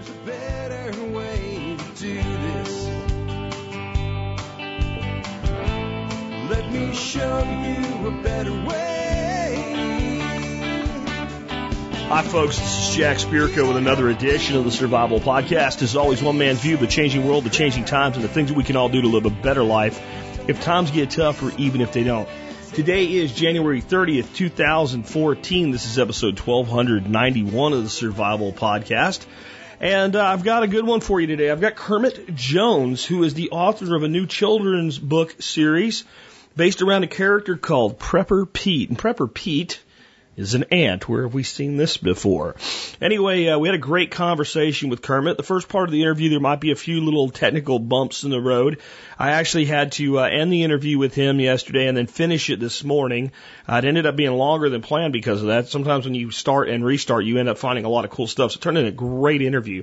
[0.00, 2.88] There's a better way to do this.
[6.48, 10.18] Let me show you a better way.
[12.08, 12.58] Hi, folks.
[12.58, 15.82] This is Jack Spirko with another edition of the Survival Podcast.
[15.82, 18.48] As always, one man's view of the changing world, the changing times, and the things
[18.48, 20.00] that we can all do to live a better life
[20.48, 22.28] if times get tough or even if they don't.
[22.72, 25.70] Today is January 30th, 2014.
[25.72, 29.26] This is episode 1291 of the Survival Podcast.
[29.80, 31.50] And uh, I've got a good one for you today.
[31.50, 36.04] I've got Kermit Jones, who is the author of a new children's book series
[36.54, 38.90] based around a character called Prepper Pete.
[38.90, 39.80] And Prepper Pete
[40.40, 41.08] is an ant.
[41.08, 42.56] Where have we seen this before?
[43.00, 45.36] Anyway, uh, we had a great conversation with Kermit.
[45.36, 48.30] The first part of the interview, there might be a few little technical bumps in
[48.30, 48.78] the road.
[49.18, 52.58] I actually had to uh, end the interview with him yesterday and then finish it
[52.58, 53.32] this morning.
[53.68, 55.68] Uh, it ended up being longer than planned because of that.
[55.68, 58.52] Sometimes when you start and restart, you end up finding a lot of cool stuff.
[58.52, 59.82] So it turned into a great interview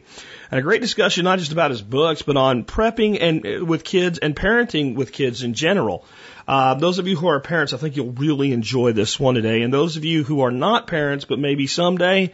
[0.50, 3.84] and a great discussion, not just about his books, but on prepping and uh, with
[3.84, 6.04] kids and parenting with kids in general.
[6.48, 9.64] Uh, those of you who are parents, I think you'll really enjoy this one today.
[9.64, 12.32] And those of you who are not parents, but maybe someday,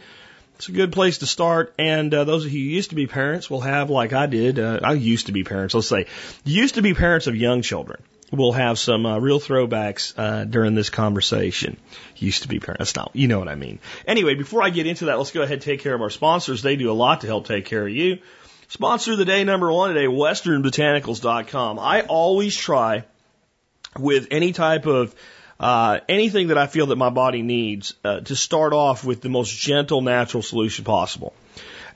[0.54, 1.74] it's a good place to start.
[1.78, 4.58] And uh, those of you who used to be parents will have, like I did,
[4.58, 6.06] uh, I used to be parents, let's say,
[6.44, 8.02] used to be parents of young children.
[8.30, 11.76] We'll have some uh, real throwbacks uh, during this conversation.
[12.16, 12.78] Used to be parents.
[12.78, 13.80] That's not, you know what I mean.
[14.06, 16.62] Anyway, before I get into that, let's go ahead and take care of our sponsors.
[16.62, 18.18] They do a lot to help take care of you.
[18.68, 21.78] Sponsor of the day number one today, westernbotanicals.com.
[21.78, 23.04] I always try
[23.98, 25.14] with any type of
[25.58, 29.28] uh, anything that I feel that my body needs uh, to start off with the
[29.28, 31.32] most gentle, natural solution possible.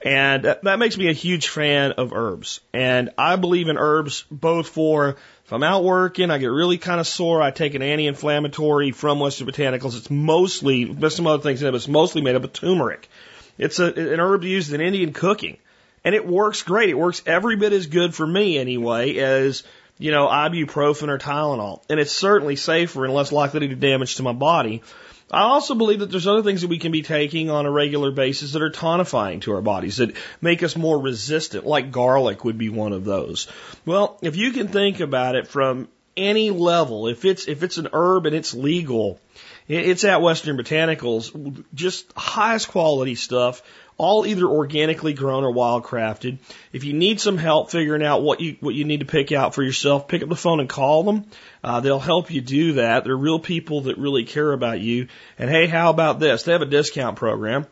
[0.01, 2.61] And that, makes me a huge fan of herbs.
[2.73, 7.01] And I believe in herbs both for if I'm out working, I get really kind
[7.01, 9.97] of sore, I take an anti-inflammatory from Western Botanicals.
[9.97, 13.09] It's mostly, there's some other things in it, but it's mostly made up of turmeric.
[13.57, 15.57] It's a, an herb used in Indian cooking.
[16.05, 16.91] And it works great.
[16.91, 19.65] It works every bit as good for me anyway as
[19.99, 21.83] you know, ibuprofen or Tylenol.
[21.91, 24.83] And it's certainly safer and less likely to do damage to my body.
[25.31, 28.11] I also believe that there's other things that we can be taking on a regular
[28.11, 32.57] basis that are tonifying to our bodies, that make us more resistant, like garlic would
[32.57, 33.47] be one of those.
[33.85, 37.89] Well, if you can think about it from any level, if it's, if it's an
[37.93, 39.21] herb and it's legal,
[39.69, 43.63] it's at Western Botanicals, just highest quality stuff
[43.99, 46.39] all either organically grown or wildcrafted.
[46.73, 49.55] If you need some help figuring out what you what you need to pick out
[49.55, 51.27] for yourself, pick up the phone and call them.
[51.63, 53.05] Uh, they'll help you do that.
[53.05, 55.09] They're real people that really care about you.
[55.39, 56.45] And hey, how about this?
[56.45, 57.67] They have a discount program.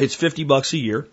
[0.00, 1.06] It's fifty bucks a year.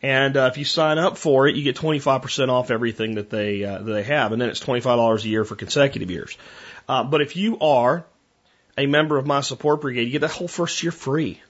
[0.00, 3.64] And uh, if you sign up for it, you get 25% off everything that they
[3.64, 6.38] uh, that they have, and then it's $25 a year for consecutive years.
[6.88, 8.04] Uh, but if you are
[8.76, 11.40] a member of my support brigade, you get that whole first year free.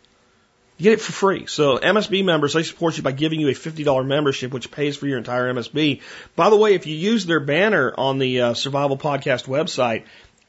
[0.78, 1.46] You get it for free.
[1.46, 5.08] So MSB members, they support you by giving you a $50 membership, which pays for
[5.08, 6.02] your entire MSB.
[6.36, 10.04] By the way, if you use their banner on the uh, Survival Podcast website,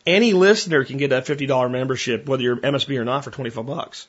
[0.05, 4.07] any listener can get that $50 membership, whether you're MSB or not, for 25 bucks.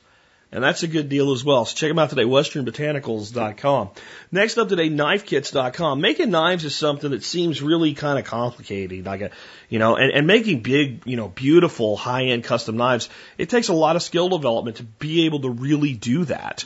[0.53, 1.63] And that's a good deal as well.
[1.63, 3.91] So check them out today, westernbotanicals.com.
[4.33, 6.01] Next up today, knifekits.com.
[6.01, 9.05] Making knives is something that seems really kind of complicated.
[9.05, 9.31] Like a,
[9.69, 13.07] you know, and, and making big, you know, beautiful high-end custom knives,
[13.37, 16.65] it takes a lot of skill development to be able to really do that.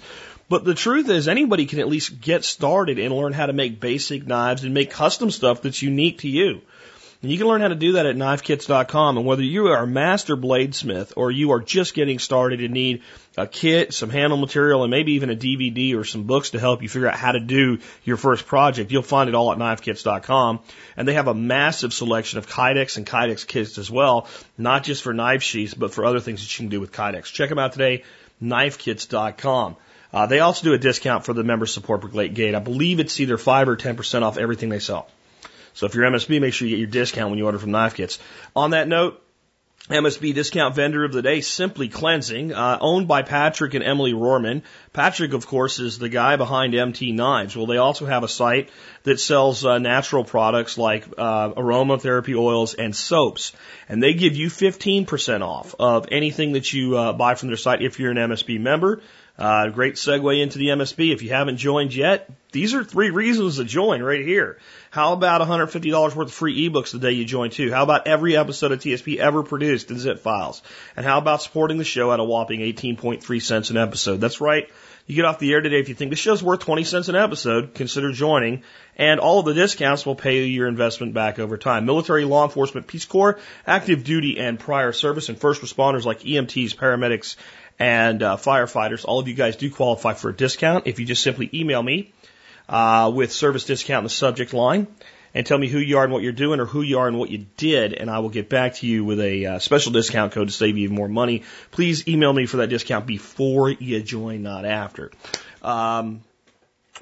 [0.49, 3.79] But the truth is anybody can at least get started and learn how to make
[3.79, 6.61] basic knives and make custom stuff that's unique to you.
[7.25, 9.17] And you can learn how to do that at knifekits.com.
[9.17, 13.01] And whether you are a master bladesmith or you are just getting started and need
[13.35, 16.83] a kit, some handle material, and maybe even a DVD or some books to help
[16.83, 20.59] you figure out how to do your first project, you'll find it all at knifekits.com.
[20.95, 25.01] And they have a massive selection of Kydex and Kydex kits as well, not just
[25.01, 27.33] for knife sheaths, but for other things that you can do with Kydex.
[27.33, 28.03] Check them out today,
[28.39, 29.77] knifekits.com.
[30.13, 32.53] Uh, they also do a discount for the member support brigade.
[32.53, 35.09] I believe it's either 5 or 10% off everything they sell.
[35.75, 37.95] So if you're MSB, make sure you get your discount when you order from Knife
[37.95, 38.17] Kits.
[38.55, 39.21] On that note,
[39.89, 44.63] MSB discount vendor of the day, Simply Cleansing, uh, owned by Patrick and Emily Rohrman.
[44.93, 47.55] Patrick, of course, is the guy behind MT Knives.
[47.55, 48.71] Well, they also have a site
[49.03, 53.51] that sells uh, natural products like uh, aromatherapy oils and soaps,
[53.87, 57.83] and they give you 15% off of anything that you uh, buy from their site
[57.83, 59.03] if you're an MSB member.
[59.37, 61.13] Uh, great segue into the MSB.
[61.13, 64.57] If you haven't joined yet, these are three reasons to join right here.
[64.95, 67.69] How about $150 worth of free ebooks the day you join too?
[67.69, 70.61] How about every episode of TSP ever produced in zip files?
[70.95, 74.21] And how about supporting the show at a whopping 18.3 cents an episode?
[74.21, 74.69] That's right.
[75.05, 77.17] You get off the air today if you think the show's worth 20 cents an
[77.17, 78.63] episode, consider joining.
[78.95, 81.85] And all of the discounts will pay your investment back over time.
[81.85, 83.37] Military, law enforcement, Peace Corps,
[83.67, 87.35] active duty and prior service, and first responders like EMTs, paramedics,
[87.77, 89.03] and uh, firefighters.
[89.03, 92.13] All of you guys do qualify for a discount if you just simply email me
[92.69, 94.87] uh, with service discount in the subject line
[95.35, 97.19] and tell me who you are and what you're doing or who you are and
[97.19, 100.31] what you did, and I will get back to you with a uh, special discount
[100.31, 101.43] code to save you more money.
[101.71, 105.11] Please email me for that discount before you join, not after.
[105.61, 106.21] Um,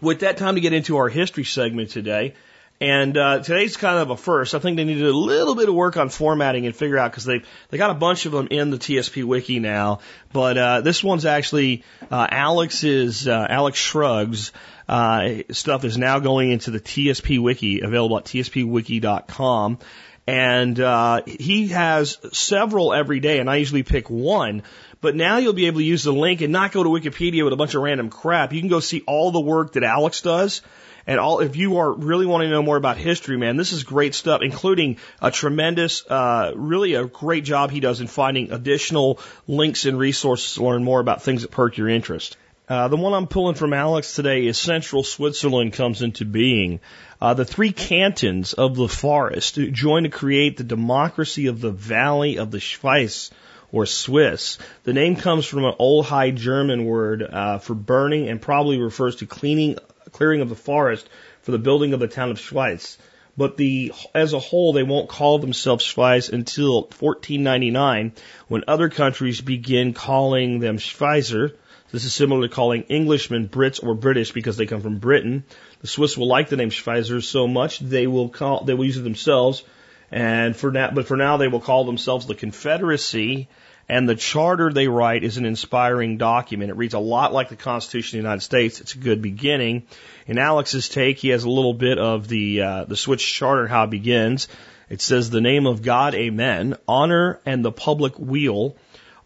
[0.02, 2.34] with that time to get into our history segment today,
[2.82, 4.56] and uh, today's kind of a first.
[4.56, 7.26] I think they needed a little bit of work on formatting and figure out because
[7.26, 10.00] they they got a bunch of them in the TSP wiki now.
[10.34, 14.52] But uh, this one's actually uh, Alex's uh, Alex Shrugs
[14.88, 19.80] uh, stuff is now going into the TSP wiki, available at tspwiki.com.
[20.26, 24.64] And uh, he has several every day, and I usually pick one.
[25.02, 27.52] But now you'll be able to use the link and not go to Wikipedia with
[27.52, 28.54] a bunch of random crap.
[28.54, 30.62] You can go see all the work that Alex does.
[31.06, 33.84] And all, if you are really wanting to know more about history, man, this is
[33.84, 39.20] great stuff, including a tremendous, uh, really a great job he does in finding additional
[39.48, 42.38] links and resources to learn more about things that perk your interest.
[42.70, 46.80] Uh, the one I'm pulling from Alex today is Central Switzerland comes into being.
[47.22, 52.38] Uh, the three cantons of the forest join to create the democracy of the Valley
[52.38, 53.32] of the Schweiz,
[53.74, 54.60] or Swiss.
[54.84, 59.18] The name comes from an old High German word uh, for burning and probably refers
[59.18, 59.78] to cleaning,
[60.14, 61.10] clearing of the forest
[61.42, 62.98] for the building of the town of Schweiz.
[63.36, 68.14] But the, as a whole, they won't call themselves Schweiz until 1499
[68.48, 71.54] when other countries begin calling them Schweizer
[71.94, 75.44] this is similar to calling Englishmen Brits or British because they come from Britain.
[75.82, 78.98] The Swiss will like the name Schweizer so much they will call they will use
[78.98, 79.64] it themselves.
[80.12, 83.48] And for now, but for now they will call themselves the Confederacy.
[83.90, 86.72] And the charter they write is an inspiring document.
[86.72, 88.80] It reads a lot like the Constitution of the United States.
[88.80, 89.84] It's a good beginning.
[90.26, 93.84] In Alex's take, he has a little bit of the uh, the Swiss charter how
[93.84, 94.48] it begins.
[94.90, 96.76] It says the name of God, Amen.
[96.88, 98.78] Honor and the public weal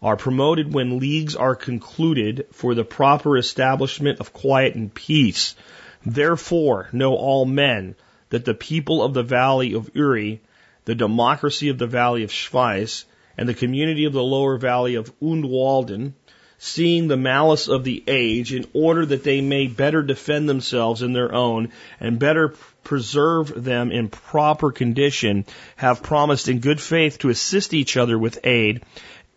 [0.02, 5.54] are promoted when leagues are concluded for the proper establishment of quiet and peace.
[6.06, 7.96] Therefore, know all men
[8.30, 10.40] that the people of the valley of Uri,
[10.84, 13.04] the democracy of the valley of Schweiz,
[13.38, 16.12] and the community of the lower valley of Unterwalden,
[16.58, 21.12] seeing the malice of the age, in order that they may better defend themselves in
[21.12, 21.70] their own
[22.00, 25.46] and better preserve them in proper condition,
[25.76, 28.82] have promised in good faith to assist each other with aid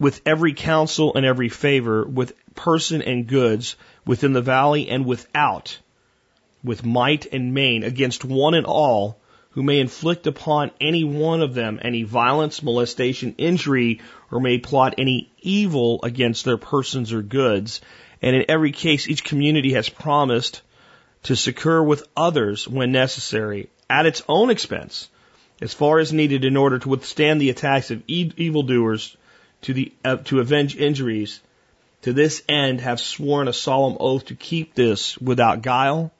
[0.01, 5.77] with every counsel and every favor, with person and goods, within the valley and without,
[6.63, 9.20] with might and main, against one and all,
[9.51, 14.01] who may inflict upon any one of them any violence, molestation, injury,
[14.31, 17.81] or may plot any evil against their persons or goods.
[18.21, 20.61] And in every case, each community has promised
[21.23, 25.09] to succor with others when necessary, at its own expense,
[25.61, 29.15] as far as needed in order to withstand the attacks of e- evildoers
[29.63, 31.41] to, the, uh, to avenge injuries,
[32.01, 36.11] to this end have sworn a solemn oath to keep this without guile,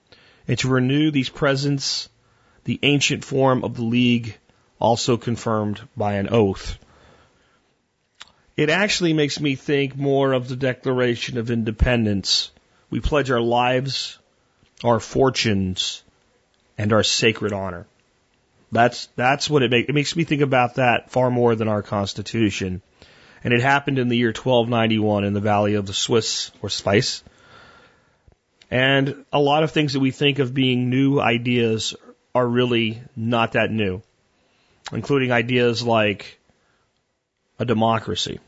[0.48, 2.10] and to renew these presents,
[2.72, 4.38] the ancient form of the league,
[4.80, 6.78] also confirmed by an oath.
[8.56, 12.52] It actually makes me think more of the Declaration of Independence.
[12.90, 14.18] We pledge our lives,
[14.86, 16.02] our fortunes,
[16.78, 17.88] and our sacred honor.
[18.72, 19.90] That's that's what it makes.
[19.90, 22.82] It makes me think about that far more than our Constitution
[23.44, 27.24] and it happened in the year 1291 in the valley of the Swiss or Spice.
[28.70, 31.96] And a lot of things that we think of being new ideas
[32.34, 34.02] are really not that new,
[34.92, 36.40] including ideas like
[37.60, 38.40] a democracy.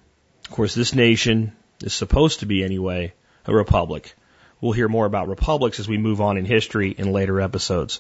[0.45, 3.13] Of course, this nation is supposed to be, anyway,
[3.45, 4.15] a republic.
[4.61, 7.99] We'll hear more about republics as we move on in history in later episodes.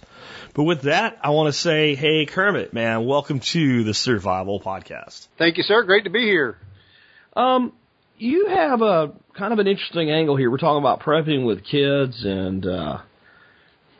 [0.53, 5.27] But with that, I want to say, hey, Kermit, man, welcome to the Survival Podcast.
[5.37, 5.83] Thank you, sir.
[5.83, 6.57] Great to be here.
[7.35, 7.73] Um,
[8.17, 10.49] you have a kind of an interesting angle here.
[10.49, 12.99] We're talking about prepping with kids and uh,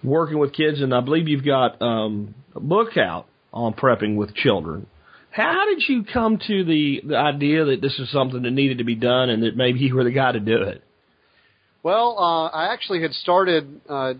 [0.03, 4.33] working with kids, and I believe you've got um, a book out on prepping with
[4.35, 4.87] children.
[5.31, 8.83] How did you come to the, the idea that this is something that needed to
[8.83, 10.83] be done and that maybe you were the guy to do it?
[11.81, 13.81] Well, uh, I actually had started.
[13.89, 14.13] Uh,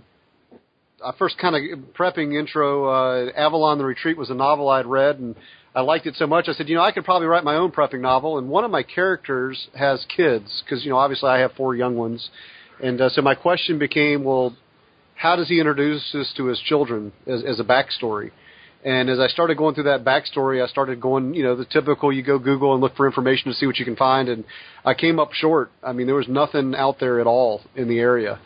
[1.05, 2.87] I first kind of prepping intro.
[2.87, 5.35] Uh, Avalon the Retreat was a novel I'd read, and
[5.75, 6.47] I liked it so much.
[6.47, 8.37] I said, you know, I could probably write my own prepping novel.
[8.37, 11.95] And one of my characters has kids because, you know, obviously I have four young
[11.95, 12.29] ones.
[12.81, 14.55] And uh, so my question became, well,
[15.15, 18.31] how does he introduce this to his children as, as a backstory?
[18.85, 22.11] And as I started going through that backstory, I started going, you know, the typical
[22.11, 24.27] you go Google and look for information to see what you can find.
[24.27, 24.43] And
[24.83, 25.71] I came up short.
[25.81, 28.39] I mean, there was nothing out there at all in the area.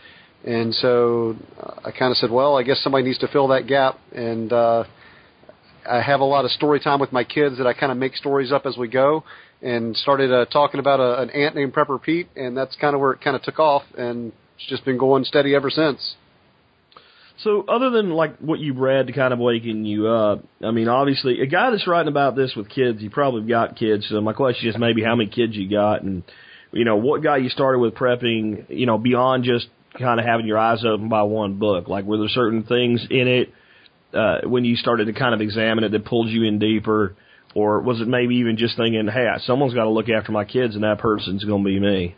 [0.45, 3.65] And so uh, I kind of said, well, I guess somebody needs to fill that
[3.65, 3.99] gap.
[4.13, 4.83] And, uh,
[5.87, 8.15] I have a lot of story time with my kids that I kind of make
[8.15, 9.23] stories up as we go,
[9.61, 13.01] and started uh, talking about a, an ant named Prepper Pete, and that's kind of
[13.01, 16.15] where it kind of took off, and it's just been going steady ever since.
[17.43, 20.87] So, other than like what you read to kind of waking you up, I mean,
[20.87, 24.07] obviously, a guy that's writing about this with kids, you probably got kids.
[24.09, 26.23] So, my question is maybe how many kids you got, and
[26.71, 28.65] you know, what got you started with prepping?
[28.69, 29.67] You know, beyond just
[29.99, 31.87] kind of having your eyes open by one book.
[31.87, 33.53] Like, were there certain things in it
[34.13, 37.15] uh, when you started to kind of examine it that pulled you in deeper,
[37.53, 40.75] or was it maybe even just thinking, hey, someone's got to look after my kids,
[40.75, 42.15] and that person's going to be me?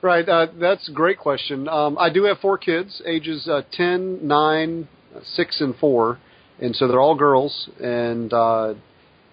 [0.00, 1.66] Right, uh, that's a great question.
[1.66, 4.88] Um, I do have four kids, ages uh, 10, 9,
[5.24, 6.18] 6, and 4,
[6.60, 7.68] and so they're all girls.
[7.82, 8.74] And uh,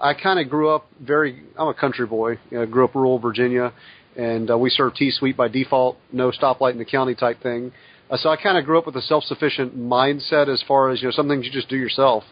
[0.01, 3.19] I kind of grew up very, I'm a country boy, you know, grew up rural
[3.19, 3.73] Virginia,
[4.15, 7.71] and uh, we serve T Suite by default, no stoplight in the county type thing.
[8.09, 10.99] Uh, so I kind of grew up with a self sufficient mindset as far as,
[10.99, 12.23] you know, some things you just do yourself.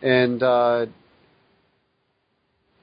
[0.00, 0.86] And, uh,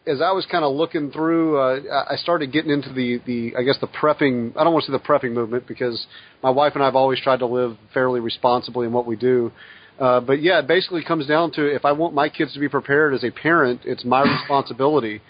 [0.05, 3.63] as I was kind of looking through, uh, I started getting into the, the, I
[3.63, 6.05] guess the prepping, I don't want to say the prepping movement because
[6.41, 9.51] my wife and I have always tried to live fairly responsibly in what we do.
[9.97, 12.67] Uh, but yeah, it basically comes down to if I want my kids to be
[12.67, 15.21] prepared as a parent, it's my responsibility.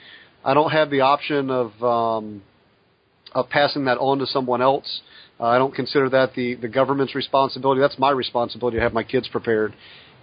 [0.44, 2.42] I don't have the option of, um,
[3.34, 5.02] of passing that on to someone else.
[5.40, 7.80] Uh, I don't consider that the, the government's responsibility.
[7.80, 9.74] That's my responsibility to have my kids prepared.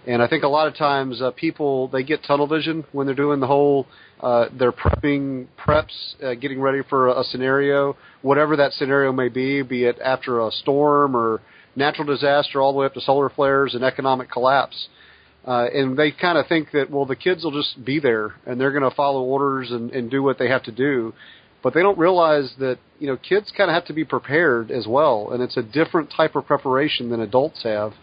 [0.07, 3.15] And I think a lot of times uh, people they get tunnel vision when they're
[3.15, 3.85] doing the whole
[4.21, 9.63] uh, they're prepping preps, uh, getting ready for a, scenario, whatever that scenario may be,
[9.63, 11.41] be it after a storm or
[11.75, 14.89] natural disaster, all the way up to solar flares and economic collapse.
[15.45, 18.61] Uh, and they kind of think that well the kids will just be there and
[18.61, 21.13] they're going to follow orders and, and do what they have to do,
[21.63, 24.87] but they don't realize that you know kids kind of have to be prepared as
[24.87, 27.93] well, and it's a different type of preparation than adults have.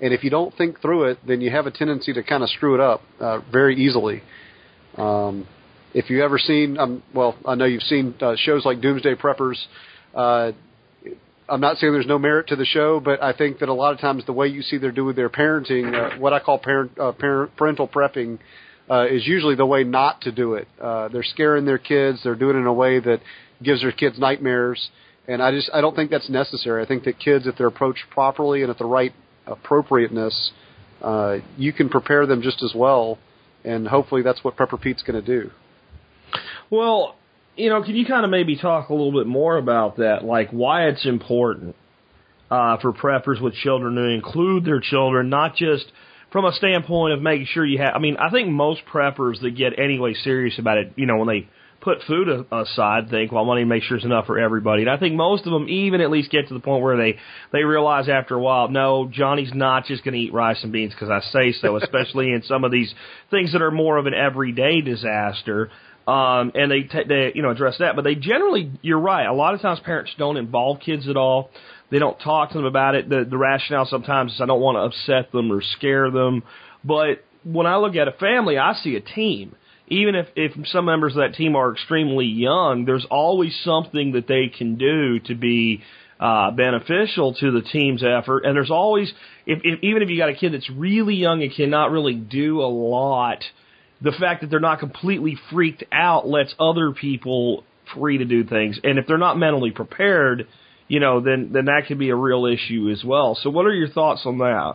[0.00, 2.50] And if you don't think through it, then you have a tendency to kind of
[2.50, 4.22] screw it up uh, very easily.
[4.96, 5.46] Um,
[5.94, 9.56] if you ever seen, um, well, I know you've seen uh, shows like Doomsday Preppers.
[10.14, 10.52] Uh,
[11.48, 13.94] I'm not saying there's no merit to the show, but I think that a lot
[13.94, 16.98] of times the way you see they're doing their parenting, uh, what I call parent,
[16.98, 18.38] uh, parent parental prepping,
[18.90, 20.68] uh, is usually the way not to do it.
[20.80, 22.20] Uh, they're scaring their kids.
[22.24, 23.20] They're doing it in a way that
[23.62, 24.90] gives their kids nightmares.
[25.28, 26.82] And I just I don't think that's necessary.
[26.82, 29.12] I think that kids, if they're approached properly and at the right
[29.46, 30.52] appropriateness,
[31.02, 33.18] uh, you can prepare them just as well,
[33.64, 35.50] and hopefully that's what Prepper Pete's going to do.
[36.70, 37.16] Well,
[37.56, 40.50] you know, can you kind of maybe talk a little bit more about that, like
[40.50, 41.74] why it's important
[42.50, 45.86] uh, for preppers with children to include their children, not just
[46.32, 47.92] from a standpoint of making sure you have.
[47.94, 51.28] I mean, I think most preppers that get anyway serious about it, you know, when
[51.28, 51.48] they
[51.86, 54.82] put food aside, think, well, I want to make sure it's enough for everybody.
[54.82, 57.16] And I think most of them even at least get to the point where they
[57.52, 60.92] they realize after a while, no, Johnny's not just going to eat rice and beans
[60.92, 61.76] because I say so.
[61.76, 62.92] Especially in some of these
[63.30, 65.70] things that are more of an everyday disaster.
[66.08, 67.94] Um, and they, t- they, you know, address that.
[67.94, 69.24] But they generally, you're right.
[69.24, 71.50] A lot of times parents don't involve kids at all.
[71.90, 73.08] They don't talk to them about it.
[73.08, 76.42] The, the rationale sometimes is I don't want to upset them or scare them.
[76.84, 79.54] But when I look at a family, I see a team
[79.88, 84.26] even if, if some members of that team are extremely young, there's always something that
[84.26, 85.82] they can do to be
[86.18, 88.44] uh, beneficial to the team's effort.
[88.44, 89.12] And there's always,
[89.46, 92.60] if, if, even if you got a kid that's really young and cannot really do
[92.60, 93.44] a lot,
[94.00, 97.64] the fact that they're not completely freaked out lets other people
[97.94, 98.78] free to do things.
[98.82, 100.48] And if they're not mentally prepared,
[100.88, 103.36] you know, then then that could be a real issue as well.
[103.40, 104.74] So, what are your thoughts on that?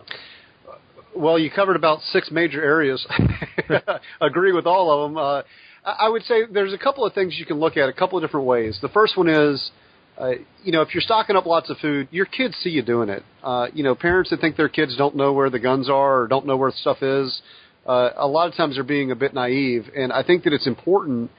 [1.14, 3.06] Well, you covered about six major areas.
[4.20, 5.18] Agree with all of them.
[5.18, 5.42] Uh,
[5.84, 8.22] I would say there's a couple of things you can look at a couple of
[8.24, 8.78] different ways.
[8.80, 9.70] The first one is,
[10.16, 13.08] uh, you know, if you're stocking up lots of food, your kids see you doing
[13.08, 13.24] it.
[13.42, 16.28] Uh, you know, parents that think their kids don't know where the guns are or
[16.28, 17.42] don't know where stuff is,
[17.86, 19.90] uh, a lot of times they're being a bit naive.
[19.96, 21.30] And I think that it's important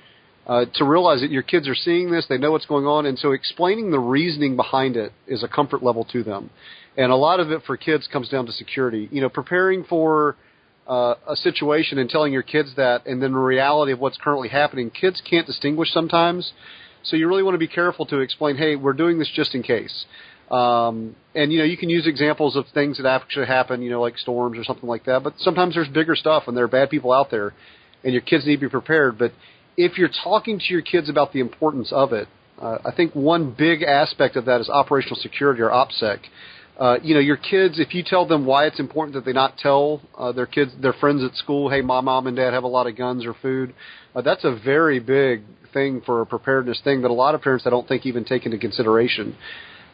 [0.45, 3.17] uh, to realize that your kids are seeing this, they know what's going on, and
[3.17, 6.50] so explaining the reasoning behind it is a comfort level to them.
[6.97, 9.07] And a lot of it for kids comes down to security.
[9.12, 10.35] You know, preparing for
[10.88, 14.50] uh, a situation and telling your kids that, and then the reality of what's currently
[14.50, 16.51] happening, kids can't distinguish sometimes.
[17.03, 19.63] So you really want to be careful to explain, hey, we're doing this just in
[19.63, 20.05] case.
[20.51, 24.01] Um, and you know, you can use examples of things that actually happen, you know,
[24.01, 25.23] like storms or something like that.
[25.23, 27.53] But sometimes there's bigger stuff, and there are bad people out there,
[28.03, 29.17] and your kids need to be prepared.
[29.17, 29.31] But
[29.77, 32.27] if you're talking to your kids about the importance of it,
[32.62, 36.20] uh, I think one big aspect of that is operational security or OPSEC.
[36.77, 39.58] Uh, you know, your kids, if you tell them why it's important that they not
[39.58, 42.68] tell uh, their kids, their friends at school, hey, my mom and dad have a
[42.68, 43.74] lot of guns or food,
[44.15, 47.68] uh, that's a very big thing for a preparedness thing that a lot of parents
[47.68, 49.36] I don't think even take into consideration.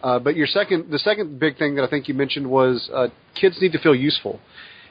[0.02, 3.08] Uh, but your second, the second big thing that I think you mentioned was uh,
[3.40, 4.40] kids need to feel useful,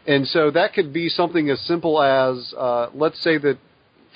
[0.07, 3.57] and so that could be something as simple as uh, let's say that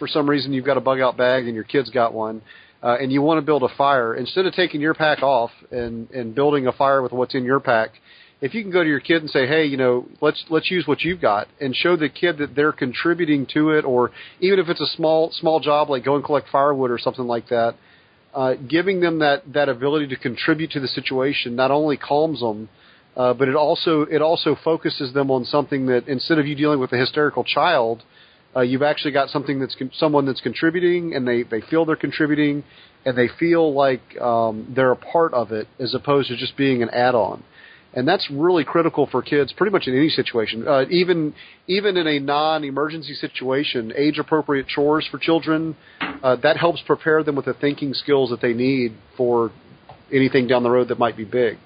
[0.03, 2.43] for some reason you've got a bug out bag and your kids got one
[2.83, 6.11] uh, and you want to build a fire, instead of taking your pack off and,
[6.11, 7.91] and building a fire with what's in your pack,
[8.41, 10.85] if you can go to your kid and say, "Hey, you know, let's let's use
[10.89, 14.69] what you've got," and show the kid that they're contributing to it, or even if
[14.69, 17.77] it's a small small job like go and collect firewood or something like that,
[18.35, 22.69] uh, giving them that that ability to contribute to the situation not only calms them,
[23.17, 26.81] uh, but it also it also focuses them on something that instead of you dealing
[26.81, 28.05] with a hysterical child, uh,
[28.61, 32.65] you've actually got something that's con- someone that's contributing, and they they feel they're contributing,
[33.05, 36.83] and they feel like um, they're a part of it as opposed to just being
[36.83, 37.43] an add-on.
[37.95, 40.67] And that's really critical for kids pretty much in any situation.
[40.67, 41.35] Uh, even
[41.67, 45.77] even in a non-emergency situation age appropriate chores for children
[46.23, 49.51] uh, that helps prepare them with the thinking skills that they need for
[50.13, 51.59] anything down the road that might be big.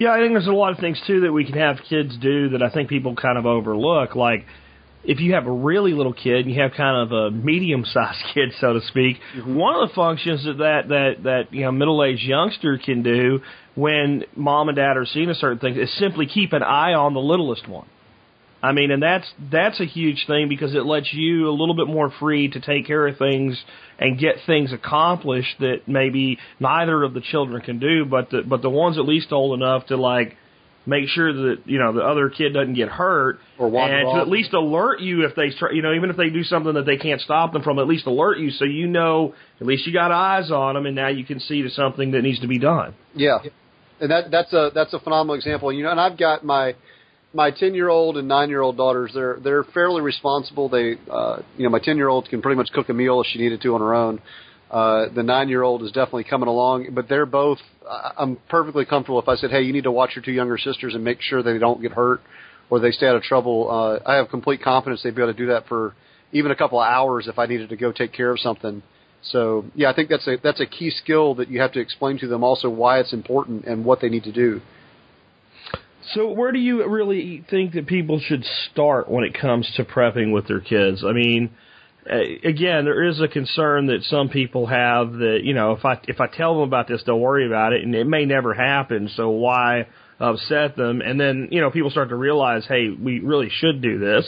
[0.00, 2.48] Yeah i think there's a lot of things too that we can have kids do
[2.50, 4.16] that i think people kind of overlook.
[4.16, 4.46] Like
[5.04, 8.74] if you have a really little kid, you have kind of a medium-sized kid, so
[8.74, 9.18] to speak.
[9.36, 9.54] Mm-hmm.
[9.54, 13.40] One of the functions that that that, that you know middle-aged youngster can do
[13.74, 17.14] when mom and dad are seeing a certain thing is simply keep an eye on
[17.14, 17.86] the littlest one.
[18.62, 21.88] I mean, and that's that's a huge thing because it lets you a little bit
[21.88, 23.60] more free to take care of things
[23.98, 28.62] and get things accomplished that maybe neither of the children can do, but the but
[28.62, 30.36] the ones at least old enough to like
[30.86, 34.16] make sure that you know the other kid doesn't get hurt, or and off.
[34.16, 36.74] to at least alert you if they try, you know even if they do something
[36.74, 39.86] that they can't stop them from, at least alert you so you know at least
[39.86, 42.48] you got eyes on them, and now you can see to something that needs to
[42.48, 42.94] be done.
[43.14, 43.38] Yeah,
[44.00, 45.72] and that that's a that's a phenomenal example.
[45.72, 46.74] You know, and I've got my
[47.34, 49.12] my ten year old and nine year old daughters.
[49.14, 50.68] They're they're fairly responsible.
[50.68, 53.26] They uh, you know my ten year old can pretty much cook a meal if
[53.32, 54.20] she needed to on her own.
[54.72, 57.58] Uh, the nine year old is definitely coming along, but they're both.
[58.18, 60.94] I'm perfectly comfortable if I said, "Hey, you need to watch your two younger sisters
[60.94, 62.22] and make sure they don't get hurt
[62.70, 65.38] or they stay out of trouble." Uh, I have complete confidence they'd be able to
[65.38, 65.94] do that for
[66.32, 68.82] even a couple of hours if I needed to go take care of something.
[69.24, 72.18] So yeah, I think that's a that's a key skill that you have to explain
[72.20, 74.62] to them also why it's important and what they need to do.
[76.14, 80.32] So where do you really think that people should start when it comes to prepping
[80.32, 81.04] with their kids?
[81.06, 81.50] I mean,
[82.10, 86.00] Uh, again, there is a concern that some people have that you know if I
[86.08, 89.08] if I tell them about this, they'll worry about it, and it may never happen.
[89.14, 89.86] So why
[90.18, 91.00] upset them?
[91.00, 94.24] And then you know people start to realize, hey, we really should do this.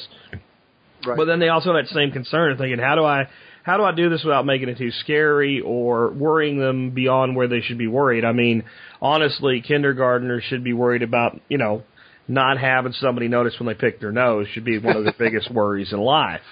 [1.06, 1.16] Right.
[1.16, 3.28] But then they also have that same concern, of thinking, how do I
[3.64, 7.48] how do I do this without making it too scary or worrying them beyond where
[7.48, 8.24] they should be worried?
[8.24, 8.64] I mean,
[9.00, 11.82] honestly, kindergartners should be worried about you know
[12.28, 15.50] not having somebody notice when they pick their nose should be one of their biggest
[15.50, 16.42] worries in life.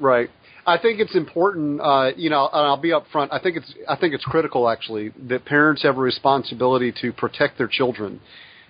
[0.00, 0.30] Right.
[0.66, 3.28] I think it's important, uh, you know, and I'll be upfront.
[3.32, 7.58] I think it's I think it's critical actually that parents have a responsibility to protect
[7.58, 8.20] their children,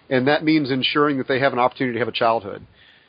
[0.08, 2.64] and that means ensuring that they have an opportunity to have a childhood.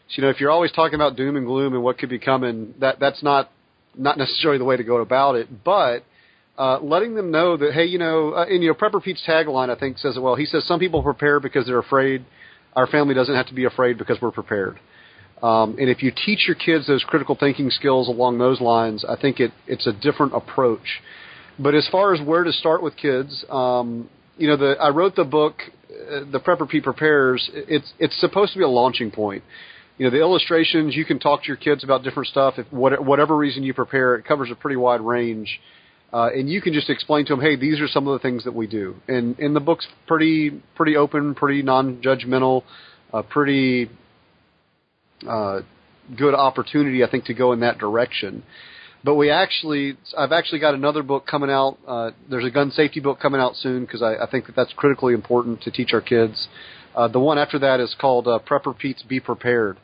[0.09, 2.19] So, you know, if you're always talking about doom and gloom and what could be
[2.19, 3.51] coming, that that's not
[3.95, 5.47] not necessarily the way to go about it.
[5.63, 6.03] But
[6.57, 9.69] uh, letting them know that hey, you know, uh, and you know, Prepper Pete's tagline
[9.69, 10.35] I think says it well.
[10.35, 12.25] He says some people prepare because they're afraid.
[12.75, 14.79] Our family doesn't have to be afraid because we're prepared.
[15.41, 19.15] Um, and if you teach your kids those critical thinking skills along those lines, I
[19.19, 21.01] think it, it's a different approach.
[21.57, 25.15] But as far as where to start with kids, um, you know, the, I wrote
[25.15, 27.49] the book, uh, The Prepper Pete Prepares.
[27.53, 29.43] It's it's supposed to be a launching point.
[29.97, 32.55] You know, the illustrations you can talk to your kids about different stuff.
[32.57, 35.59] If what, whatever reason you prepare, it covers a pretty wide range,
[36.13, 38.43] uh, and you can just explain to them, hey, these are some of the things
[38.45, 38.95] that we do.
[39.07, 42.63] And and the book's pretty pretty open, pretty non-judgmental,
[43.13, 43.89] uh, pretty
[45.27, 45.61] uh,
[46.17, 48.43] good opportunity, I think, to go in that direction.
[49.03, 51.77] But we actually, I've actually got another book coming out.
[51.87, 54.73] Uh, there's a gun safety book coming out soon because I, I think that that's
[54.73, 56.47] critically important to teach our kids.
[56.95, 59.77] Uh, the one after that is called uh, Prepper Pete's Be Prepared.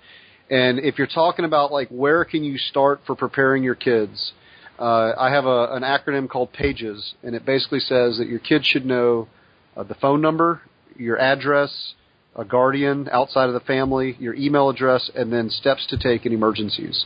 [0.49, 4.33] And if you're talking about like where can you start for preparing your kids,
[4.79, 8.67] uh, I have a, an acronym called PAGES, and it basically says that your kids
[8.67, 9.27] should know
[9.75, 10.61] uh, the phone number,
[10.95, 11.93] your address,
[12.37, 16.33] a guardian outside of the family, your email address, and then steps to take in
[16.33, 17.05] emergencies.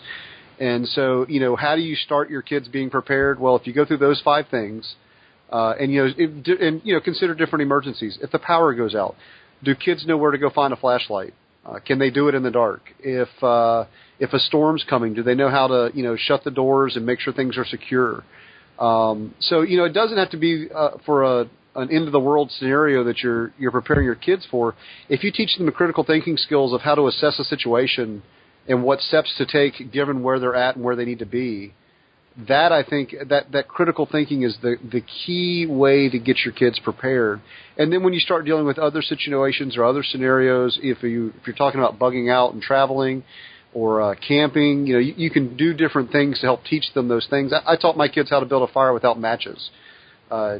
[0.60, 3.40] And so, you know, how do you start your kids being prepared?
[3.40, 4.96] Well, if you go through those five things,
[5.52, 8.18] uh, and you know, if, and you know, consider different emergencies.
[8.22, 9.16] If the power goes out,
[9.64, 11.34] do kids know where to go find a flashlight?
[11.66, 12.82] Uh, can they do it in the dark?
[13.00, 13.86] If uh,
[14.20, 17.06] if a storm's coming, do they know how to you know shut the doors and
[17.06, 18.24] make sure things are secure?
[18.80, 22.12] Um, so you know, it doesn't have to be uh, for a an end of
[22.12, 24.76] the world scenario that you're you're preparing your kids for,
[25.10, 28.24] if you teach them the critical thinking skills of how to assess a situation
[28.68, 31.74] and what steps to take given where they're at and where they need to be,
[32.48, 36.54] that I think that that critical thinking is the the key way to get your
[36.54, 37.42] kids prepared.
[37.78, 41.48] And then when you start dealing with other situations or other scenarios, if you if
[41.48, 43.24] you're talking about bugging out and traveling
[43.74, 47.08] or uh, camping, you know you, you can do different things to help teach them
[47.08, 47.54] those things.
[47.54, 49.70] I, I taught my kids how to build a fire without matches.
[50.30, 50.60] Uh,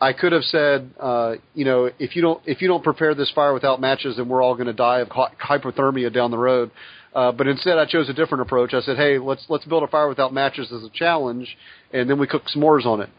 [0.00, 3.30] I could have said, uh, you know, if you don't if you don't prepare this
[3.30, 6.70] fire without matches, then we're all going to die of hypothermia down the road.
[7.14, 8.74] Uh, but instead, I chose a different approach.
[8.74, 11.56] I said, hey, let's let's build a fire without matches as a challenge,
[11.92, 13.10] and then we cook s'mores on it.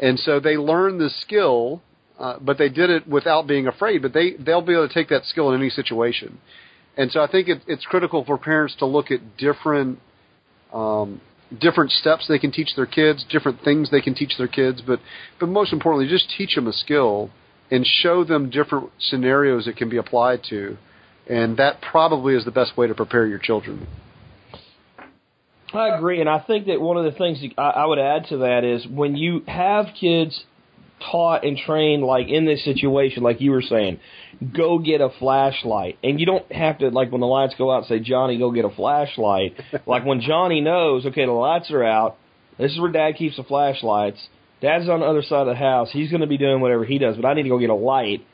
[0.00, 1.82] And so they learned the skill,
[2.18, 4.00] uh, but they did it without being afraid.
[4.00, 6.38] But they they'll be able to take that skill in any situation.
[6.96, 9.98] And so I think it, it's critical for parents to look at different
[10.72, 11.20] um,
[11.60, 15.00] different steps they can teach their kids, different things they can teach their kids, but
[15.38, 17.30] but most importantly, just teach them a skill
[17.70, 20.76] and show them different scenarios it can be applied to,
[21.28, 23.86] and that probably is the best way to prepare your children.
[25.72, 28.38] I agree, and I think that one of the things I, I would add to
[28.38, 30.44] that is when you have kids
[31.10, 34.00] taught and trained like in this situation, like you were saying,
[34.54, 35.98] go get a flashlight.
[36.02, 38.64] And you don't have to like when the lights go out say, Johnny, go get
[38.64, 39.54] a flashlight.
[39.86, 42.16] like when Johnny knows, okay, the lights are out,
[42.58, 44.18] this is where dad keeps the flashlights.
[44.60, 45.90] Dad's on the other side of the house.
[45.92, 48.24] He's gonna be doing whatever he does, but I need to go get a light.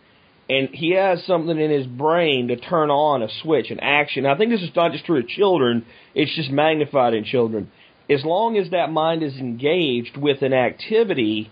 [0.51, 4.25] And he has something in his brain to turn on a switch, an action.
[4.25, 7.71] I think this is not just true of children, it's just magnified in children.
[8.11, 11.51] As long as that mind is engaged with an activity,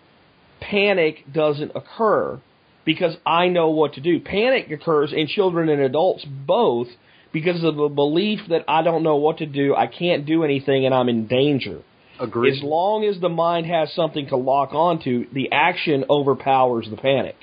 [0.71, 2.41] panic doesn't occur
[2.85, 4.21] because I know what to do.
[4.21, 6.89] Panic occurs in children and adults both
[7.33, 10.87] because of the belief that I don't know what to do, I can't do anything,
[10.87, 11.83] and I'm in danger.
[12.19, 12.55] Agreed.
[12.57, 17.37] As long as the mind has something to lock onto, the action overpowers the panic.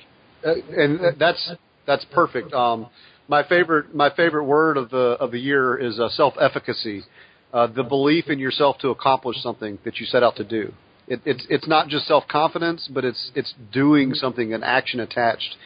[0.44, 1.52] Uh, and that's
[1.86, 2.52] that's perfect.
[2.52, 2.88] Um,
[3.28, 7.04] my favorite my favorite word of the of the year is uh, self efficacy,
[7.52, 10.72] uh, the belief in yourself to accomplish something that you set out to do.
[11.06, 15.56] It, it's it's not just self confidence, but it's it's doing something, an action attached.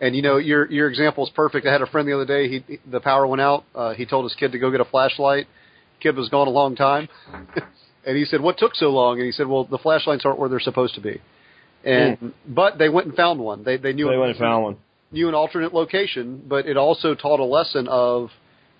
[0.00, 1.66] And you know your your example is perfect.
[1.66, 2.48] I had a friend the other day.
[2.48, 3.64] He the power went out.
[3.74, 5.46] Uh, he told his kid to go get a flashlight.
[6.00, 7.08] Kid was gone a long time,
[8.06, 10.48] and he said, "What took so long?" And he said, "Well, the flashlights aren't where
[10.48, 11.20] they're supposed to be."
[11.84, 13.62] And but they went and found one.
[13.64, 14.76] They they knew They went and found one.
[15.12, 18.30] knew an alternate location, but it also taught a lesson of,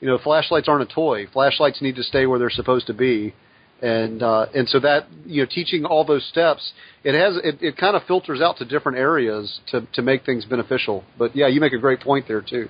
[0.01, 1.27] you know, flashlights aren't a toy.
[1.33, 3.35] Flashlights need to stay where they're supposed to be,
[3.83, 7.77] and uh, and so that you know, teaching all those steps, it has it, it
[7.77, 11.05] kind of filters out to different areas to to make things beneficial.
[11.19, 12.69] But yeah, you make a great point there too.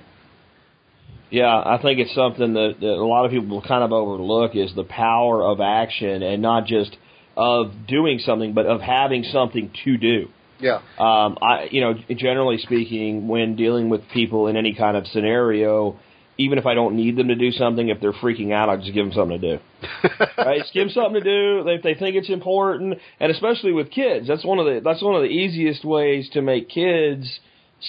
[1.30, 4.72] Yeah, I think it's something that, that a lot of people kind of overlook is
[4.76, 6.96] the power of action and not just
[7.36, 10.28] of doing something, but of having something to do.
[10.60, 15.06] Yeah, Um, I, you know, generally speaking, when dealing with people in any kind of
[15.08, 15.98] scenario,
[16.38, 18.92] even if I don't need them to do something, if they're freaking out, I just
[18.92, 19.62] give them something to do.
[20.38, 20.60] right?
[20.60, 24.26] Just give them something to do if they think it's important, and especially with kids,
[24.28, 27.40] that's one of the that's one of the easiest ways to make kids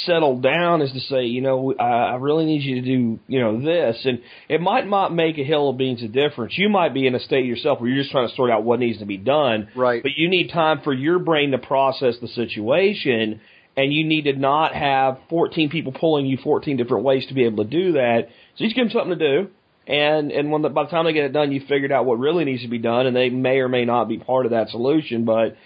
[0.03, 3.39] settle down is to say, you know, I, I really need you to do, you
[3.39, 6.57] know, this, and it might not make a hill of beans a difference.
[6.57, 8.79] You might be in a state yourself where you're just trying to sort out what
[8.79, 10.03] needs to be done, Right.
[10.03, 13.41] But you need time for your brain to process the situation,
[13.77, 17.45] and you need to not have 14 people pulling you 14 different ways to be
[17.45, 18.27] able to do that.
[18.29, 19.49] So you just give them something to do.
[19.87, 22.17] And and when the, by the time they get it done, you figured out what
[22.17, 24.69] really needs to be done, and they may or may not be part of that
[24.69, 25.25] solution.
[25.25, 25.57] But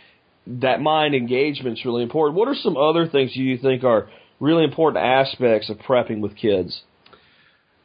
[0.47, 2.37] that mind engagement is really important.
[2.37, 4.09] What are some other things you think are
[4.41, 6.81] really important aspects of prepping with kids?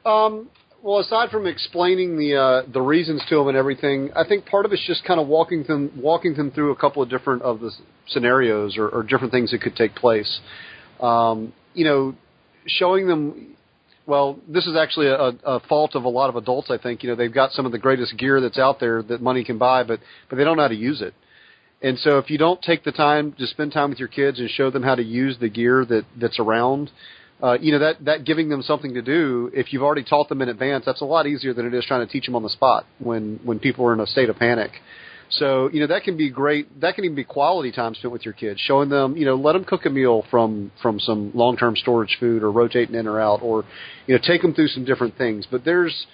[0.04, 0.48] Um,
[0.84, 4.66] well, aside from explaining the uh, the reasons to them and everything, I think part
[4.66, 7.60] of it's just kind of walking them walking them through a couple of different of
[7.60, 7.70] the
[8.08, 10.40] scenarios or, or different things that could take place.
[11.00, 12.14] Um, you know,
[12.66, 13.56] showing them.
[14.06, 16.70] Well, this is actually a, a fault of a lot of adults.
[16.70, 19.22] I think you know they've got some of the greatest gear that's out there that
[19.22, 21.14] money can buy, but but they don't know how to use it.
[21.80, 24.50] And so if you don't take the time to spend time with your kids and
[24.50, 26.90] show them how to use the gear that that's around,
[27.42, 29.50] uh, you know that that giving them something to do.
[29.52, 32.06] If you've already taught them in advance, that's a lot easier than it is trying
[32.06, 34.70] to teach them on the spot when when people are in a state of panic.
[35.30, 36.80] So you know that can be great.
[36.80, 39.54] That can even be quality time spent with your kids, showing them you know let
[39.54, 43.20] them cook a meal from from some long term storage food or rotating in or
[43.20, 43.64] out, or
[44.06, 45.46] you know take them through some different things.
[45.50, 46.06] But there's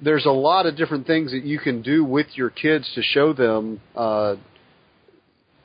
[0.00, 3.32] there's a lot of different things that you can do with your kids to show
[3.32, 4.36] them uh,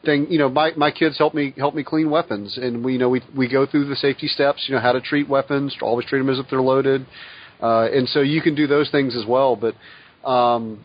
[0.06, 3.00] thing you know my my kids help me help me clean weapons and we you
[3.00, 6.06] know we we go through the safety steps you know how to treat weapons always
[6.06, 7.06] treat them as if they're loaded
[7.62, 9.76] uh and so you can do those things as well but
[10.30, 10.84] um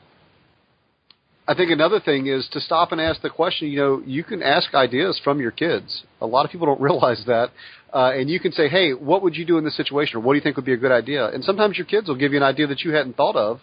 [1.49, 3.69] I think another thing is to stop and ask the question.
[3.69, 6.03] You know, you can ask ideas from your kids.
[6.21, 7.49] A lot of people don't realize that,
[7.91, 10.35] uh, and you can say, "Hey, what would you do in this situation?" or "What
[10.35, 12.37] do you think would be a good idea?" And sometimes your kids will give you
[12.37, 13.61] an idea that you hadn't thought of,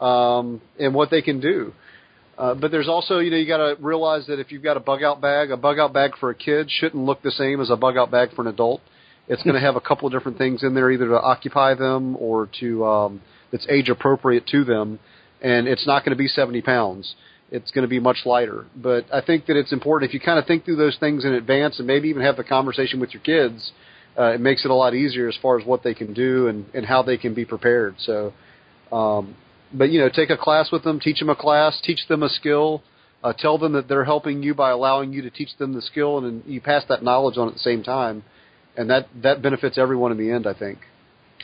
[0.00, 1.74] um, and what they can do.
[2.38, 4.80] Uh, but there's also, you know, you got to realize that if you've got a
[4.80, 7.68] bug out bag, a bug out bag for a kid shouldn't look the same as
[7.68, 8.80] a bug out bag for an adult.
[9.26, 12.16] It's going to have a couple of different things in there, either to occupy them
[12.16, 15.00] or to um, that's age appropriate to them,
[15.42, 17.14] and it's not going to be 70 pounds.
[17.50, 18.66] it's going to be much lighter.
[18.76, 21.32] But I think that it's important if you kind of think through those things in
[21.32, 23.72] advance and maybe even have the conversation with your kids.
[24.18, 26.66] Uh, it makes it a lot easier as far as what they can do and,
[26.74, 27.94] and how they can be prepared.
[27.98, 28.32] So,
[28.90, 29.36] um,
[29.72, 32.28] but you know, take a class with them, teach them a class, teach them a
[32.28, 32.82] skill,
[33.22, 36.18] uh, tell them that they're helping you by allowing you to teach them the skill,
[36.18, 38.22] and, and you pass that knowledge on at the same time,
[38.76, 40.46] and that that benefits everyone in the end.
[40.46, 40.78] I think.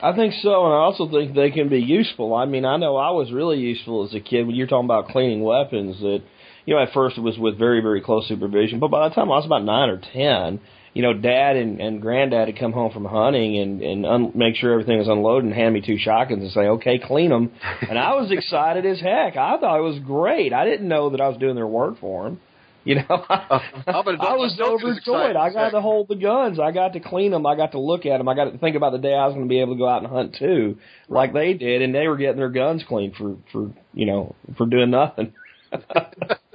[0.03, 2.35] I think so, and I also think they can be useful.
[2.35, 5.09] I mean, I know I was really useful as a kid when you're talking about
[5.09, 6.01] cleaning weapons.
[6.01, 6.23] That
[6.67, 9.31] you know, at first it was with very very close supervision, but by the time
[9.31, 10.61] I was about nine or ten,
[10.94, 14.54] you know, dad and, and granddad would come home from hunting and, and un- make
[14.54, 17.50] sure everything was unloaded and hand me two shotguns and say, okay, clean them.
[17.90, 19.37] And I was excited as heck.
[19.37, 20.52] I thought it was great.
[20.52, 22.40] I didn't know that I was doing their work for them.
[22.87, 25.37] You know, Uh, I was overjoyed.
[25.37, 26.61] I got to hold the guns.
[26.61, 27.46] I got to clean them.
[27.46, 28.28] I got to look at them.
[28.28, 29.88] I got to think about the day I was going to be able to go
[29.88, 30.76] out and hunt too,
[31.09, 34.66] like they did, and they were getting their guns cleaned for for you know for
[34.66, 35.33] doing nothing.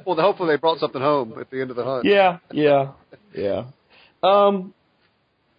[0.05, 2.05] well, hopefully they brought something home at the end of the hunt.
[2.05, 2.91] Yeah, yeah,
[3.33, 3.63] yeah.
[4.23, 4.73] Um,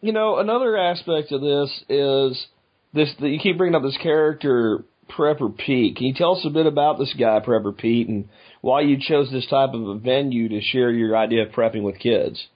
[0.00, 2.46] you know, another aspect of this is
[2.94, 3.10] this.
[3.20, 5.96] That you keep bringing up this character, Prepper Pete.
[5.96, 8.28] Can you tell us a bit about this guy, Prepper Pete, and
[8.60, 11.98] why you chose this type of a venue to share your idea of prepping with
[11.98, 12.46] kids?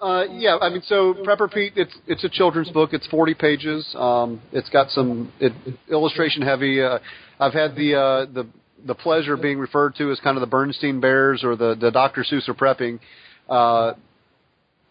[0.00, 2.90] Uh, yeah, I mean, so Prepper Pete, it's it's a children's book.
[2.92, 3.94] It's 40 pages.
[3.98, 5.52] Um, it's got some it,
[5.90, 6.82] illustration heavy.
[6.82, 6.98] Uh,
[7.40, 8.46] I've had the uh, the
[8.84, 11.90] the pleasure of being referred to as kind of the Berenstain Bears or the the
[11.90, 12.24] Dr.
[12.30, 13.00] Seuss of prepping.
[13.48, 13.94] Uh,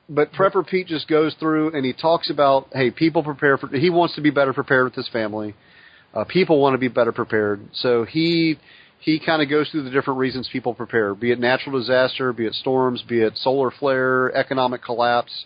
[0.10, 3.68] but Prepper Pete just goes through and he talks about hey, people prepare for.
[3.68, 5.56] He wants to be better prepared with his family.
[6.13, 8.58] Uh, people want to be better prepared, so he
[9.00, 12.46] he kind of goes through the different reasons people prepare, be it natural disaster, be
[12.46, 15.46] it storms, be it solar flare, economic collapse.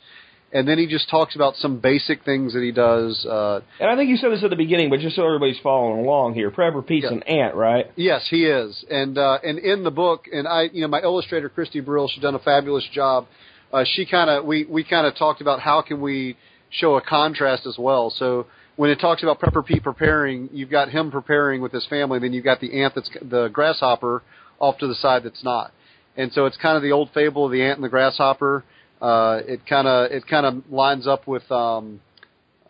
[0.53, 3.25] And then he just talks about some basic things that he does.
[3.25, 6.05] Uh, and I think you said this at the beginning, but just so everybody's following
[6.05, 7.17] along here, Prepper Pete's yeah.
[7.17, 7.91] an ant, right?
[7.97, 8.85] Yes, he is.
[8.89, 12.21] And uh, and in the book, and I, you know, my illustrator Christy Brill, she's
[12.21, 13.27] done a fabulous job.
[13.71, 16.37] Uh, she kind of we we kind of talked about how can we
[16.69, 18.09] show a contrast as well.
[18.09, 22.19] So when it talks about Prepper Pete preparing, you've got him preparing with his family,
[22.19, 24.23] then you've got the ant that's the grasshopper
[24.59, 25.71] off to the side that's not.
[26.15, 28.63] And so it's kind of the old fable of the ant and the grasshopper.
[29.01, 31.99] Uh, it kind of it kind of lines up with um,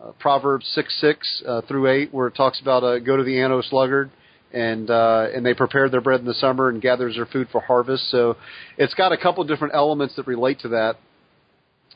[0.00, 3.40] uh, Proverbs six six uh, through eight, where it talks about uh, go to the
[3.40, 4.10] ant, O sluggard,
[4.52, 7.60] and uh, and they prepare their bread in the summer and gathers their food for
[7.60, 8.10] harvest.
[8.10, 8.36] So
[8.76, 10.96] it's got a couple different elements that relate to that.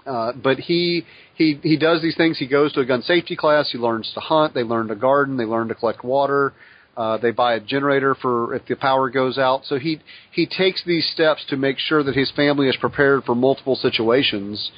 [0.06, 2.38] Uh, but he he he does these things.
[2.38, 3.70] He goes to a gun safety class.
[3.70, 4.54] He learns to hunt.
[4.54, 5.36] They learn to garden.
[5.36, 6.52] They learn to collect water.
[6.96, 9.64] Uh, they buy a generator for if the power goes out.
[9.64, 10.00] So he
[10.32, 14.70] he takes these steps to make sure that his family is prepared for multiple situations,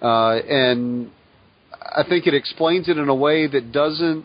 [0.00, 1.10] uh, and
[1.82, 4.24] I think it explains it in a way that doesn't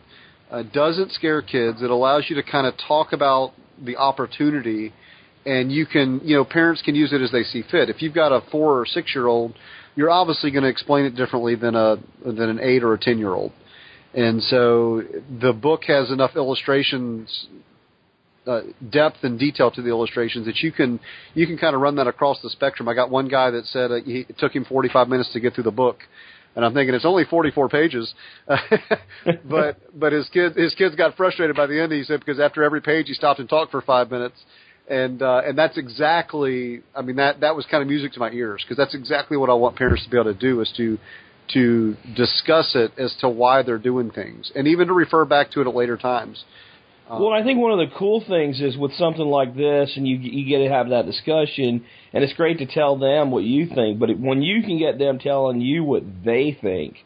[0.53, 1.81] uh, doesn't scare kids.
[1.81, 3.51] It allows you to kind of talk about
[3.83, 4.93] the opportunity,
[5.45, 7.89] and you can you know parents can use it as they see fit.
[7.89, 9.55] If you've got a four or six year old
[9.95, 13.17] you're obviously going to explain it differently than a than an eight or a ten
[13.17, 13.51] year old.
[14.13, 15.01] And so
[15.41, 17.47] the book has enough illustrations,
[18.45, 18.61] uh,
[18.91, 20.99] depth and detail to the illustrations that you can
[21.33, 22.87] you can kind of run that across the spectrum.
[22.87, 25.55] I got one guy that said uh, he, it took him 45 minutes to get
[25.55, 25.99] through the book,
[26.55, 28.13] and I'm thinking it's only 44 pages.
[29.45, 31.91] but but his kids his kids got frustrated by the end.
[31.91, 34.35] He said because after every page he stopped and talked for five minutes
[34.87, 38.31] and uh, and that's exactly I mean that that was kind of music to my
[38.31, 40.97] ears because that's exactly what I want parents to be able to do is to
[41.53, 45.61] to discuss it as to why they're doing things and even to refer back to
[45.61, 46.43] it at later times.
[47.09, 50.07] Um, well, I think one of the cool things is with something like this, and
[50.07, 53.67] you you get to have that discussion, and it's great to tell them what you
[53.67, 53.99] think.
[53.99, 56.97] But when you can get them telling you what they think,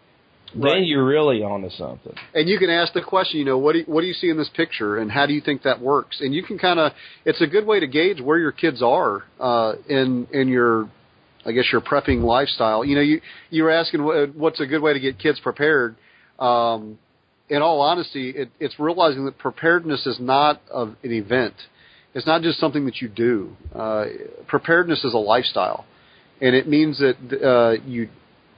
[0.56, 0.76] Right.
[0.76, 2.14] then you're really onto something.
[2.34, 4.30] And you can ask the question, you know, what do you, what do you see
[4.30, 6.22] in this picture, and how do you think that works?
[6.22, 6.94] And you can kind of,
[7.26, 10.90] it's a good way to gauge where your kids are uh, in in your,
[11.46, 12.86] I guess your prepping lifestyle.
[12.86, 15.96] You know, you you were asking what, what's a good way to get kids prepared.
[16.40, 16.98] Um,
[17.50, 21.54] in all honesty, it, it's realizing that preparedness is not of an event.
[22.14, 23.56] It's not just something that you do.
[23.74, 24.06] Uh,
[24.48, 25.86] preparedness is a lifestyle,
[26.42, 28.10] and it means that uh, you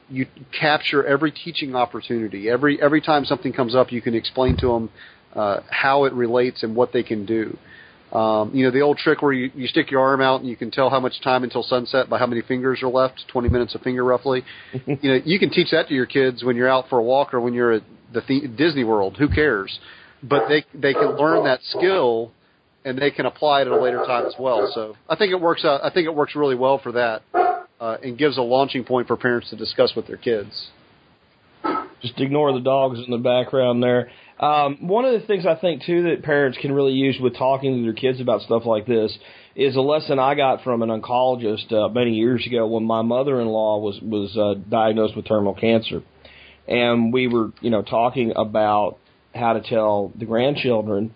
[0.10, 0.26] you
[0.58, 2.50] capture every teaching opportunity.
[2.50, 4.90] Every every time something comes up, you can explain to them
[5.34, 7.58] uh, how it relates and what they can do.
[8.12, 10.56] Um, you know the old trick where you, you stick your arm out and you
[10.56, 13.76] can tell how much time until sunset by how many fingers are left, 20 minutes
[13.76, 14.44] a finger roughly.
[14.88, 17.34] you know you can teach that to your kids when you're out for a walk
[17.34, 19.18] or when you're at the th- Disney World.
[19.18, 19.80] Who cares?
[20.24, 22.32] But they they can learn that skill
[22.84, 24.72] and they can apply it at a later time as well.
[24.74, 25.82] So I think it works out.
[25.84, 27.22] I think it works really well for that
[27.80, 30.70] uh, and gives a launching point for parents to discuss with their kids.
[32.02, 34.10] Just ignore the dogs in the background there.
[34.40, 37.76] Um, one of the things I think too that parents can really use with talking
[37.76, 39.18] to their kids about stuff like this
[39.56, 43.80] is a lesson I got from an oncologist uh, many years ago when my mother-in-law
[43.80, 46.04] was was uh, diagnosed with terminal cancer,
[46.68, 48.98] and we were you know talking about
[49.36, 51.14] how to tell the grandchildren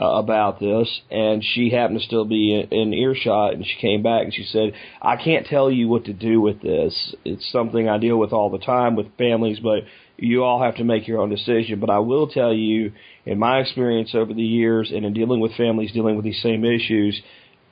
[0.00, 4.04] uh, about this, and she happened to still be in, in earshot, and she came
[4.04, 7.16] back and she said, "I can't tell you what to do with this.
[7.24, 9.80] It's something I deal with all the time with families, but
[10.20, 11.80] you all have to make your own decision.
[11.80, 12.92] But I will tell you,
[13.24, 16.64] in my experience over the years and in dealing with families dealing with these same
[16.64, 17.20] issues,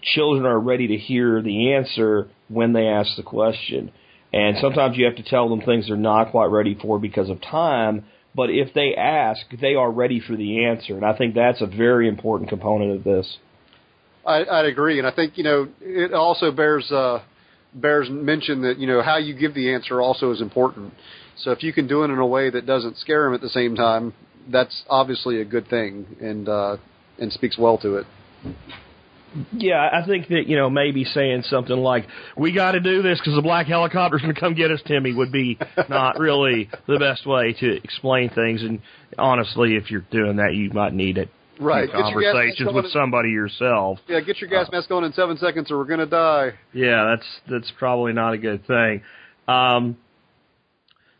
[0.03, 3.93] children are ready to hear the answer when they ask the question.
[4.33, 7.41] And sometimes you have to tell them things they're not quite ready for because of
[7.41, 8.05] time.
[8.35, 10.95] But if they ask, they are ready for the answer.
[10.95, 13.39] And I think that's a very important component of this.
[14.27, 17.23] I, I'd agree, and I think you know it also bears uh,
[17.73, 20.93] bears mention that you know how you give the answer also is important.
[21.39, 23.49] So if you can do it in a way that doesn't scare them at the
[23.49, 24.13] same time,
[24.51, 26.77] that's obviously a good thing and uh,
[27.19, 28.07] and speaks well to it.
[29.53, 33.19] Yeah, I think that you know maybe saying something like "We got to do this
[33.19, 36.99] because the black helicopter's going to come get us," Timmy, would be not really the
[36.99, 38.63] best way to explain things.
[38.63, 38.81] And
[39.19, 41.29] honestly, if you're doing that, you might need it.
[41.61, 41.91] Right.
[41.91, 43.99] Conversations with somebody yourself.
[44.09, 46.53] Yeah, get your gas mask on in seven seconds, or we're going to die.
[46.73, 49.03] Yeah, that's that's probably not a good thing.
[49.47, 49.97] Um,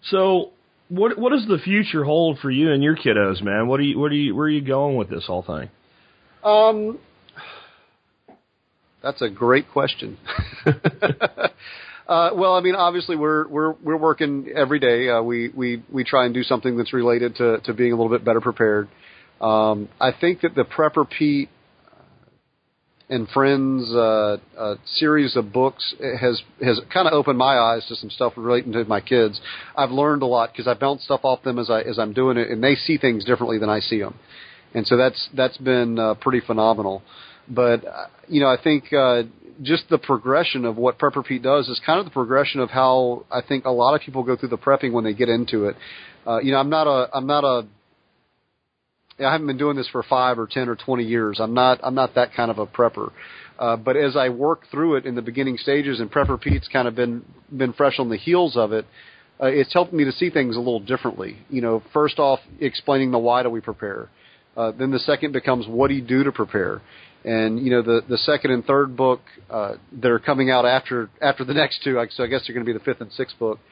[0.03, 0.51] so,
[0.89, 3.69] what what does the future hold for you and your kiddos, man?
[3.69, 5.71] What are you what are you where are you going with this whole thing?
[6.45, 6.99] Um,
[9.03, 10.19] that's a great question.
[10.67, 15.09] uh, well, I mean, obviously we're we're we're working every day.
[15.09, 18.11] Uh, we we we try and do something that's related to to being a little
[18.11, 18.89] bit better prepared.
[19.41, 21.49] Um, I think that the Prepper Pete
[23.11, 27.97] and Friends uh, uh, series of books has has kind of opened my eyes to
[27.97, 29.41] some stuff relating to my kids.
[29.77, 32.37] I've learned a lot because I bounce stuff off them as I as I'm doing
[32.37, 34.15] it, and they see things differently than I see them,
[34.75, 37.03] and so that's that's been uh, pretty phenomenal.
[37.49, 39.23] But uh, you know, I think uh,
[39.63, 43.25] just the progression of what Prepper Pete does is kind of the progression of how
[43.31, 45.77] I think a lot of people go through the prepping when they get into it.
[46.27, 47.67] Uh, you know, I'm not a I'm not a
[49.21, 51.39] I haven't been doing this for five or ten or twenty years.
[51.41, 53.11] I'm not I'm not that kind of a prepper.
[53.59, 56.87] Uh, but as I work through it in the beginning stages, and Prepper Pete's kind
[56.87, 57.25] of been
[57.57, 58.87] been fresh on the heels of it,
[59.43, 61.39] uh, it's helped me to see things a little differently.
[61.51, 64.09] You know, first off, explaining the why do we prepare.
[64.57, 66.81] Uh, then the second becomes what do you do to prepare.
[67.25, 71.11] And you know the the second and third book uh, that are coming out after
[71.21, 73.37] after the next two, so I guess they're going to be the fifth and sixth
[73.41, 73.63] book uh,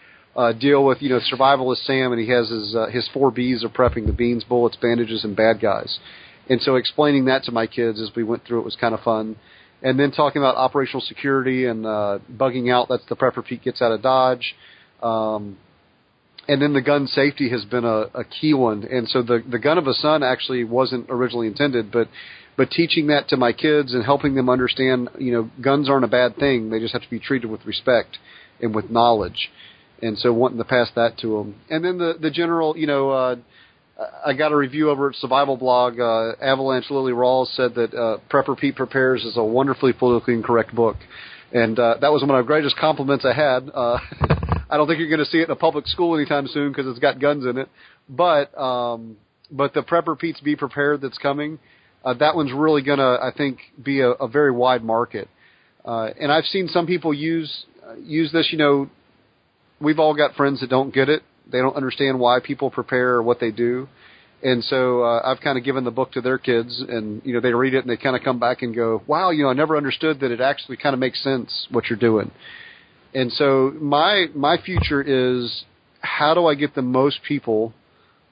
[0.53, 3.73] deal with you know survivalist Sam, and he has his uh, his four B's of
[3.73, 5.99] prepping: the beans, bullets, bandages, and bad guys.
[6.49, 9.01] And so explaining that to my kids as we went through it was kind of
[9.01, 9.37] fun.
[9.83, 12.89] And then talking about operational security and uh, bugging out.
[12.89, 14.55] That's the prepper Pete gets out of Dodge.
[15.03, 15.59] Um,
[16.49, 18.85] and then the gun safety has been a, a key one.
[18.85, 22.09] And so the the gun of a son actually wasn't originally intended, but
[22.57, 26.09] but teaching that to my kids and helping them understand, you know, guns aren't a
[26.09, 26.71] bad thing.
[26.71, 28.19] They just have to be treated with respect
[28.61, 29.51] and with knowledge
[30.03, 31.55] and so wanting to pass that to them.
[31.71, 33.37] And then the the general, you know, uh,
[34.25, 35.99] I got a review over at Survival Blog.
[35.99, 40.75] Uh, Avalanche Lily Rawles said that uh, Prepper Pete Prepares is a wonderfully politically incorrect
[40.75, 40.97] book,
[41.53, 43.71] and uh, that was one of the greatest compliments I had.
[43.73, 43.99] Uh,
[44.69, 46.87] I don't think you're going to see it in a public school anytime soon because
[46.89, 47.69] it's got guns in it,
[48.09, 49.17] but um,
[49.51, 51.59] but the Prepper Pete's Be Prepared that's coming,
[52.05, 55.29] uh, that one's really going to I think be a, a very wide market.
[55.85, 58.91] Uh, and I've seen some people use uh, use this, you know,
[59.81, 61.23] we've all got friends that don't get it.
[61.51, 63.89] They don't understand why people prepare or what they do.
[64.43, 67.41] And so uh, I've kind of given the book to their kids, and you know
[67.41, 69.55] they read it and they kind of come back and go, "Wow, you know I
[69.55, 72.31] never understood that it actually kind of makes sense what you're doing."
[73.15, 75.65] And so my my future is
[76.01, 77.73] how do I get the most people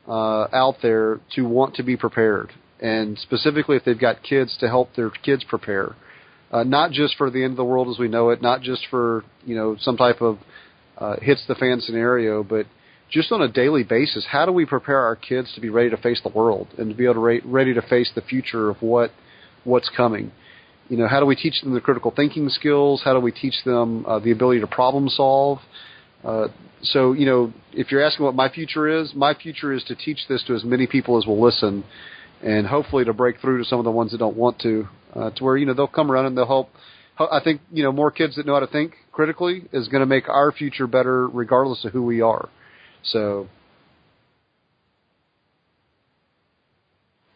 [0.07, 4.69] uh, out there to want to be prepared, and specifically if they've got kids to
[4.69, 5.97] help their kids prepare,
[6.53, 8.83] uh, not just for the end of the world as we know it, not just
[8.91, 10.39] for you know some type of
[10.99, 12.67] uh, hits the fan scenario, but
[13.11, 15.97] just on a daily basis, how do we prepare our kids to be ready to
[15.97, 18.81] face the world and to be able to re- ready to face the future of
[18.81, 19.11] what
[19.65, 20.33] what's coming?
[20.89, 23.03] You know, how do we teach them the critical thinking skills?
[23.05, 25.59] How do we teach them uh, the ability to problem solve?
[26.23, 26.49] Uh,
[26.83, 30.21] so, you know, if you're asking what my future is, my future is to teach
[30.29, 31.85] this to as many people as will listen,
[32.43, 35.31] and hopefully to break through to some of the ones that don't want to, uh,
[35.31, 36.71] to where you know they'll come around and they'll help
[37.19, 40.07] I think you know more kids that know how to think critically is going to
[40.07, 42.49] make our future better, regardless of who we are.
[43.05, 43.49] So.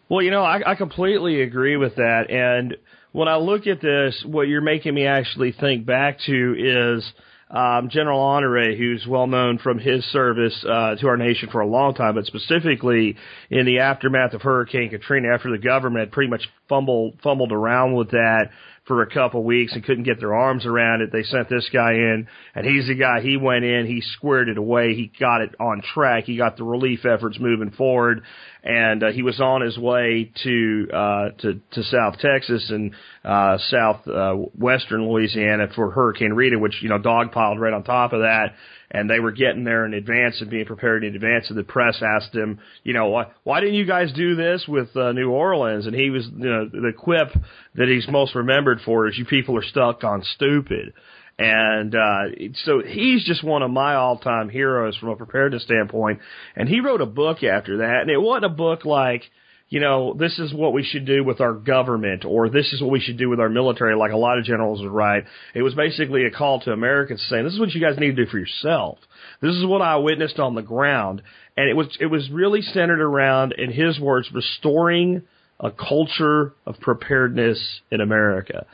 [0.09, 2.31] Well, you know, I, I completely agree with that.
[2.31, 2.79] And
[3.12, 7.12] when I look at this, what you're making me actually think back to is
[7.51, 11.66] um, General Honore, who's well known from his service uh, to our nation for a
[11.66, 13.16] long time, but specifically
[13.51, 18.11] in the aftermath of Hurricane Katrina, after the government pretty much fumbled fumbled around with
[18.11, 18.51] that
[18.89, 21.12] for a couple weeks and couldn't get their arms around it.
[21.12, 23.20] They sent this guy in, and he's the guy.
[23.20, 26.64] He went in, he squared it away, he got it on track, he got the
[26.64, 28.22] relief efforts moving forward,
[28.64, 33.59] and uh, he was on his way to uh, to to South Texas and uh,
[33.68, 38.20] South uh, Western Louisiana for Hurricane Rita, which you know dogpiled right on top of
[38.20, 38.55] that
[38.91, 41.47] and they were getting there in advance and being prepared in advance.
[41.49, 44.97] And the press asked him, you know, why, why didn't you guys do this with
[44.97, 45.86] uh, New Orleans?
[45.86, 47.28] And he was, you know, the quip
[47.74, 50.95] that he's most remembered for is, "You people are stuck on stupid."
[51.39, 52.22] And uh,
[52.64, 56.18] so he's just one of my all-time heroes from a preparedness standpoint.
[56.57, 59.22] And he wrote a book after that, and it wasn't a book like
[59.71, 62.91] you know, this is what we should do with our government, or this is what
[62.91, 65.25] we should do with our military, like a lot of generals would write.
[65.55, 68.25] It was basically a call to Americans saying, this is what you guys need to
[68.25, 68.99] do for yourself.
[69.43, 71.23] This is what I witnessed on the ground.
[71.57, 75.23] And it was, it was really centered around, in his words, restoring
[75.61, 78.64] a culture of preparedness in America.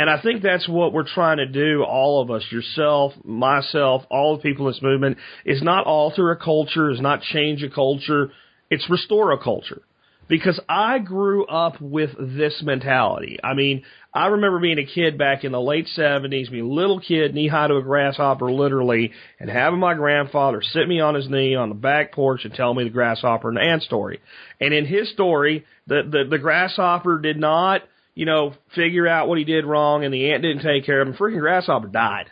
[0.00, 4.36] And I think that's what we're trying to do, all of us, yourself, myself, all
[4.36, 8.32] the people in this movement, is not alter a culture, is not change a culture,
[8.68, 9.82] it's restore a culture
[10.30, 13.38] because I grew up with this mentality.
[13.42, 13.82] I mean,
[14.14, 17.48] I remember being a kid back in the late 70s, being a little kid, knee
[17.48, 19.10] high to a grasshopper, literally,
[19.40, 22.72] and having my grandfather sit me on his knee on the back porch and tell
[22.72, 24.20] me the grasshopper and the ant story.
[24.60, 27.82] And in his story, the, the, the grasshopper did not,
[28.14, 31.08] you know, figure out what he did wrong and the ant didn't take care of
[31.08, 31.14] him.
[31.14, 32.26] Freaking grasshopper died.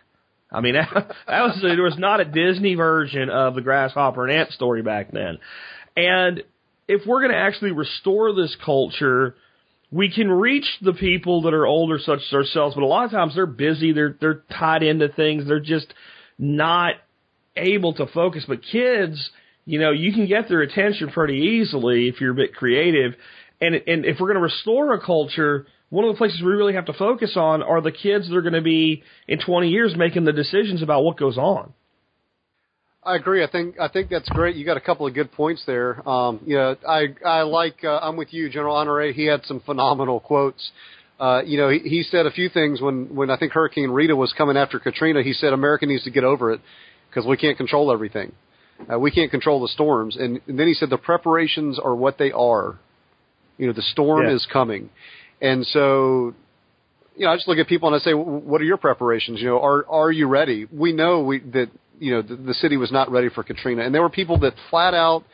[0.52, 0.94] I mean, that,
[1.26, 5.10] that was, there was not a Disney version of the grasshopper and ant story back
[5.10, 5.38] then.
[5.96, 6.44] And
[6.88, 9.36] if we're going to actually restore this culture,
[9.90, 12.74] we can reach the people that are older, such as ourselves.
[12.74, 15.92] But a lot of times they're busy, they're they're tied into things, they're just
[16.38, 16.94] not
[17.56, 18.44] able to focus.
[18.48, 19.30] But kids,
[19.64, 23.14] you know, you can get their attention pretty easily if you're a bit creative.
[23.60, 26.74] And and if we're going to restore a culture, one of the places we really
[26.74, 29.94] have to focus on are the kids that are going to be in 20 years
[29.96, 31.72] making the decisions about what goes on.
[33.08, 33.42] I agree.
[33.42, 34.54] I think I think that's great.
[34.56, 36.06] You got a couple of good points there.
[36.06, 37.82] Um, know, I I like.
[37.82, 39.12] Uh, I'm with you, General Honore.
[39.12, 40.70] He had some phenomenal quotes.
[41.18, 44.14] Uh, you know, he, he said a few things when when I think Hurricane Rita
[44.14, 45.22] was coming after Katrina.
[45.22, 46.60] He said America needs to get over it
[47.08, 48.32] because we can't control everything.
[48.92, 50.16] Uh, we can't control the storms.
[50.16, 52.78] And, and then he said the preparations are what they are.
[53.56, 54.34] You know, the storm Yeah.
[54.34, 54.90] is coming,
[55.40, 56.34] and so
[57.16, 59.40] you know, I just look at people and I say, "What are your preparations?
[59.40, 61.68] You know, are are you ready?" We know we that
[61.98, 64.54] you know the, the city was not ready for Katrina, and there were people that
[64.70, 65.24] flat out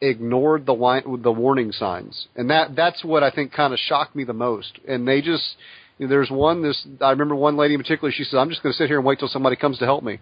[0.00, 4.14] ignored the wi- the warning signs, and that that's what I think kind of shocked
[4.16, 4.78] me the most.
[4.86, 5.56] And they just
[5.98, 8.12] you know, there's one this I remember one lady in particular.
[8.12, 10.02] She said, "I'm just going to sit here and wait till somebody comes to help
[10.02, 10.18] me,"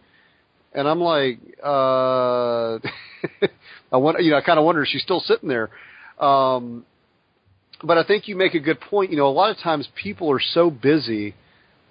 [0.75, 2.79] and I'm like, uh,
[3.93, 5.71] I wonder, you know, I kind of wonder if she's still sitting there.
[6.19, 6.85] Um,
[7.83, 9.11] but I think you make a good point.
[9.11, 11.35] You know, a lot of times people are so busy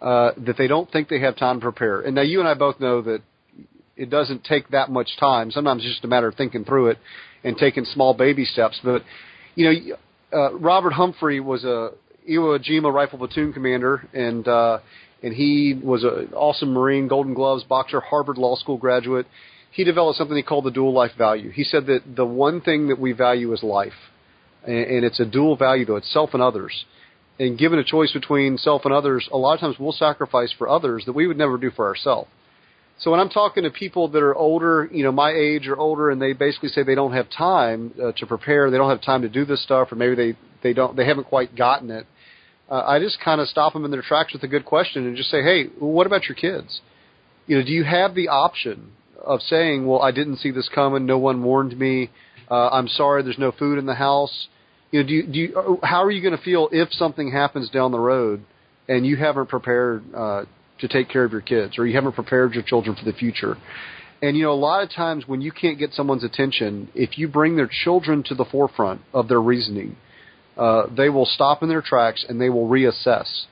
[0.02, 2.02] uh, that they don't think they have time to prepare.
[2.02, 3.22] And now you and I both know that
[4.00, 5.52] it doesn't take that much time.
[5.52, 6.98] Sometimes it's just a matter of thinking through it
[7.44, 8.80] and taking small baby steps.
[8.84, 9.04] But
[9.56, 9.96] you know,
[10.38, 11.92] uh, Robert Humphrey was a
[12.28, 14.80] Iwo Jima rifle platoon commander, and uh,
[15.22, 19.28] and he was an awesome Marine, Golden Gloves boxer, Harvard Law School graduate.
[19.72, 21.52] He developed something he called the dual life value.
[21.52, 23.94] He said that the one thing that we value is life,
[24.66, 25.98] and, and it's a dual value though.
[25.98, 26.86] It's self and others.
[27.38, 30.68] And given a choice between self and others, a lot of times we'll sacrifice for
[30.70, 32.30] others that we would never do for ourselves.
[33.00, 36.10] So when I'm talking to people that are older, you know, my age or older,
[36.10, 39.22] and they basically say they don't have time uh, to prepare, they don't have time
[39.22, 42.06] to do this stuff, or maybe they they don't they haven't quite gotten it.
[42.70, 45.18] Uh, I just kind of stop them in their tracks with a good question and
[45.18, 46.82] just say, hey, what about your kids?
[47.48, 48.92] You know, do you have the option
[49.26, 52.12] of saying, well, I didn't see this coming, no one warned me,
[52.52, 54.48] uh, I'm sorry, there's no food in the house.
[54.92, 57.70] You know, do you, do you, how are you going to feel if something happens
[57.70, 58.44] down the road
[58.88, 60.46] and you haven't prepared uh,
[60.82, 63.58] to take care of your kids or you haven't prepared your children for the future?
[64.22, 67.28] And you know, a lot of times when you can't get someone's attention, if you
[67.28, 69.96] bring their children to the forefront of their reasoning,
[70.58, 73.46] uh, they will stop in their tracks and they will reassess.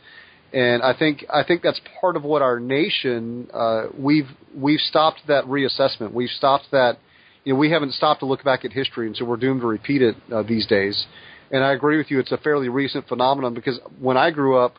[0.54, 5.22] And I think I think that's part of what our nation uh, we've we've stopped
[5.28, 6.14] that reassessment.
[6.14, 6.98] We've stopped that.
[7.44, 9.68] You know, we haven't stopped to look back at history, and so we're doomed to
[9.68, 11.06] repeat it uh, these days.
[11.50, 14.76] And I agree with you; it's a fairly recent phenomenon because when I grew up,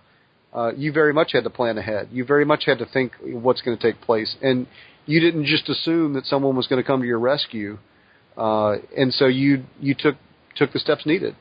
[0.55, 2.09] uh, you very much had to plan ahead.
[2.11, 4.67] You very much had to think what's going to take place, and
[5.07, 7.79] you didn't just assume that someone was going to come to your rescue.
[8.37, 10.17] Uh, and so you you took
[10.57, 11.35] took the steps needed.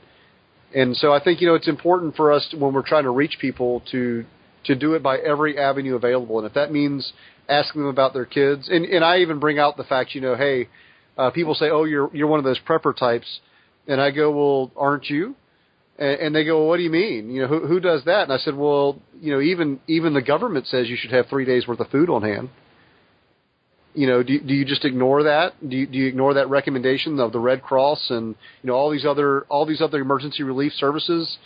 [0.76, 3.12] And so I think you know it's important for us to, when we're trying to
[3.12, 4.26] reach people to
[4.66, 6.40] to do it by every avenue available.
[6.40, 7.14] And if that means
[7.48, 10.36] asking them about their kids, and and I even bring out the fact, you know,
[10.36, 10.68] hey,
[11.18, 13.40] uh, people say, oh, you're you're one of those prepper types,
[13.88, 15.36] and I go, well, aren't you?
[15.98, 17.30] And, and they go, well, what do you mean?
[17.30, 18.24] You know, who who does that?
[18.24, 21.46] And I said, well, you know, even even the government says you should have three
[21.46, 22.50] days worth of food on hand.
[23.94, 25.54] You know, do do you just ignore that?
[25.68, 28.92] Do you, do you ignore that recommendation of the Red Cross and you know all
[28.92, 31.38] these other all these other emergency relief services?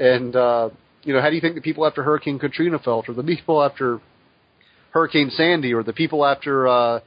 [0.00, 0.70] And uh,
[1.02, 3.62] you know, how do you think the people after Hurricane Katrina felt, or the people
[3.62, 4.00] after
[4.90, 7.00] Hurricane Sandy, or the people after uh,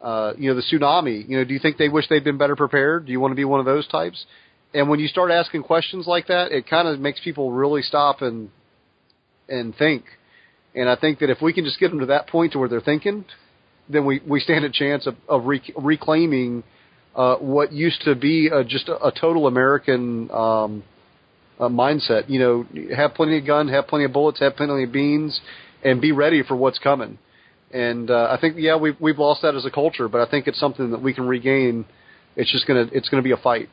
[0.00, 1.28] uh, you know the tsunami?
[1.28, 3.06] You know, do you think they wish they'd been better prepared?
[3.06, 4.24] Do you want to be one of those types?
[4.74, 8.20] And when you start asking questions like that, it kind of makes people really stop
[8.22, 8.50] and
[9.48, 10.04] and think.
[10.74, 12.68] And I think that if we can just get them to that point to where
[12.68, 13.24] they're thinking,
[13.88, 16.64] then we, we stand a chance of, of rec- reclaiming
[17.14, 20.82] uh, what used to be a, just a, a total American um,
[21.60, 22.28] uh, mindset.
[22.28, 22.66] You know,
[22.96, 25.40] have plenty of guns, have plenty of bullets, have plenty of beans,
[25.84, 27.18] and be ready for what's coming.
[27.70, 30.46] And uh, I think, yeah, we've we've lost that as a culture, but I think
[30.46, 31.84] it's something that we can regain.
[32.36, 33.68] It's just gonna it's gonna be a fight.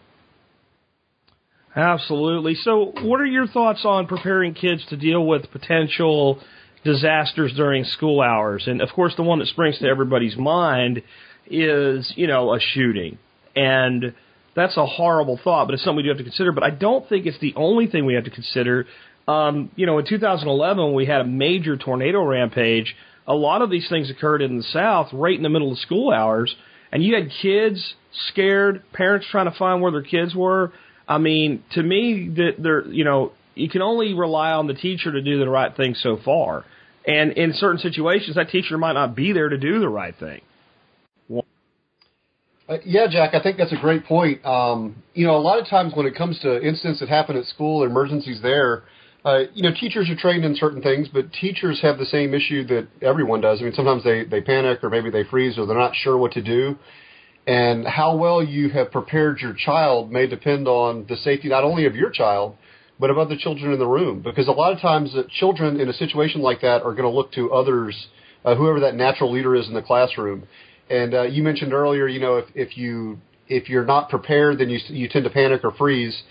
[1.76, 2.56] Absolutely.
[2.56, 6.42] So, what are your thoughts on preparing kids to deal with potential
[6.84, 8.68] disasters during school hours?
[8.68, 11.02] And of course, the one that springs to everybody's mind
[11.48, 13.18] is, you know, a shooting.
[13.56, 14.14] And
[14.54, 16.52] that's a horrible thought, but it's something we do have to consider.
[16.52, 18.86] But I don't think it's the only thing we have to consider.
[19.28, 22.96] Um, you know, in 2011, when we had a major tornado rampage,
[23.26, 26.12] a lot of these things occurred in the South right in the middle of school
[26.12, 26.54] hours.
[26.92, 27.94] And you had kids
[28.28, 30.74] scared, parents trying to find where their kids were.
[31.08, 35.12] I mean, to me, that there, you know, you can only rely on the teacher
[35.12, 36.66] to do the right thing so far.
[37.06, 40.42] And in certain situations, that teacher might not be there to do the right thing.
[42.72, 44.46] Uh, yeah, Jack, I think that's a great point.
[44.46, 47.46] Um, you know, a lot of times when it comes to incidents that happen at
[47.46, 48.84] school, emergencies there,
[49.26, 52.66] uh, you know, teachers are trained in certain things, but teachers have the same issue
[52.68, 53.60] that everyone does.
[53.60, 56.32] I mean, sometimes they, they panic or maybe they freeze or they're not sure what
[56.34, 56.78] to do.
[57.48, 61.86] And how well you have prepared your child may depend on the safety not only
[61.86, 62.56] of your child,
[63.00, 64.22] but of other children in the room.
[64.22, 67.32] Because a lot of times, children in a situation like that are going to look
[67.34, 68.08] to others,
[68.46, 70.44] uh, whoever that natural leader is in the classroom.
[70.90, 73.18] And uh, you mentioned earlier, you know, if, if you
[73.48, 76.22] if you're not prepared, then you you tend to panic or freeze.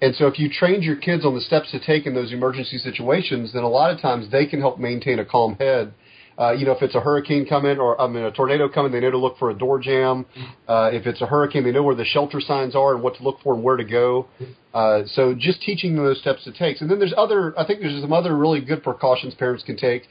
[0.00, 2.78] And so, if you trained your kids on the steps to take in those emergency
[2.78, 5.92] situations, then a lot of times they can help maintain a calm head
[6.40, 9.00] uh, you know, if it's a hurricane coming or I mean a tornado coming, they
[9.00, 10.24] know to look for a door jamb.
[10.66, 13.22] Uh, if it's a hurricane, they know where the shelter signs are and what to
[13.22, 14.26] look for and where to go.
[14.72, 16.80] Uh, so just teaching them those steps to take.
[16.80, 20.04] And then there's other, I think there's some other really good precautions parents can take.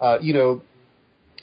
[0.00, 0.62] Uh, you know,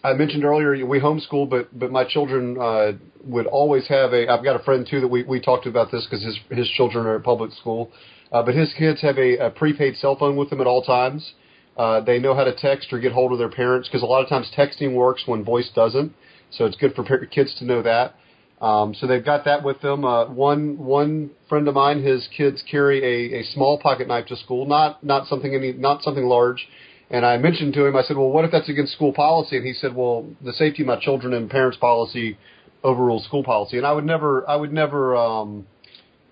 [0.04, 4.28] I mentioned earlier we homeschool, but but my children uh, would always have a.
[4.28, 7.06] I've got a friend too that we we talked about this because his his children
[7.06, 7.92] are at public school,
[8.32, 11.34] uh, but his kids have a, a prepaid cell phone with them at all times.
[11.78, 14.22] Uh, they know how to text or get hold of their parents because a lot
[14.22, 16.14] of times texting works when voice doesn't.
[16.52, 18.16] So it's good for kids to know that.
[18.62, 20.06] Um, so they've got that with them.
[20.06, 24.36] Uh, one one friend of mine, his kids carry a, a small pocket knife to
[24.36, 26.68] school, not not something any not something large.
[27.10, 29.58] And I mentioned to him, I said, well, what if that's against school policy?
[29.58, 32.38] And he said, well, the safety of my children and parents policy
[32.84, 33.78] overrules school policy.
[33.78, 35.66] And I would never I would never um,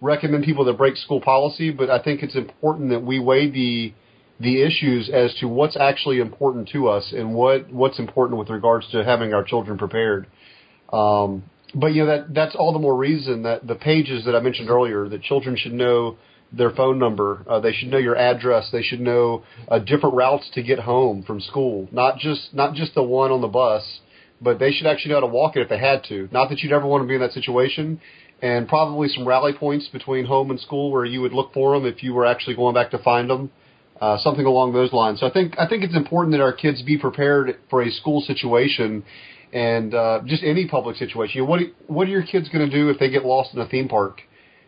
[0.01, 3.93] recommend people that break school policy, but I think it's important that we weigh the
[4.39, 8.89] the issues as to what's actually important to us and what what's important with regards
[8.91, 10.27] to having our children prepared.
[10.93, 11.43] Um,
[11.75, 14.69] but you know that that's all the more reason that the pages that I mentioned
[14.69, 16.17] earlier that children should know
[16.51, 20.49] their phone number, uh, they should know your address, they should know uh, different routes
[20.55, 23.83] to get home from school, not just not just the one on the bus,
[24.41, 26.29] but they should actually know how to walk it if they had to.
[26.31, 27.99] Not that you'd ever want to be in that situation,
[28.41, 31.85] and probably some rally points between home and school where you would look for them
[31.85, 33.51] if you were actually going back to find them
[34.01, 35.19] uh, something along those lines.
[35.19, 38.21] So I think I think it's important that our kids be prepared for a school
[38.21, 39.03] situation
[39.51, 41.39] and uh, just any public situation.
[41.39, 43.59] You know, what what are your kids going to do if they get lost in
[43.59, 44.21] a theme park?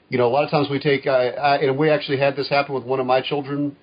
[0.10, 2.50] You know, a lot of times we take I, I, and we actually had this
[2.50, 3.76] happen with one of my children.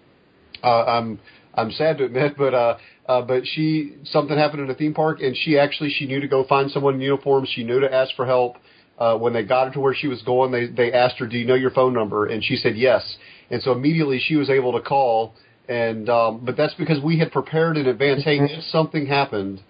[0.63, 1.21] Uh, I'm
[1.55, 2.77] I'm sad to admit, but uh,
[3.09, 6.29] uh, but she something happened in a theme park, and she actually she knew to
[6.29, 7.47] go find someone in uniform.
[7.47, 8.57] She knew to ask for help.
[8.99, 11.39] Uh, when they got her to where she was going, they they asked her, "Do
[11.39, 13.17] you know your phone number?" And she said yes
[13.51, 15.35] and so immediately she was able to call.
[15.69, 18.25] And um, but that's because we had prepared in advance.
[18.25, 19.61] Hey, if something happened,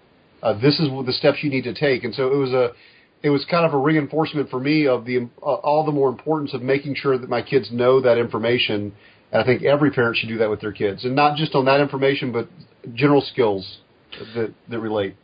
[0.41, 2.03] uh, this is the steps you need to take.
[2.03, 2.71] And so it was a
[3.21, 6.53] it was kind of a reinforcement for me of the uh, all the more importance
[6.53, 8.93] of making sure that my kids know that information.
[9.31, 11.65] And I think every parent should do that with their kids, and not just on
[11.65, 12.47] that information, but
[12.93, 13.79] general skills
[14.35, 15.15] that that relate.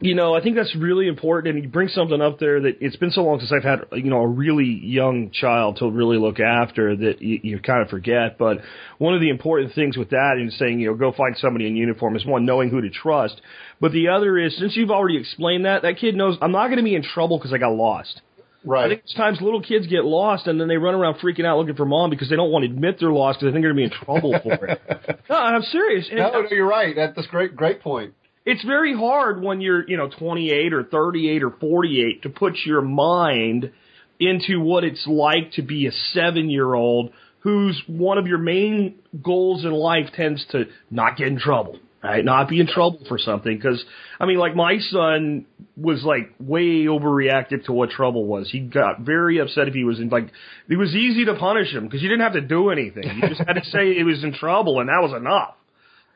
[0.00, 2.96] You know, I think that's really important, and you bring something up there that it's
[2.96, 6.40] been so long since I've had, you know, a really young child to really look
[6.40, 8.38] after that you, you kind of forget.
[8.38, 8.58] But
[8.96, 11.76] one of the important things with that in saying, you know, go find somebody in
[11.76, 13.42] uniform is one, knowing who to trust.
[13.78, 16.78] But the other is, since you've already explained that, that kid knows I'm not going
[16.78, 18.22] to be in trouble because I got lost.
[18.64, 18.86] Right.
[18.86, 21.58] I think it's times little kids get lost and then they run around freaking out
[21.58, 23.72] looking for mom because they don't want to admit they're lost because they think they're
[23.72, 24.80] going to be in trouble for it.
[25.30, 26.08] no, I'm serious.
[26.10, 26.94] And no, no, you're right.
[26.94, 28.14] That's a great, great point.
[28.50, 32.82] It's very hard when you're, you know, 28 or 38 or 48 to put your
[32.82, 33.70] mind
[34.18, 38.96] into what it's like to be a seven year old whose one of your main
[39.22, 42.24] goals in life tends to not get in trouble, right?
[42.24, 43.60] Not be in trouble for something.
[43.60, 43.84] Cause,
[44.18, 45.46] I mean, like my son
[45.76, 48.50] was like way overreactive to what trouble was.
[48.50, 50.28] He got very upset if he was in, like,
[50.68, 53.04] it was easy to punish him because you didn't have to do anything.
[53.04, 55.54] You just had to say he was in trouble and that was enough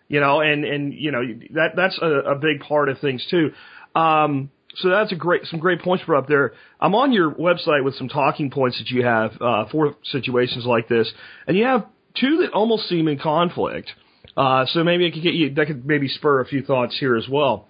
[0.09, 3.53] you know, and and you know that that's a, a big part of things too.
[3.95, 6.53] Um, so that's a great some great points for up there.
[6.81, 10.89] I'm on your website with some talking points that you have uh, for situations like
[10.89, 11.13] this,
[11.47, 11.87] and you have
[12.19, 13.91] two that almost seem in conflict.
[14.37, 17.17] Uh, so maybe I could get you that could maybe spur a few thoughts here
[17.17, 17.69] as well.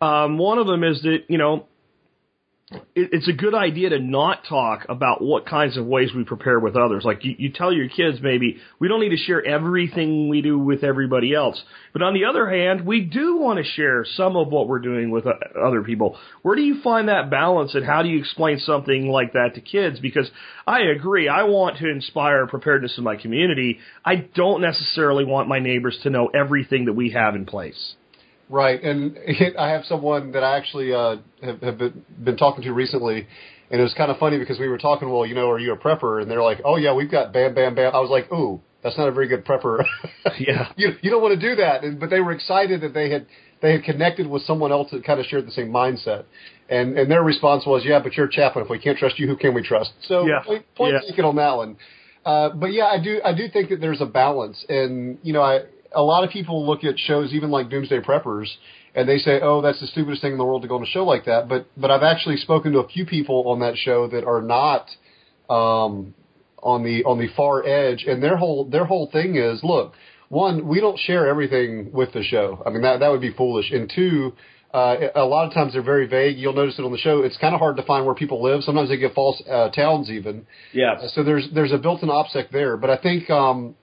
[0.00, 1.66] Um, one of them is that you know
[2.94, 6.76] it's a good idea to not talk about what kinds of ways we prepare with
[6.76, 7.02] others.
[7.04, 10.56] Like you, you tell your kids maybe we don't need to share everything we do
[10.56, 11.60] with everybody else.
[11.92, 15.10] But on the other hand, we do want to share some of what we're doing
[15.10, 16.16] with uh, other people.
[16.42, 19.60] Where do you find that balance and how do you explain something like that to
[19.60, 19.98] kids?
[19.98, 20.30] Because
[20.64, 23.80] I agree, I want to inspire preparedness in my community.
[24.04, 27.94] I don't necessarily want my neighbors to know everything that we have in place.
[28.50, 29.16] Right, and
[29.58, 33.28] I have someone that I actually uh, have, have been, been talking to recently,
[33.70, 35.08] and it was kind of funny because we were talking.
[35.08, 36.20] Well, you know, are you a prepper?
[36.20, 37.94] And they're like, Oh yeah, we've got bam, bam, bam.
[37.94, 39.84] I was like, Ooh, that's not a very good prepper.
[40.38, 40.72] Yeah.
[40.76, 41.84] you you don't want to do that.
[41.84, 43.26] And, but they were excited that they had
[43.62, 46.24] they had connected with someone else that kind of shared the same mindset.
[46.68, 48.64] And and their response was, Yeah, but you're a chaplain.
[48.64, 49.92] If we can't trust you, who can we trust?
[50.08, 50.42] So Yeah.
[50.44, 51.08] point, point Yeah.
[51.08, 51.76] taken on that one.
[52.24, 55.42] Uh, but yeah, I do I do think that there's a balance, and you know,
[55.42, 55.60] I
[55.92, 58.48] a lot of people look at shows even like Doomsday Preppers,
[58.94, 60.86] and they say, "Oh, that's the stupidest thing in the world to go on a
[60.86, 64.06] show like that." But but I've actually spoken to a few people on that show
[64.08, 64.88] that are not
[65.48, 66.14] um,
[66.62, 69.94] on the on the far edge, and their whole their whole thing is, look,
[70.28, 72.62] one, we don't share everything with the show.
[72.64, 74.32] I mean, that that would be foolish, and two.
[74.72, 76.38] Uh, a lot of times they're very vague.
[76.38, 77.22] You'll notice it on the show.
[77.22, 78.62] It's kind of hard to find where people live.
[78.62, 80.46] Sometimes they give false uh, towns even.
[80.72, 81.08] Yeah.
[81.08, 83.74] So there's there's a built-in OPSEC there, but I think um,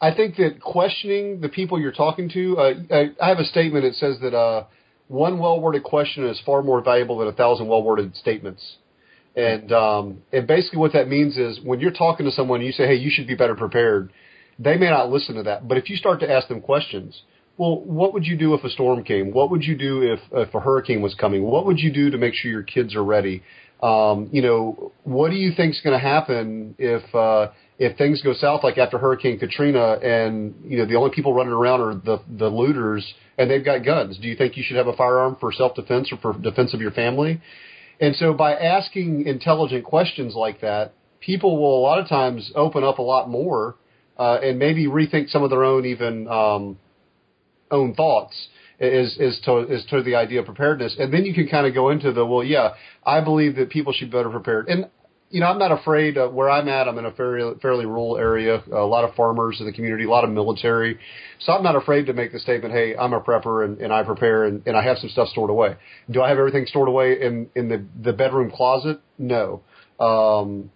[0.00, 2.58] I think that questioning the people you're talking to.
[2.58, 4.64] Uh, I, I have a statement that says that uh,
[5.08, 8.76] one well-worded question is far more valuable than a thousand well-worded statements.
[9.34, 12.86] And um, and basically what that means is when you're talking to someone, you say,
[12.86, 14.10] "Hey, you should be better prepared."
[14.58, 17.20] They may not listen to that, but if you start to ask them questions,
[17.58, 19.32] well, what would you do if a storm came?
[19.32, 21.42] What would you do if if a hurricane was coming?
[21.42, 23.42] What would you do to make sure your kids are ready?
[23.82, 27.48] Um, you know, what do you think's going to happen if uh,
[27.78, 31.52] if things go south like after Hurricane Katrina and you know the only people running
[31.52, 34.18] around are the the looters and they've got guns?
[34.18, 36.80] Do you think you should have a firearm for self defense or for defense of
[36.80, 37.40] your family?
[38.00, 42.84] And so by asking intelligent questions like that, people will a lot of times open
[42.84, 43.76] up a lot more
[44.18, 46.78] uh, and maybe rethink some of their own even um,
[47.70, 48.48] own thoughts
[48.78, 51.74] is is to is to the idea of preparedness, and then you can kind of
[51.74, 52.74] go into the well, yeah,
[53.04, 54.88] I believe that people should be better prepared, and
[55.30, 56.88] you know I'm not afraid of where I'm at.
[56.88, 60.10] I'm in a fairly fairly rural area, a lot of farmers in the community, a
[60.10, 60.98] lot of military,
[61.40, 64.02] so I'm not afraid to make the statement, hey, I'm a prepper and, and I
[64.02, 65.76] prepare and, and I have some stuff stored away.
[66.10, 69.00] Do I have everything stored away in in the the bedroom closet?
[69.18, 69.62] No.
[69.98, 70.70] Um,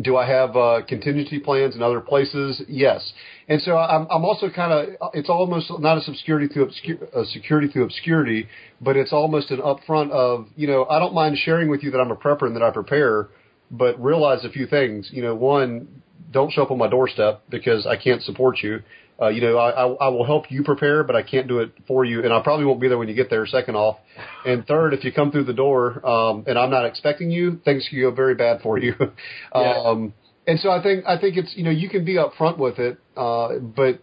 [0.00, 2.60] do I have uh, contingency plans in other places?
[2.68, 3.12] Yes.
[3.48, 7.24] And so I'm, I'm also kind of, it's almost not a security through obscur- a
[7.26, 8.48] security through obscurity,
[8.80, 11.98] but it's almost an upfront of, you know, I don't mind sharing with you that
[11.98, 13.28] I'm a prepper and that I prepare,
[13.70, 15.08] but realize a few things.
[15.12, 18.80] You know, one, don't show up on my doorstep because I can't support you.
[19.20, 21.70] Uh, you know, I, I, I will help you prepare, but I can't do it
[21.86, 23.46] for you, and I probably won't be there when you get there.
[23.46, 23.98] Second off,
[24.44, 27.86] and third, if you come through the door um, and I'm not expecting you, things
[27.88, 28.94] can go very bad for you.
[29.52, 30.12] um,
[30.48, 32.98] and so I think I think it's you know you can be upfront with it,
[33.16, 34.02] uh, but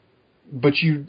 [0.51, 1.07] but you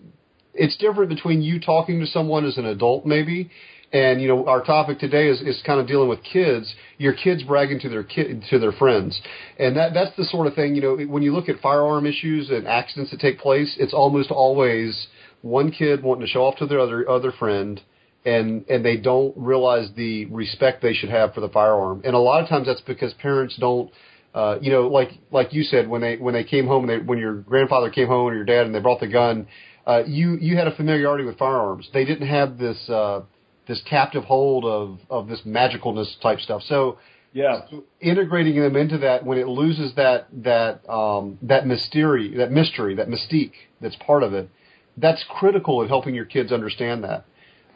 [0.55, 3.51] it's different between you talking to someone as an adult maybe
[3.93, 7.43] and you know our topic today is, is kind of dealing with kids your kids
[7.43, 9.21] bragging to their kid to their friends
[9.59, 12.51] and that that's the sort of thing you know when you look at firearm issues
[12.51, 15.07] and accidents that take place it's almost always
[15.43, 17.81] one kid wanting to show off to their other other friend
[18.25, 22.19] and and they don't realize the respect they should have for the firearm and a
[22.19, 23.91] lot of times that's because parents don't
[24.35, 27.05] uh, you know, like like you said, when they when they came home, and they,
[27.05, 29.47] when your grandfather came home or your dad, and they brought the gun,
[29.87, 31.87] uh, you you had a familiarity with firearms.
[31.93, 33.25] They didn't have this uh,
[33.67, 36.63] this captive hold of of this magicalness type stuff.
[36.63, 36.99] So
[37.33, 37.63] Yeah.
[38.01, 43.09] integrating them into that when it loses that that um, that mystery, that mystery, that
[43.09, 44.49] mystique that's part of it,
[44.97, 47.25] that's critical in helping your kids understand that.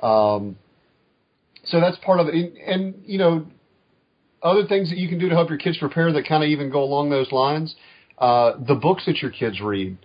[0.07, 0.57] Um,
[1.65, 3.47] so that's part of it, and, and you know,
[4.43, 6.71] other things that you can do to help your kids prepare that kind of even
[6.71, 7.75] go along those lines.
[8.19, 9.97] Uh, the books that your kids read,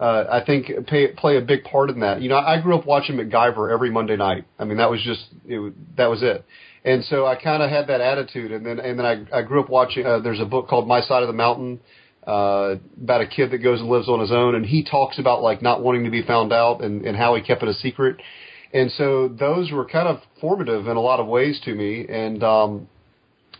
[0.00, 2.22] uh, I think pay, play a big part in that.
[2.22, 4.44] You know, I grew up watching MacGyver every Monday night.
[4.58, 6.44] I mean, that was just it, that was it.
[6.84, 9.60] And so I kind of had that attitude, and then and then I I grew
[9.60, 10.06] up watching.
[10.06, 11.80] Uh, there's a book called My Side of the Mountain
[12.26, 15.42] uh, about a kid that goes and lives on his own, and he talks about
[15.42, 18.20] like not wanting to be found out and and how he kept it a secret.
[18.72, 22.06] And so those were kind of formative in a lot of ways to me.
[22.08, 22.88] And um,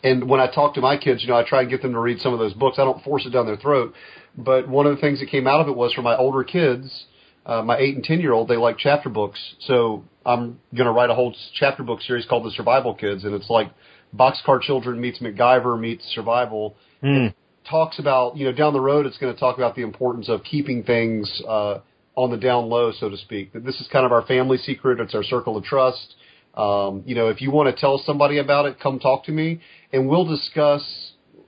[0.05, 1.99] and when I talk to my kids, you know, I try and get them to
[1.99, 2.79] read some of those books.
[2.79, 3.95] I don't force it down their throat,
[4.37, 7.07] but one of the things that came out of it was for my older kids,
[7.47, 9.41] uh, my eight and ten year old, they like chapter books.
[9.61, 13.35] So I'm going to write a whole chapter book series called The Survival Kids, and
[13.35, 13.71] it's like
[14.15, 16.77] Boxcar Children meets MacGyver meets Survival.
[17.01, 17.29] Hmm.
[17.69, 20.43] Talks about you know down the road, it's going to talk about the importance of
[20.45, 21.79] keeping things uh,
[22.15, 23.53] on the down low, so to speak.
[23.53, 25.01] That this is kind of our family secret.
[25.01, 26.15] It's our circle of trust.
[26.55, 29.61] Um, you know, if you want to tell somebody about it, come talk to me,
[29.93, 30.83] and we'll discuss,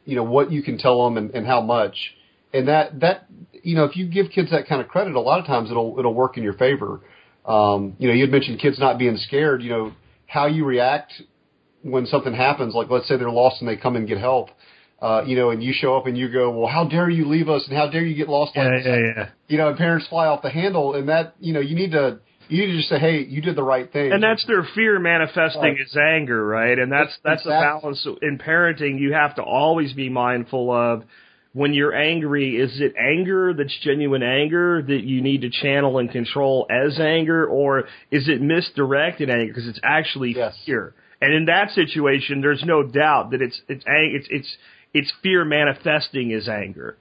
[0.04, 2.14] you know, what you can tell them and, and how much.
[2.52, 3.26] And that that
[3.62, 5.96] you know, if you give kids that kind of credit, a lot of times it'll
[5.98, 7.00] it'll work in your favor.
[7.44, 9.62] Um, you know, you had mentioned kids not being scared.
[9.62, 9.92] You know,
[10.26, 11.12] how you react
[11.82, 14.50] when something happens, like let's say they're lost and they come and get help.
[15.00, 17.48] Uh, you know, and you show up and you go, well, how dare you leave
[17.48, 18.86] us and how dare you get lost like Yeah, this?
[18.86, 19.28] yeah, yeah.
[19.48, 22.18] You know, and parents fly off the handle, and that you know, you need to
[22.48, 24.12] you need to just say, hey, you did the right thing.
[24.12, 25.80] And that's their fear manifesting Right.
[25.80, 26.78] as anger, right?
[26.78, 28.98] And that's that's the balance in parenting.
[28.98, 31.04] You have to always be mindful of
[31.52, 32.56] when you're angry.
[32.56, 37.46] Is it anger that's genuine anger that you need to channel and control as anger,
[37.46, 40.56] or is it misdirected anger because it's actually Yes.
[40.64, 40.94] fear?
[41.20, 44.56] And in that situation, there's no doubt that it's it's it's it's
[44.94, 46.96] it's fear manifesting as anger.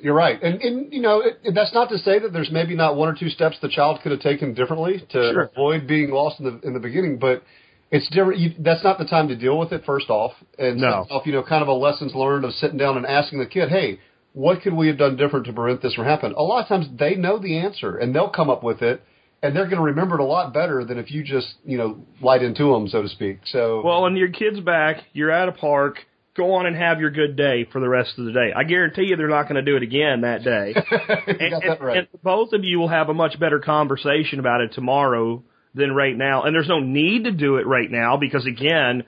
[0.00, 2.94] You're right, and and you know it, that's not to say that there's maybe not
[2.94, 5.42] one or two steps the child could have taken differently to Sure.
[5.52, 7.42] avoid being lost in the in the beginning, but
[7.90, 8.38] it's different.
[8.40, 9.84] You, that's not the time to deal with it.
[9.84, 11.02] First off, and No.
[11.04, 13.46] second off, you know, kind of a lessons learned of sitting down and asking the
[13.46, 13.98] kid, hey,
[14.34, 16.34] what could we have done different to prevent this from happening?
[16.36, 19.02] A lot of times they know the answer and they'll come up with it,
[19.42, 21.98] and they're going to remember it a lot better than if you just you know
[22.20, 23.40] light into them, so to speak.
[23.46, 25.96] So Well, when your kid's back, you're at a park.
[26.36, 28.52] Go on and have your good day for the rest of the day.
[28.54, 30.72] I guarantee you they're not going to do it again that day.
[31.26, 31.96] you and, got and- that right.
[31.98, 35.42] and both of you will have a much better conversation about it tomorrow
[35.74, 36.42] than right now.
[36.44, 39.04] And there's no need to do it right now because again,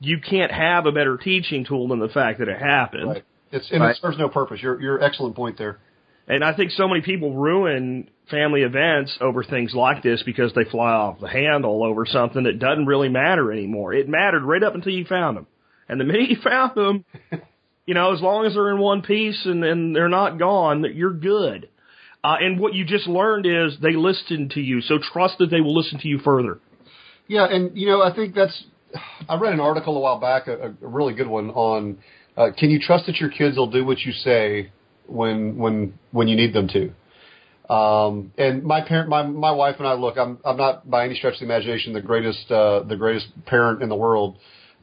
[0.00, 3.08] you can't have a better teaching tool than the fact that it happened.
[3.08, 3.24] Right.
[3.50, 3.90] It's and Right.
[3.96, 4.60] it serves no purpose.
[4.62, 5.78] You're you're excellent point there.
[6.28, 10.64] And I think so many people ruin family events over things like this because they
[10.64, 13.92] fly off the handle over something that doesn't really matter anymore.
[13.92, 15.46] It mattered right up until you found them.
[15.88, 17.04] And the minute you found them,
[17.86, 20.94] you know, as long as they're in one piece and, and they're not gone, that
[20.94, 21.68] you're good.
[22.24, 25.60] Uh, and what you just learned is they listened to you, so trust that they
[25.60, 26.60] will listen to you further.
[27.26, 28.64] Yeah, and you know, I think that's.
[29.28, 31.98] I read an article a while back, a, a really good one on.
[32.36, 34.70] Uh, can you trust that your kids will do what you say
[35.06, 36.92] when when when you need them to?
[37.72, 41.14] Um, and my parent, my my wife and I, look, I'm I'm not by any
[41.14, 44.36] stretch of the imagination the greatest uh, the greatest parent in the world,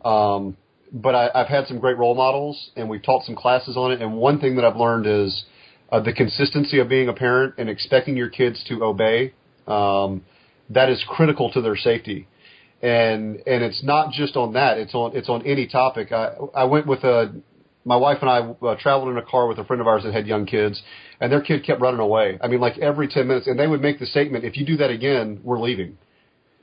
[0.04, 0.58] um,
[0.92, 4.02] but I, I've had some great role models, and we've taught some classes on it.
[4.02, 5.46] And one thing that I've learned is
[5.92, 9.34] uh, the consistency of being a parent and expecting your kids to obey.
[9.68, 10.24] Um,
[10.72, 12.28] that is critical to their safety
[12.82, 16.64] and and it's not just on that it's on it's on any topic i i
[16.64, 17.34] went with a
[17.86, 20.14] my wife and i uh, traveled in a car with a friend of ours that
[20.14, 20.82] had young kids
[21.20, 23.82] and their kid kept running away i mean like every 10 minutes and they would
[23.82, 25.98] make the statement if you do that again we're leaving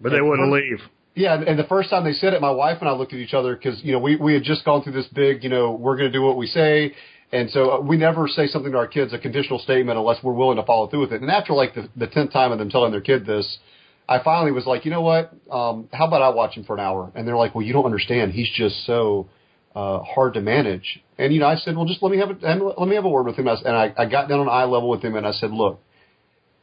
[0.01, 0.81] But they wouldn't leave.
[1.15, 3.19] yeah, and- and the first time they said it, my wife and I looked at
[3.19, 5.73] each other because you know we we had just gone through this big you know
[5.73, 6.95] we're going to do what we say,
[7.33, 10.33] and so uh, we never say something to our kids a conditional statement unless we're
[10.33, 11.23] willing to follow through with it.
[11.23, 13.59] And after like the the tenth time of them telling their kid this,
[14.09, 15.33] I finally was like, you know what?
[15.51, 17.11] Um, how about I watch him for an hour?
[17.15, 18.33] And they're like, well, you don't understand.
[18.33, 19.29] He's just so
[19.75, 21.01] uh, hard to manage.
[21.19, 23.09] And you know, I said, well, just let me have a let me have a
[23.09, 23.49] word with him.
[23.49, 25.81] And I, I got down on eye level with him, and I said, look,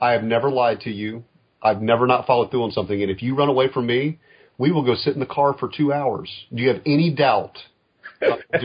[0.02, 1.24] I have never lied to you.
[1.62, 3.02] I've never not followed through on something.
[3.02, 4.20] And if you run away from me,
[4.58, 6.30] we will go sit in the car for two hours.
[6.54, 7.58] Do you have any doubt?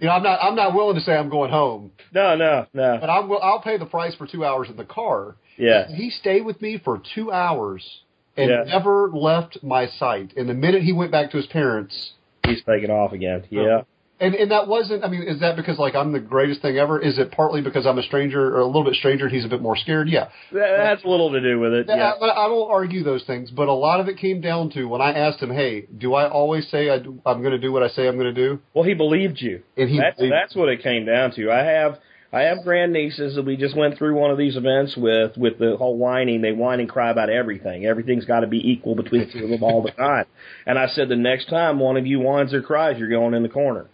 [0.00, 0.38] you know, I'm not.
[0.42, 2.98] I'm not willing to say I'm going home, No, no, no.
[3.00, 3.30] but I'm.
[3.32, 5.36] I'll pay the price for two hours in the car.
[5.56, 5.86] Yeah.
[5.88, 8.02] He stayed with me for two hours
[8.36, 8.64] and Yeah.
[8.66, 10.32] never left my sight.
[10.36, 12.12] And the minute he went back to his parents,
[12.46, 13.42] He's taking off again.
[13.44, 13.80] Uh, yeah.
[14.20, 15.02] And and that wasn't.
[15.02, 17.00] I mean, is that because like I'm the greatest thing ever?
[17.00, 19.48] Is it partly because I'm a stranger or a little bit stranger and he's a
[19.48, 20.08] bit more scared?
[20.08, 20.28] Yeah.
[20.52, 21.86] That, that's a little to do with it.
[21.88, 22.12] Yeah.
[22.12, 23.50] I, but I don't argue those things.
[23.50, 26.28] But a lot of it came down to when I asked him, "Hey, do I
[26.30, 28.60] always say I do, I'm going to do what I say I'm going to do?"
[28.72, 29.62] Well, he believed you.
[29.76, 31.50] And he that's that's what it came down to.
[31.50, 31.98] I have
[32.32, 35.76] I have grandnieces that we just went through one of these events with with the
[35.76, 36.40] whole whining.
[36.40, 37.86] They whine and cry about everything.
[37.86, 40.26] Everything's got to be equal between the two of them all the time.
[40.66, 43.42] And I said the next time one of you whines or cries, you're going in
[43.42, 43.86] the corner.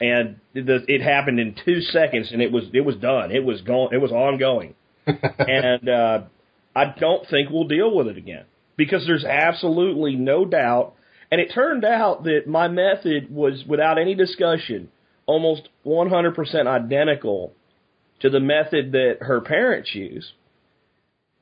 [0.00, 3.30] And the, it happened in two seconds, and it was it was done.
[3.32, 3.94] It was gone.
[3.94, 4.74] It was ongoing.
[5.06, 6.22] and uh,
[6.74, 8.44] I don't think we'll deal with it again
[8.76, 10.94] because there's absolutely no doubt.
[11.30, 14.90] And it turned out that my method was, without any discussion,
[15.26, 17.52] almost 100% identical
[18.20, 20.32] to the method that her parents use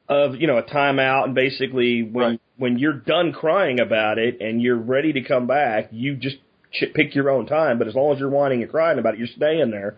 [0.08, 2.40] of you know a timeout and basically when Right.
[2.58, 6.36] when you're done crying about it and you're ready to come back you just
[6.94, 9.28] pick your own time but as long as you're whining and crying about it you're
[9.28, 9.96] staying there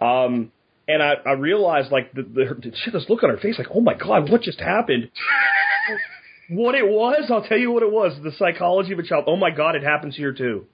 [0.00, 0.50] um
[0.86, 3.56] and I, I realized like the, the, the she had this look on her face
[3.58, 5.10] like oh my god what just happened
[6.50, 9.36] what it was I'll tell you what it was the psychology of a child oh
[9.36, 10.66] my god it happens here too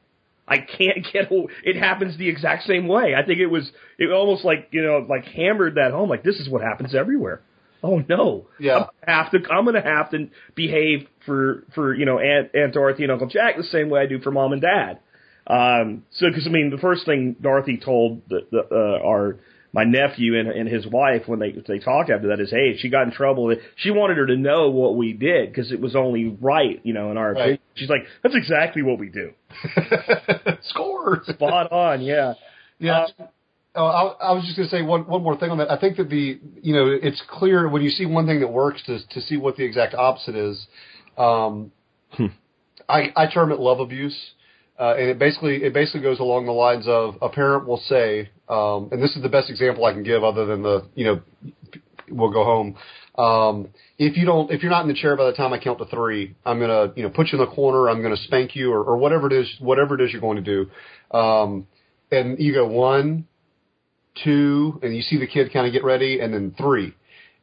[0.51, 1.31] I can't get
[1.65, 3.15] it happens the exact same way.
[3.17, 6.37] I think it was it almost like you know like hammered that home like this
[6.37, 7.41] is what happens everywhere.
[7.83, 8.49] Oh no.
[8.59, 8.87] Yeah.
[9.07, 12.75] I'm have to I'm going to have to behave for for you know Aunt Aunt
[12.75, 14.99] Dorothy and Uncle Jack the same way I do for mom and dad.
[15.47, 19.37] Um so cuz I mean the first thing Dorothy told the, the uh, our
[19.73, 22.89] my nephew and, and his wife when they they talked after that is hey she
[22.89, 26.37] got in trouble she wanted her to know what we did because it was only
[26.41, 27.41] right you know in our Right.
[27.41, 29.33] opinion she's like that's exactly what we do
[30.63, 31.23] Score.
[31.27, 32.35] spot on yeah
[32.79, 33.07] Yeah.
[33.77, 35.71] Oh, I, I was just going to say one one more thing on that.
[35.71, 38.83] I think that the you know it's clear when you see one thing that works
[38.87, 40.67] to to see what the exact opposite is.
[41.17, 41.71] Um,
[42.89, 44.19] I I term it love abuse,
[44.81, 48.31] uh, and it basically it basically goes along the lines of a parent will say,
[48.49, 51.21] um, and this is the best example I can give, other than the you know
[52.11, 52.77] we'll go home.
[53.17, 53.69] Um,
[53.99, 55.85] if you don't, if you're not in the chair by the time I count to
[55.85, 57.91] three, I'm gonna, you know, put you in the corner.
[57.91, 60.67] I'm gonna spank you, or, or whatever it is, whatever it is you're going to
[61.13, 61.17] do.
[61.17, 61.67] Um,
[62.11, 63.27] and you go one,
[64.25, 66.95] two, and you see the kid kind of get ready, and then three.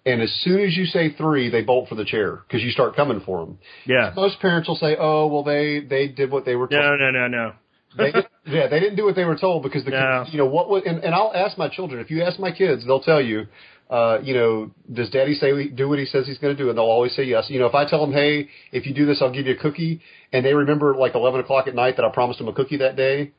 [0.05, 2.95] And as soon as you say three, they bolt for the chair because you start
[2.95, 3.59] coming for them.
[3.85, 6.95] yeah Most parents will say, "Oh, well, they they did what they were told." no
[6.95, 7.53] no no no
[7.97, 10.21] they did, yeah, they didn't do what they were told because the No.
[10.23, 11.99] kids, you know what would and, and I'll ask my children.
[11.99, 13.47] If you ask my kids, they'll tell you,
[13.89, 16.69] uh, you know, does Daddy say we do what he says he's going to do?
[16.69, 17.45] And they'll always say yes.
[17.49, 19.57] You know, if I tell them, hey, if you do this, I'll give you a
[19.57, 22.77] cookie, and they remember like eleven o'clock at night that I promised them a cookie
[22.77, 23.31] that day,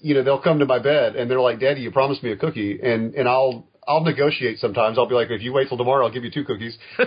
[0.00, 2.36] you know, they'll come to my bed and they're like, Daddy, you promised me a
[2.36, 4.98] cookie, and and I'll I'll negotiate sometimes.
[4.98, 6.76] I'll be like, if you wait till tomorrow, I'll give you two cookies.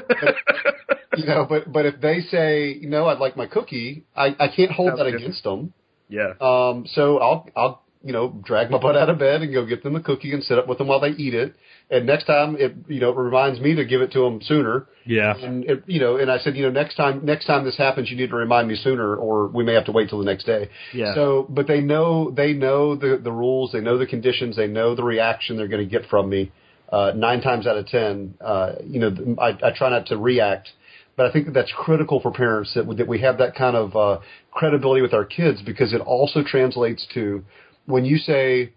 [1.17, 4.71] you know, but but if they say no, I'd like my cookie, I I can't
[4.71, 5.15] hold Sounds that good.
[5.15, 5.73] against them.
[6.09, 9.65] yeah Um, so I'll I'll you know drag my butt out of bed and go
[9.65, 11.55] get them the cookie and sit up with them while they eat it.
[11.89, 14.87] And next time it you know it reminds me to give it to them sooner.
[15.05, 17.77] yeah And it, you know, and I said, you know, next time next time this
[17.77, 20.25] happens, you need to remind me sooner, or we may have to wait till the
[20.25, 20.69] next day.
[20.93, 21.15] Yeah.
[21.15, 24.95] So, but they know they know the the rules, they know the conditions, they know
[24.95, 26.51] the reaction they're going to get from me.
[26.89, 30.69] Uh, nine times out of ten, uh, you know, I, I try not to react.
[31.17, 33.95] But I think that that's critical for parents that, that we have that kind of
[33.95, 34.19] uh,
[34.51, 37.43] credibility with our kids because it also translates to
[37.87, 38.73] when you say,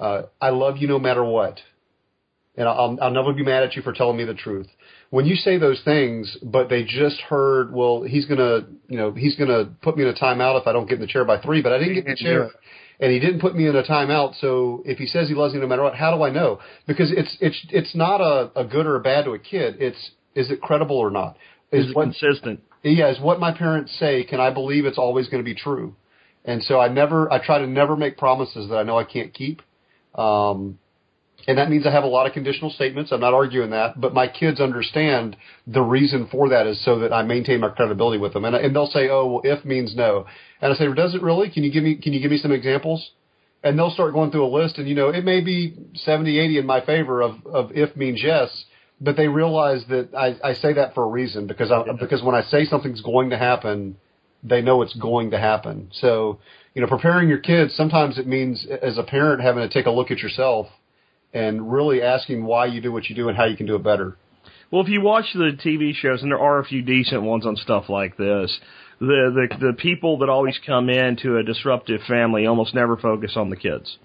[0.00, 1.60] uh, "I love you no matter what,"
[2.56, 4.66] and I'll, I'll never be mad at you for telling me the truth.
[5.10, 9.36] When you say those things, but they just heard, well, he's gonna, you know, he's
[9.36, 11.62] gonna put me in a timeout if I don't get in the chair by three,
[11.62, 12.50] but I didn't get in the chair,
[13.00, 14.40] and he didn't put me in a timeout.
[14.40, 16.60] So if he says he loves me no matter what, how do I know?
[16.86, 19.76] Because it's it's it's not a, a good or a bad to a kid.
[19.80, 21.36] It's is it credible or not?
[21.72, 22.60] is it what consistent
[22.94, 24.24] yeah, is what my parents say.
[24.24, 25.96] Can I believe it's always going to be true?
[26.44, 29.34] And so I never, I try to never make promises that I know I can't
[29.34, 29.62] keep.
[30.14, 30.78] Um,
[31.46, 33.12] and that means I have a lot of conditional statements.
[33.12, 35.36] I'm not arguing that, but my kids understand
[35.66, 38.44] the reason for that is so that I maintain my credibility with them.
[38.44, 40.26] And, and they'll say, "Oh, well, if means no,"
[40.60, 41.50] and I say, "Does it really?
[41.50, 43.12] Can you give me, can you give me some examples?"
[43.62, 46.58] And they'll start going through a list, and you know, it may be 70, 80
[46.58, 48.64] in my favor of, of if means yes,
[49.00, 52.34] but they realize that I, I say that for a reason because I, because when
[52.34, 53.96] I say something's going to happen,
[54.42, 55.90] they know it's going to happen.
[55.92, 56.38] So,
[56.74, 59.90] you know, preparing your kids sometimes it means as a parent having to take a
[59.90, 60.68] look at yourself
[61.36, 63.82] and really asking why you do what you do and how you can do it
[63.82, 64.16] better.
[64.70, 67.56] Well, if you watch the TV shows, and there are a few decent ones on
[67.56, 68.58] stuff like this,
[68.98, 73.50] the the the people that always come into a disruptive family almost never focus on
[73.50, 73.98] the kids.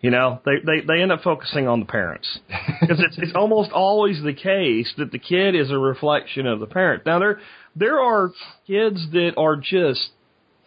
[0.00, 2.38] You know, they they they end up focusing on the parents
[2.80, 6.66] because it's it's almost always the case that the kid is a reflection of the
[6.66, 7.06] parent.
[7.06, 7.40] Now there
[7.74, 8.30] there are
[8.66, 10.10] kids that are just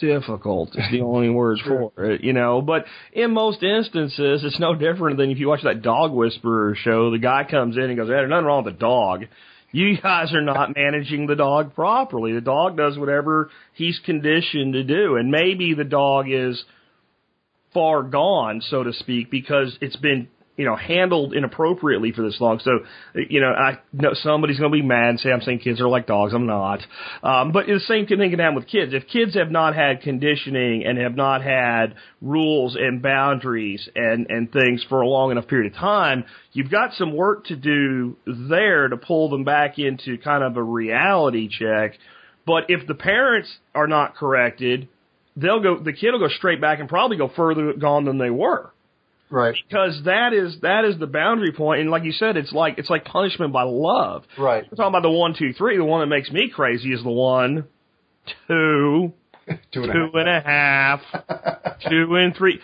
[0.01, 2.61] difficult is the only word for it, you know.
[2.61, 7.11] But in most instances, it's no different than if you watch that dog whisperer show.
[7.11, 9.25] The guy comes in and goes, hey, "There's nothing wrong with the dog."
[9.73, 12.33] You guys are not managing the dog properly.
[12.33, 16.61] The dog does whatever he's conditioned to do, and maybe the dog is
[17.73, 20.27] far gone, so to speak, because it's been
[20.61, 22.59] you know, handled inappropriately for this long.
[22.59, 22.71] So,
[23.15, 25.87] you know, I know somebody's going to be mad and say I'm saying kids are
[25.87, 26.35] like dogs.
[26.35, 26.81] I'm not.
[27.23, 28.93] Um, but the same thing can happen with kids.
[28.93, 34.51] If kids have not had conditioning and have not had rules and boundaries and, and
[34.51, 38.87] things for a long enough period of time, you've got some work to do there
[38.87, 41.97] to pull them back into kind of a reality check.
[42.45, 44.89] But if the parents are not corrected,
[45.35, 48.29] they'll go, the kid will go straight back and probably go further gone than they
[48.29, 48.69] were.
[49.31, 49.55] Right.
[49.67, 52.89] Because that is that is the boundary point, and like you said, it's like it's
[52.89, 54.25] like punishment by love.
[54.37, 54.63] Right.
[54.69, 55.77] We're talking about the one, two, three.
[55.77, 57.65] The one that makes me crazy is the one,
[58.47, 59.13] two,
[59.73, 60.99] Two and two and a half,
[61.89, 62.59] two and three.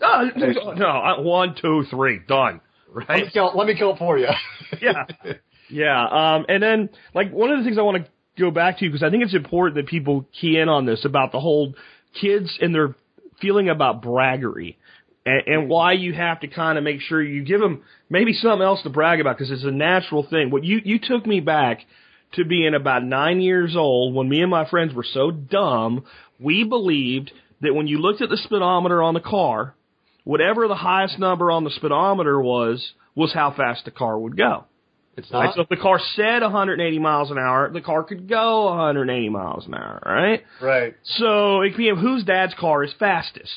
[0.00, 0.30] No,
[0.74, 2.60] no, I- one, two, three, done.
[2.94, 3.24] Let Right?
[3.24, 3.56] me count.
[3.56, 4.28] Let me count for you.
[4.82, 5.04] yeah,
[5.70, 6.04] yeah.
[6.34, 9.02] Um, and then like one of the things I want to go back to because
[9.02, 11.74] I think it's important that people key in on this about the whole
[12.20, 12.94] kids and their
[13.40, 14.76] feeling about braggery.
[15.24, 18.62] And, and why you have to kind of make sure you give them maybe something
[18.62, 20.50] else to brag about because it's a natural thing.
[20.50, 21.80] What you you took me back
[22.34, 26.04] to being about nine years old when me and my friends were so dumb
[26.40, 29.74] we believed that when you looked at the speedometer on the car,
[30.24, 34.64] whatever the highest number on the speedometer was was how fast the car would go.
[35.16, 35.44] It's Right?
[35.44, 39.28] not So if the car said 180 miles an hour, the car could go 180
[39.28, 40.42] miles an hour, right?
[40.60, 40.94] right.
[41.04, 43.52] So it became whose dad's car is fastest,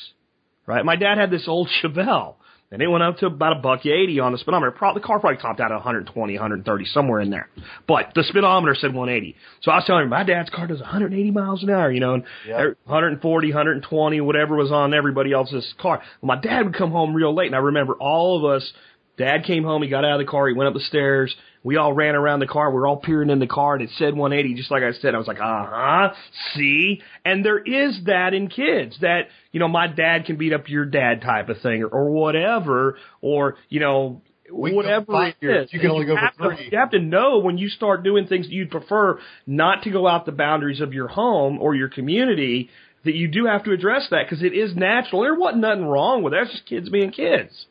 [0.66, 0.84] right?
[0.84, 2.34] My dad had this old Chevelle,
[2.70, 4.72] and it went up to about a buck 80 on the speedometer.
[4.72, 7.48] Pro- the car probably topped out at 120, 130, somewhere in there.
[7.86, 9.36] But the speedometer said 180.
[9.62, 12.14] So I was telling him, my dad's car does 180 miles an hour, you know,
[12.14, 12.78] and Yep.
[12.84, 16.02] 140, er, 120, whatever was on everybody else's car.
[16.20, 18.72] Well, my dad would come home real late, and I remember all of us
[19.16, 21.76] Dad came home, he got out of the car, he went up the stairs, we
[21.76, 24.14] all ran around the car, we were all peering in the car, and it said
[24.14, 25.14] 180, just like I said.
[25.14, 26.12] I was like, uh huh,
[26.54, 27.00] see?
[27.24, 30.84] And there is that in kids, that, you know, my dad can beat up your
[30.84, 34.20] dad type of thing, or, or whatever, or, you know,
[34.52, 35.68] We whatever it years.
[35.72, 36.68] You can only go for have to- three.
[36.70, 40.06] you have to know when you start doing things that you'd prefer not to go
[40.06, 42.68] out the boundaries of your home or your community,
[43.04, 45.22] that you do have to address that because it is natural.
[45.22, 46.42] There wasn't nothing wrong with that.
[46.42, 47.66] It's just kids being kids.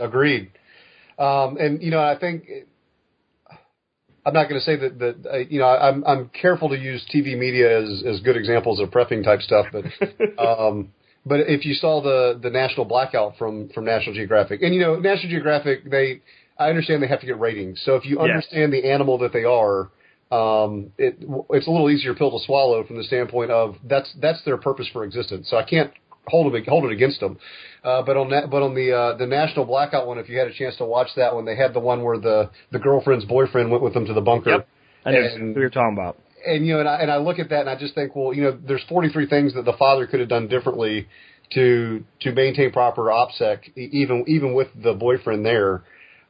[0.00, 0.50] Agreed.
[1.18, 2.44] Um, and you know, I think
[4.26, 7.06] I'm not going to say that that uh, you know I'm I'm careful to use
[7.14, 9.84] TV media as as good examples of prepping type stuff, but
[10.42, 10.92] um,
[11.24, 14.96] but if you saw the the national blackout from from National Geographic, and you know
[14.96, 16.22] National Geographic, they
[16.58, 17.80] I understand they have to get ratings.
[17.84, 18.26] So if you Yes.
[18.26, 19.90] understand the animal that they are.
[20.28, 21.18] Um, it,
[21.50, 24.88] it's a little easier pill to swallow from the standpoint of that's that's their purpose
[24.92, 25.48] for existence.
[25.48, 25.92] So I can't
[26.26, 27.38] hold them, hold it against them.
[27.86, 30.48] Uh, but on that, but on the uh, the national blackout one, if you had
[30.48, 33.70] a chance to watch that one, they had the one where the the girlfriend's boyfriend
[33.70, 34.50] went with them to the bunker.
[34.50, 34.68] Yep.
[35.04, 36.18] I know And- who you're talking about.
[36.44, 38.32] And you know, and I, and I look at that and I just think, well,
[38.32, 41.06] you know, there's 43 things that the father could have done differently
[41.54, 45.84] to to maintain proper OPSEC, even even with the boyfriend there.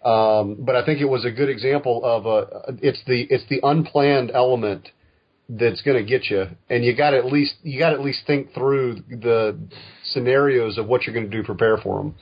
[0.04, 3.61] Um, but I think it was a good example of a it's the it's the
[3.62, 4.88] unplanned element
[5.48, 8.02] that's going to get you, and you got to at least you got to at
[8.02, 9.59] least think through the
[10.12, 12.14] scenarios of what you're going to do, prepare for them.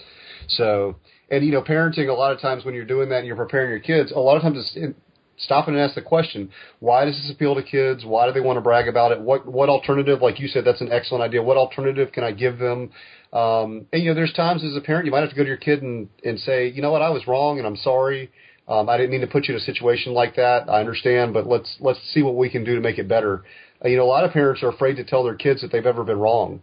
[0.49, 0.97] So,
[1.31, 3.71] and you know, parenting a lot of times when you're doing that and you're preparing
[3.71, 4.97] your kids, a lot of times it's it,
[5.37, 8.05] stopping and ask the question: Why does this appeal to kids?
[8.05, 9.21] Why do they want to brag about it?
[9.21, 10.21] What what alternative?
[10.23, 11.43] Like you said, that's an excellent idea.
[11.43, 12.91] What alternative can I give them?
[13.33, 15.49] Um, and you know, there's times as a parent you might have to go to
[15.49, 18.31] your kid and and say, you know what, I was wrong and I'm sorry.
[18.67, 20.71] Um, I didn't mean to put you in a situation like that.
[20.71, 23.45] I understand, but let's let's see what we can do to make it better.
[23.85, 25.85] Uh, you know, a lot of parents are afraid to tell their kids that they've
[25.85, 26.63] ever been wrong.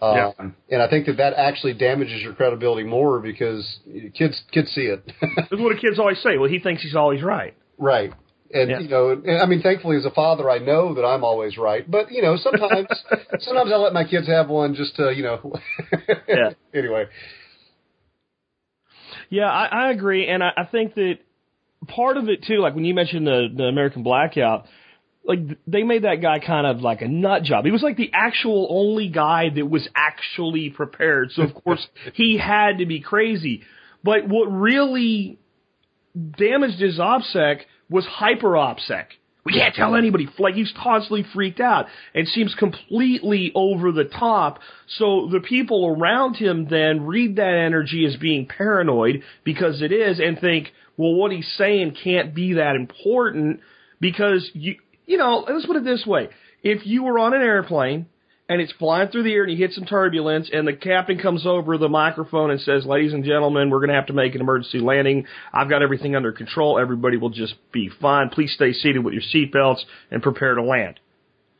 [0.00, 0.32] Um, Yeah.
[0.70, 3.78] And I think that that actually damages your credibility more because
[4.14, 5.04] kids kids see it.
[5.20, 6.38] That's what the kids always say.
[6.38, 7.54] Well, he thinks he's always right.
[7.78, 8.12] right.
[8.54, 8.78] And Yeah.
[8.80, 11.88] you know, and, I mean, thankfully as a father, I know that I'm always right.
[11.90, 12.88] But you know, sometimes
[13.40, 15.52] sometimes I let my kids have one just to you know.
[16.28, 16.50] Yeah.
[16.74, 17.06] Anyway,
[19.30, 21.18] Yeah, I, I agree, and I, I think that
[21.86, 24.66] part of it too, like when you mentioned the the American blackout,
[25.28, 27.66] like they made that guy kind of like a nut job.
[27.66, 31.30] He was like the actual only guy that was actually prepared.
[31.32, 33.62] So of course he had to be crazy.
[34.02, 35.38] But what really
[36.14, 37.60] damaged his OPSEC
[37.90, 39.04] was hyper OPSEC.
[39.44, 40.28] We can't tell anybody.
[40.38, 44.60] Like he's constantly freaked out and seems completely over the top.
[44.86, 50.20] So the people around him then read that energy as being paranoid because it is
[50.20, 53.60] and think, well, what he's saying can't be that important
[54.00, 54.76] because you,
[55.08, 56.28] you know, let's put it this way.
[56.62, 58.06] if you were on an airplane
[58.48, 61.46] and it's flying through the air and you hit some turbulence and the captain comes
[61.46, 64.40] over the microphone and says, ladies and gentlemen, we're going to have to make an
[64.40, 65.26] emergency landing.
[65.52, 66.78] I've got everything under control.
[66.78, 68.28] Everybody will just be fine.
[68.28, 69.80] Please stay seated with your seatbelts
[70.10, 71.00] and prepare to land.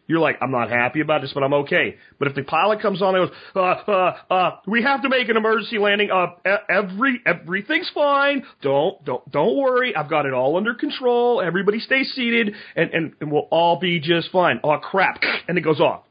[0.09, 1.96] You're like, I'm not happy about this, but I'm okay.
[2.18, 5.28] But if the pilot comes on and goes, uh, uh, uh, we have to make
[5.28, 6.11] an emergency landing.
[6.11, 6.28] Uh,
[6.70, 8.42] every, everything's fine.
[8.62, 9.94] Don't, don't, don't worry.
[9.94, 11.42] I've got it all under control.
[11.42, 14.61] Everybody stay seated and, and, and we'll all be just fine.
[14.64, 15.20] Oh crap.
[15.46, 16.04] And it goes off.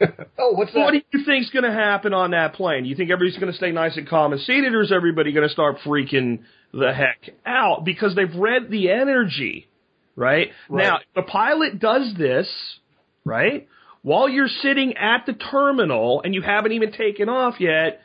[0.38, 0.78] Oh, what's that?
[0.78, 2.84] What do you think's going to happen on that plane?
[2.84, 5.46] You think everybody's going to stay nice and calm and seated, or is everybody going
[5.46, 9.68] to start freaking the heck out because they've read the energy,
[10.14, 10.50] right?
[10.68, 10.84] Right.
[10.84, 12.48] Now, if the pilot does this,
[13.28, 13.68] right,
[14.02, 18.00] while you're sitting at the terminal and you haven't even taken off yet,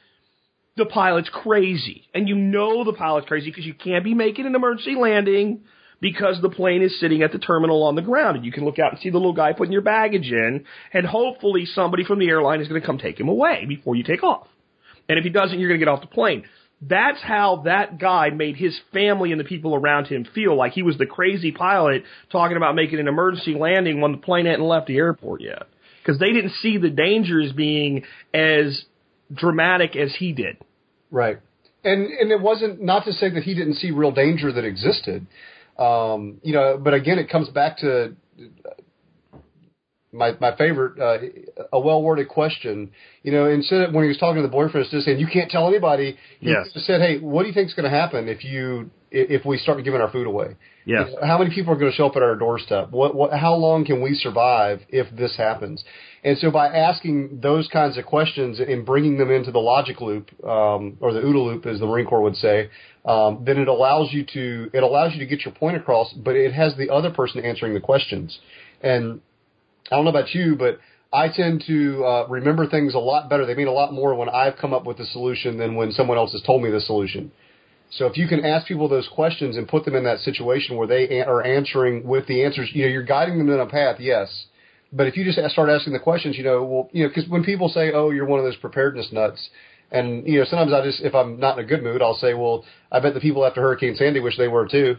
[0.75, 4.55] the pilot's crazy, and you know the pilot's crazy because you can't be making an
[4.55, 5.61] emergency landing
[6.01, 8.77] because the plane is sitting at the terminal on the ground and you can look
[8.77, 12.27] out and see the little guy putting your baggage in and hopefully somebody from the
[12.27, 14.47] airline is going to come take him away before you take off.
[15.07, 16.43] And if he doesn't, you're going to get off the plane.
[16.87, 20.81] That's how that guy made his family and the people around him feel like he
[20.81, 24.87] was the crazy pilot talking about making an emergency landing when the plane hadn't left
[24.87, 25.63] the airport yet.
[26.01, 28.03] Because they didn't see the dangers being
[28.33, 28.83] as
[29.33, 30.57] dramatic as he did.
[31.11, 31.39] Right.
[31.83, 35.27] And and it wasn't not to say that he didn't see real danger that existed.
[35.77, 38.15] Um, you know, but again, it comes back to
[40.13, 41.17] my my favorite, uh,
[41.73, 42.91] a well worded question.
[43.23, 45.27] You know, instead of when he was talking to the boyfriend, instead of saying you
[45.27, 46.69] can't tell anybody, he Yes.
[46.85, 49.83] said, "Hey, what do you think is going to happen if you if we start
[49.83, 50.55] giving our food away?
[50.85, 51.09] Yes.
[51.09, 52.91] You know, how many people are going to show up at our doorstep?
[52.91, 53.33] What what?
[53.33, 55.83] How long can we survive if this happens?"
[56.25, 60.29] And so, by asking those kinds of questions and bringing them into the logic loop,
[60.45, 62.69] um, or the OODA loop, as the Marine Corps would say,
[63.05, 66.13] um, then it allows you to it allows you to get your point across.
[66.13, 68.39] But it has the other person answering the questions,
[68.81, 69.19] and
[69.93, 70.79] I don't know about you, but
[71.13, 73.45] I tend to uh, remember things a lot better.
[73.45, 76.17] They mean a lot more when I've come up with the solution than when someone
[76.17, 77.31] else has told me the solution.
[77.91, 80.87] So if you can ask people those questions and put them in that situation where
[80.87, 83.97] they a- are answering with the answers, you know, you're guiding them in a path,
[83.99, 84.47] yes.
[84.91, 87.43] But if you just start asking the questions, you know, well, you know, because when
[87.43, 89.47] people say, "Oh, you're one of those preparedness nuts,"
[89.91, 92.33] and you know, sometimes I just, if I'm not in a good mood, I'll say,
[92.33, 94.97] "Well, I bet the people after Hurricane Sandy wish they were too."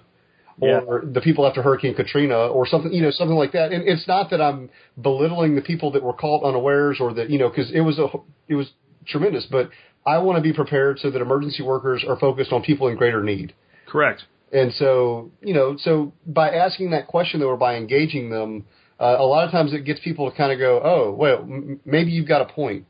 [0.61, 3.73] Or the people after Hurricane Katrina or something, you know, something like that.
[3.73, 7.39] And it's not that I'm belittling the people that were caught unawares or that, you
[7.39, 8.07] know, because it was a,
[8.49, 8.71] it was
[9.07, 9.47] tremendous.
[9.51, 9.71] But
[10.07, 13.23] I want to be prepared so that emergency workers are focused on people in greater
[13.23, 13.55] need.
[13.87, 14.23] Correct.
[14.53, 18.67] And so, you know, so by asking that question though, or by engaging them,
[19.01, 21.81] uh, a lot of times it gets people to kind of go, oh, well, m-
[21.85, 22.87] maybe you've got a point.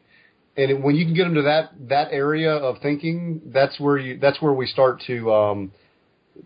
[0.56, 3.96] And it, when you can get them to that that area of thinking, that's where
[3.96, 5.72] you that's where we start to um,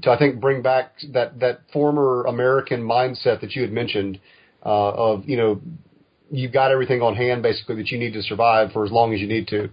[0.03, 4.21] to I think bring back that that former American mindset that you had mentioned
[4.65, 5.61] uh, of you know
[6.31, 9.21] you've got everything on hand basically that you need to survive for as long as
[9.21, 9.71] you need to.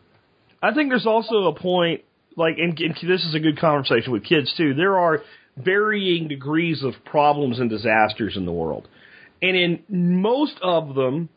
[0.61, 2.01] I think there's also a point,
[2.35, 4.73] like, and, and this is a good conversation with kids too.
[4.73, 5.21] There are
[5.57, 8.87] varying degrees of problems and disasters in the world.
[9.41, 11.29] And in most of them,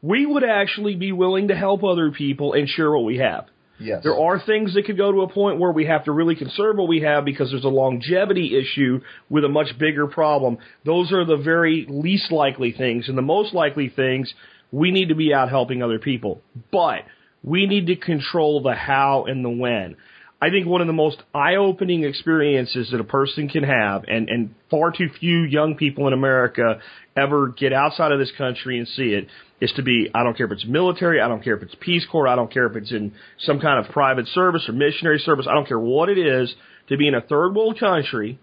[0.00, 3.46] we would actually be willing to help other people and share what we have.
[3.82, 6.36] Yes, There are things that could go to a point where we have to really
[6.36, 10.58] conserve what we have because there's a longevity issue with a much bigger problem.
[10.84, 13.08] Those are the very least likely things.
[13.08, 14.32] And the most likely things,
[14.70, 16.40] we need to be out helping other people.
[16.70, 17.00] But
[17.42, 19.96] we need to control the how and the when.
[20.40, 24.54] I think one of the most eye-opening experiences that a person can have, and, and
[24.70, 26.80] far too few young people in America
[27.16, 29.28] ever get outside of this country and see it,
[29.62, 32.06] is to be, I don't care if it's military, I don't care if it's Peace
[32.10, 35.46] Corps, I don't care if it's in some kind of private service or missionary service,
[35.48, 36.54] I don't care what it is,
[36.88, 38.38] to be in a third world country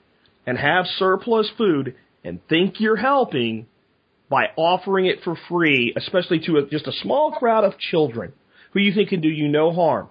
[0.48, 3.68] and have surplus food and think you're helping
[4.30, 8.34] by offering it for free, especially to a, just a small crowd of children
[8.72, 10.08] who you think can do you no harm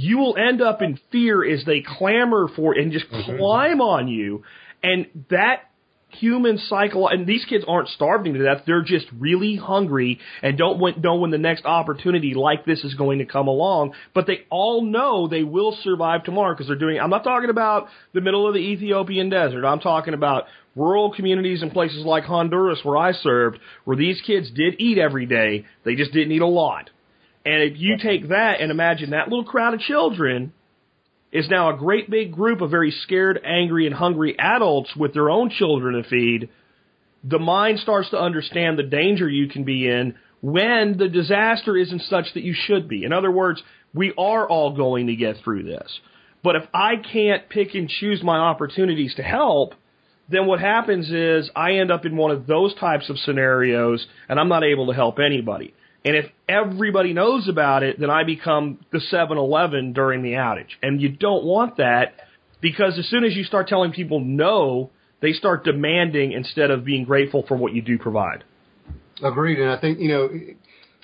[0.00, 3.36] you will end up in fear as they clamor for it and just mm-hmm.
[3.36, 4.44] climb on you.
[4.80, 5.62] And that
[6.10, 10.78] human cycle, and these kids aren't starving to death, they're just really hungry and don't
[10.78, 14.44] want- know when the next opportunity like this is going to come along, but they
[14.50, 18.48] all know they will survive tomorrow because they're doing, I'm not talking about the middle
[18.48, 23.12] of the Ethiopian desert, I'm talking about rural communities in places like Honduras where I
[23.12, 26.90] served, where these kids did eat every day, they just didn't eat a lot.
[27.44, 30.52] And if you take that and imagine that little crowd of children
[31.32, 35.30] is now a great big group of very scared, angry, and hungry adults with their
[35.30, 36.48] own children to feed,
[37.24, 42.02] the mind starts to understand the danger you can be in when the disaster isn't
[42.02, 43.04] such that you should be.
[43.04, 46.00] In other words, we are all going to get through this.
[46.42, 49.74] But if I can't pick and choose my opportunities to help,
[50.28, 54.38] then what happens is I end up in one of those types of scenarios and
[54.38, 55.74] I'm not able to help anybody.
[56.08, 60.70] And if everybody knows about it, then I become the 7-Eleven during the outage.
[60.82, 62.14] And you don't want that
[62.62, 64.88] because as soon as you start telling people no,
[65.20, 68.44] they start demanding instead of being grateful for what you do provide.
[69.22, 70.30] Agreed, and I think you know,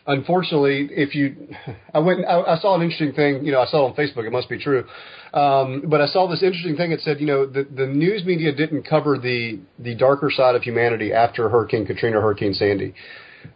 [0.07, 1.55] unfortunately, if you,
[1.93, 3.45] I went, I, I saw an interesting thing.
[3.45, 4.27] You know, I saw it on Facebook.
[4.27, 4.87] It must be true,
[5.35, 8.55] um, but I saw this interesting thing that said, you know, the the news media
[8.55, 12.95] didn't cover the the darker side of humanity after Hurricane Katrina, or Hurricane Sandy.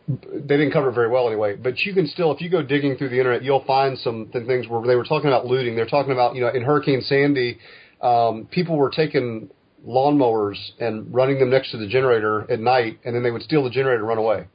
[0.09, 2.97] They didn't cover it very well anyway, but you can still, if you go digging
[2.97, 5.77] through the internet, you'll find some th- things where they were talking about looting.
[5.77, 7.59] They're talking about, you know, in Hurricane Sandy,
[8.01, 9.51] um, people were taking
[9.87, 13.65] lawnmowers and running them next to the generator at night, and then they would steal
[13.65, 14.47] the generator and run away.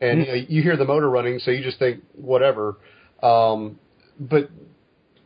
[0.00, 2.76] And you, know, you hear the motor running, so you just think whatever.
[3.22, 3.78] Um,
[4.18, 4.48] but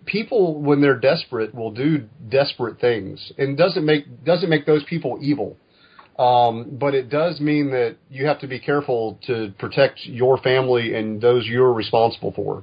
[0.06, 5.19] people, when they're desperate, will do desperate things, and doesn't make doesn't make those people
[5.20, 5.56] evil.
[6.23, 10.94] Um, but it does mean that you have to be careful to protect your family
[10.94, 12.62] and those you're responsible for.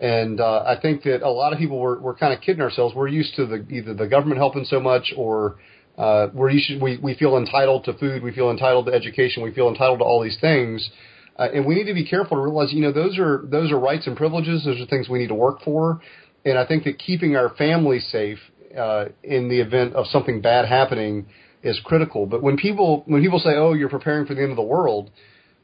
[0.00, 2.94] And uh, I think that a lot of people were, were kind of kidding ourselves.
[2.94, 5.56] We're used to the either the government helping so much or
[5.96, 9.42] uh, we're used to, we, we feel entitled to food, we feel entitled to education,
[9.42, 10.90] we feel entitled to all these things.
[11.38, 13.80] Uh, and we need to be careful to realize, you know, those are those are
[13.80, 14.64] rights and privileges.
[14.66, 16.02] Those are things we need to work for.
[16.44, 18.40] And I think that keeping our family safe
[18.76, 21.26] uh, in the event of something bad happening
[21.62, 22.26] is critical.
[22.26, 25.10] But when people when people say, "Oh, you're preparing for the end of the world,"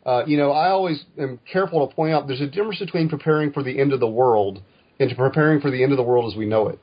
[0.04, 3.52] uh, you know, I always am careful to point out there's a difference between preparing
[3.52, 4.62] for the end of the world
[5.00, 6.78] and to preparing for the end of the world as we know it.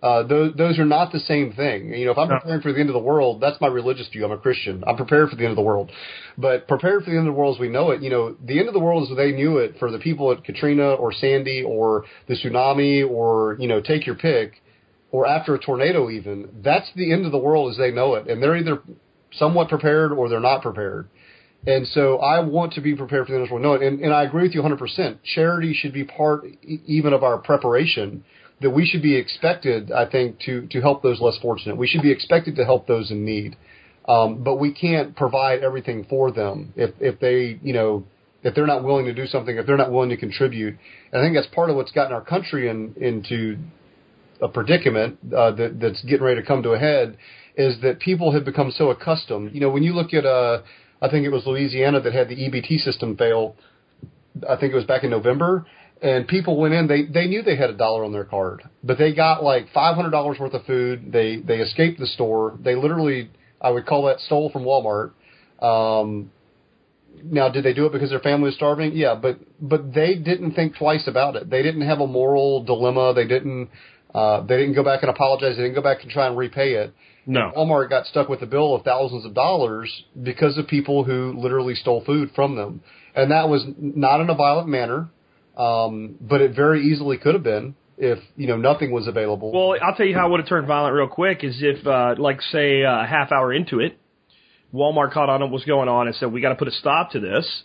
[0.00, 1.92] Uh, those, those are not the same thing.
[1.92, 4.24] You know, if I'm preparing for the end of the world, that's my religious view.
[4.24, 4.84] I'm a Christian.
[4.86, 5.90] I'm prepared for the end of the world.
[6.36, 8.60] But prepared for the end of the world as we know it, you know, the
[8.60, 11.64] end of the world as they knew it for the people at Katrina or Sandy
[11.66, 14.62] or the tsunami or, you know, take your pick,
[15.10, 18.28] or after a tornado even, that's the end of the world as they know it.
[18.28, 18.82] And they're either
[19.32, 21.08] somewhat prepared or they're not prepared.
[21.66, 23.62] And so I want to be prepared for the world.
[23.62, 25.18] No, and, and I agree with you 100%.
[25.24, 28.24] Charity should be part even of our preparation.
[28.60, 31.76] That we should be expected, I think, to to help those less fortunate.
[31.76, 33.54] We should be expected to help those in need,
[34.08, 38.02] um, but we can't provide everything for them if if they, you know,
[38.42, 40.76] if they're not willing to do something, if they're not willing to contribute.
[41.12, 43.58] And I think that's part of what's gotten our country in, into
[44.40, 47.16] a predicament uh, that, that's getting ready to come to a head
[47.56, 49.52] is that people have become so accustomed.
[49.54, 50.62] You know, when you look at, uh,
[51.02, 53.56] I think it was Louisiana that had the EBT system fail.
[54.48, 55.66] I think it was back in November,
[56.00, 56.86] and people went in.
[56.86, 59.96] They they knew they had a dollar on their card, but they got like five
[59.96, 61.10] hundred dollars worth of food.
[61.10, 62.56] They they escaped the store.
[62.62, 65.12] They literally, I would call that stole from Walmart.
[65.60, 66.30] Um,
[67.24, 68.92] now, did they do it because their family was starving?
[68.94, 71.50] Yeah, but but they didn't think twice about it.
[71.50, 73.12] They didn't have a moral dilemma.
[73.14, 73.70] They didn't
[74.14, 75.56] uh, they didn't go back and apologize.
[75.56, 76.94] They didn't go back and try and repay it.
[77.26, 77.52] No.
[77.56, 81.74] Walmart got stuck with a bill of thousands of dollars because of people who literally
[81.74, 82.80] stole food from them,
[83.14, 85.10] and that was not in a violent manner,
[85.56, 89.52] um, but it very easily could have been if you know nothing was available.
[89.52, 92.14] Well, I'll tell you how it would have turned violent real quick is if, uh,
[92.16, 93.98] like, say, uh, a half hour into it,
[94.72, 97.10] Walmart caught on what was going on and said, we got to put a stop
[97.10, 97.62] to this,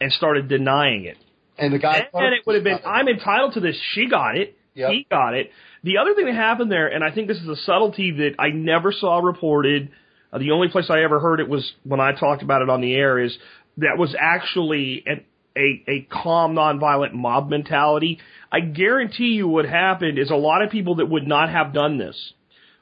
[0.00, 1.18] and started denying it.
[1.58, 3.76] and the guy And it would have been, I'm entitled to this.
[3.92, 4.56] She got it.
[4.74, 4.90] Yep.
[4.90, 5.50] He got it.
[5.82, 8.48] The other thing that happened there, and I think this is a subtlety that I
[8.48, 9.90] never saw reported.
[10.32, 12.80] Uh, the only place I ever heard it was when I talked about it on
[12.80, 13.18] the air.
[13.18, 13.36] Is
[13.76, 15.24] that was actually an,
[15.56, 18.18] a a calm, nonviolent mob mentality.
[18.50, 21.98] I guarantee you, what happened is a lot of people that would not have done
[21.98, 22.32] this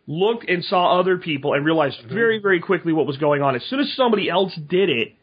[0.07, 3.55] looked and saw other people and realized very, very quickly what was going on.
[3.55, 5.15] As soon as somebody else did it,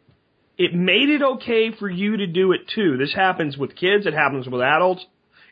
[0.57, 2.97] it made it okay for you to do it too.
[2.97, 4.05] This happens with kids.
[4.05, 5.05] It happens with adults.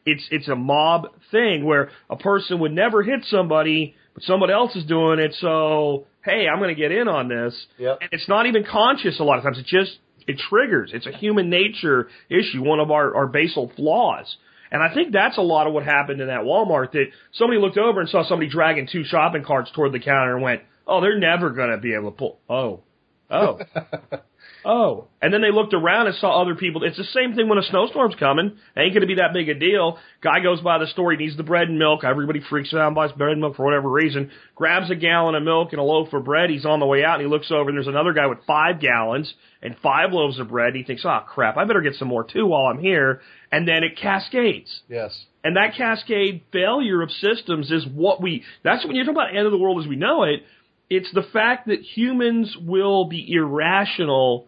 [0.08, 4.76] It's it's a mob thing where a person would never hit somebody, but somebody else
[4.76, 5.36] is doing it.
[5.40, 7.54] So hey, I'm going to get in on this.
[7.78, 7.98] Yep.
[8.02, 9.60] And it's not even conscious a lot of times.
[9.60, 9.98] It just
[10.28, 10.92] it triggers.
[10.94, 14.38] It's a human nature issue, one of our our basal flaws.
[14.72, 16.92] And I think that's a lot of what happened in that Walmart.
[16.94, 20.44] That somebody looked over and saw somebody dragging two shopping carts toward the counter and
[20.44, 22.82] went, "Oh, they're never going to be able to pull." Oh,
[23.30, 23.60] oh.
[24.70, 26.84] Oh, and then they looked around and saw other people.
[26.84, 28.48] It's the same thing when a snowstorm's coming.
[28.76, 29.98] It ain't going to be that big a deal.
[30.22, 32.04] Guy goes by the store, he needs the bread and milk.
[32.04, 34.30] Everybody freaks out and buys bread and milk for whatever reason.
[34.56, 36.50] Grabs a gallon of milk and a loaf of bread.
[36.50, 38.82] He's on the way out and he looks over and there's another guy with five
[38.82, 40.76] gallons and five loaves of bread.
[40.76, 43.22] He thinks, oh crap, I better get some more too while I'm here.
[43.54, 44.82] And then it cascades.
[44.90, 49.34] yes, And that cascade failure of systems is what we, that's when you're talking about
[49.34, 50.42] end of the world as we know it.
[50.90, 54.48] It's the fact that humans will be irrational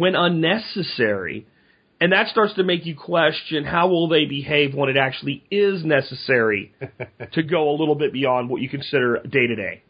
[0.00, 1.46] when unnecessary.
[2.00, 5.84] And that starts to make you question how will they behave when it actually is
[5.84, 6.72] necessary
[7.32, 9.82] to go a little bit beyond what you consider day to day.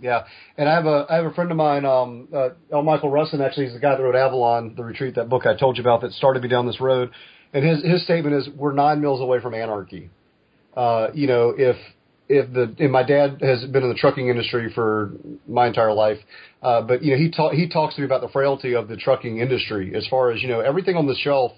[0.00, 0.24] Yeah,
[0.56, 2.82] and I have a I have a friend of mine, um, uh, L.
[2.82, 3.40] Michael Russin.
[3.40, 6.02] Actually, he's the guy that wrote Avalon, the retreat, that book I told you about
[6.02, 7.10] that started me down this road.
[7.52, 10.10] And his his statement is, "We're nine miles away from anarchy."
[10.76, 11.76] Uh, you know, if
[12.28, 15.12] if the and my dad has been in the trucking industry for
[15.46, 16.18] my entire life,
[16.62, 18.96] uh, but you know he ta- he talks to me about the frailty of the
[18.96, 21.52] trucking industry as far as you know everything on the shelf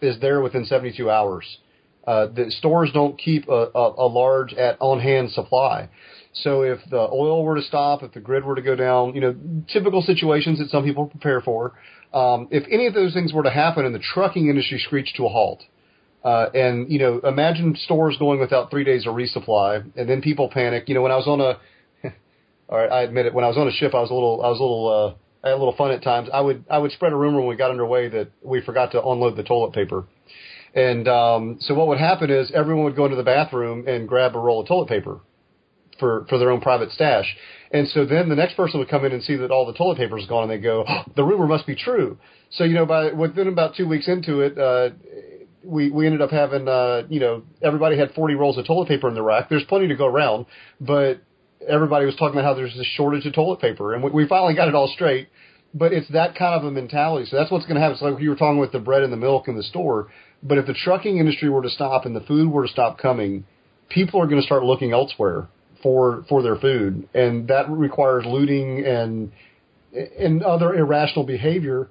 [0.00, 1.58] is there within 72 hours.
[2.06, 5.88] Uh, the stores don't keep a, a, a large at on hand supply.
[6.32, 9.20] So if the oil were to stop, if the grid were to go down, you
[9.20, 9.34] know,
[9.68, 11.74] typical situations that some people prepare for.
[12.14, 15.26] Um, if any of those things were to happen and the trucking industry screeched to
[15.26, 15.62] a halt,
[16.24, 20.50] uh, and you know, imagine stores going without three days of resupply, and then people
[20.50, 20.88] panic.
[20.88, 21.58] You know, when I was on a,
[22.68, 23.34] all right, I admit it.
[23.34, 25.46] When I was on a ship, I was a little, I was a little, uh,
[25.46, 26.28] I had a little fun at times.
[26.32, 29.02] I would, I would spread a rumor when we got underway that we forgot to
[29.02, 30.06] unload the toilet paper.
[30.74, 34.36] And um, so what would happen is everyone would go into the bathroom and grab
[34.36, 35.20] a roll of toilet paper
[35.98, 37.36] for for their own private stash.
[37.72, 39.98] And so then the next person would come in and see that all the toilet
[39.98, 42.18] paper is gone, and they go, oh, "The rumor must be true."
[42.50, 44.90] So you know, by within about two weeks into it, uh,
[45.64, 49.08] we we ended up having uh, you know everybody had 40 rolls of toilet paper
[49.08, 49.48] in the rack.
[49.48, 50.46] There's plenty to go around,
[50.80, 51.20] but
[51.66, 54.54] everybody was talking about how there's this shortage of toilet paper, and we, we finally
[54.54, 55.28] got it all straight.
[55.72, 57.26] But it's that kind of a mentality.
[57.30, 57.92] So that's what's going to happen.
[57.92, 60.08] It's like you were talking with the bread and the milk in the store.
[60.42, 63.44] But if the trucking industry were to stop and the food were to stop coming,
[63.88, 65.48] people are going to start looking elsewhere
[65.82, 69.32] for for their food, and that requires looting and
[70.18, 71.88] and other irrational behavior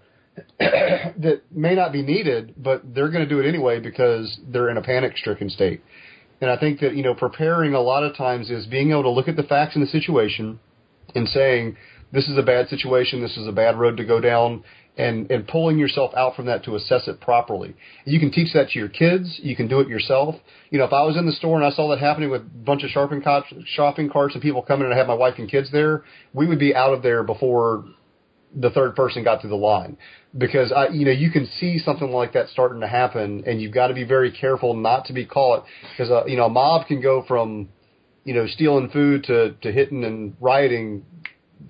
[0.60, 4.78] that may not be needed, but they're going to do it anyway because they're in
[4.78, 5.82] a panic-stricken state.
[6.42, 9.10] And I think that you know preparing a lot of times is being able to
[9.10, 10.60] look at the facts in the situation
[11.16, 11.76] and saying
[12.12, 14.64] this is a bad situation, this is a bad road to go down,
[14.98, 17.76] and and pulling yourself out from that to assess it properly.
[18.06, 19.40] You can teach that to your kids.
[19.42, 20.36] You can do it yourself.
[20.70, 22.46] You know, if I was in the store and I saw that happening with a
[22.46, 25.50] bunch of shopping carts, shopping carts and people coming and I had my wife and
[25.50, 26.04] kids there,
[26.34, 27.86] we would be out of there before
[28.56, 29.98] the third person got through the line.
[30.38, 33.74] Because I, you know, you can see something like that starting to happen, and you've
[33.74, 35.66] got to be very careful not to be caught.
[35.92, 37.70] Because uh, you know a mob can go from
[38.24, 41.06] you know stealing food to to hitting and rioting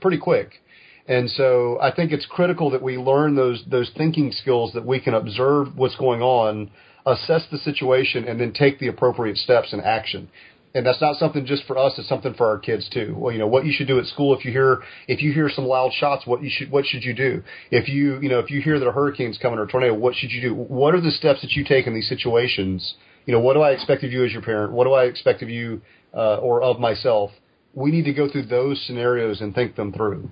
[0.02, 0.62] pretty quick.
[1.08, 5.00] And so I think it's critical that we learn those those thinking skills that we
[5.00, 6.70] can observe what's going on,
[7.06, 10.30] assess the situation, and then take the appropriate steps and action
[10.76, 11.94] and that's not something just for us.
[11.98, 13.16] It's something for our kids too.
[13.18, 15.50] Well, you know what you should do at school if you hear if you hear
[15.50, 16.28] some loud shots.
[16.28, 18.88] What you should what should you do if you you know if you hear that
[18.88, 19.96] a hurricane's coming or a tornado?
[19.96, 20.54] What should you do?
[20.54, 22.96] What are the steps that you take in these situations?
[23.26, 24.72] You know what do I expect of you as your parent?
[24.72, 25.82] What do I expect of you
[26.14, 27.32] uh, or of myself?
[27.74, 30.30] We need to go through those scenarios and think them through.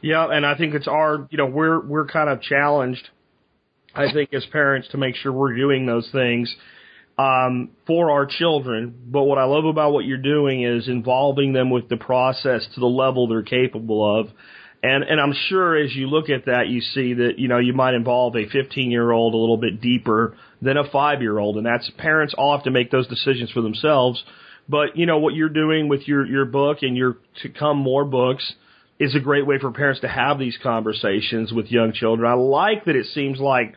[0.00, 3.08] Yeah, and I think it's our you know we're we're kind of challenged.
[3.94, 6.54] I think as parents to make sure we're doing those things
[7.18, 8.94] um, for our children.
[9.06, 12.80] But what I love about what you're doing is involving them with the process to
[12.80, 14.28] the level they're capable of.
[14.82, 17.72] And, and I'm sure as you look at that, you see that, you know, you
[17.72, 21.56] might involve a 15 year old a little bit deeper than a five year old.
[21.56, 24.22] And that's parents all have to make those decisions for themselves.
[24.68, 28.04] But, you know, what you're doing with your, your book and your to come more
[28.04, 28.54] books
[28.98, 32.30] is a great way for parents to have these conversations with young children.
[32.30, 33.74] I like that it seems like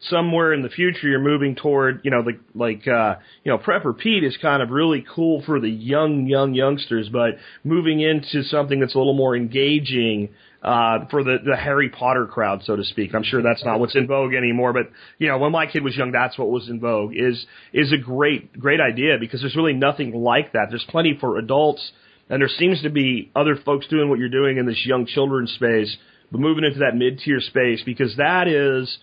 [0.00, 3.96] somewhere in the future you're moving toward, you know, the like uh you know, Prepper
[3.96, 8.80] Pete is kind of really cool for the young young youngsters, but moving into something
[8.80, 10.30] that's a little more engaging
[10.62, 13.14] uh for the the Harry Potter crowd, so to speak.
[13.14, 15.96] I'm sure that's not what's in vogue anymore, but you know, when my kid was
[15.96, 17.12] young, that's what was in vogue.
[17.16, 20.66] Is is a great great idea because there's really nothing like that.
[20.70, 21.92] There's plenty for adults
[22.28, 25.52] and there seems to be other folks doing what you're doing in this young children's
[25.52, 25.94] space,
[26.32, 28.98] but moving into that mid-tier space because that is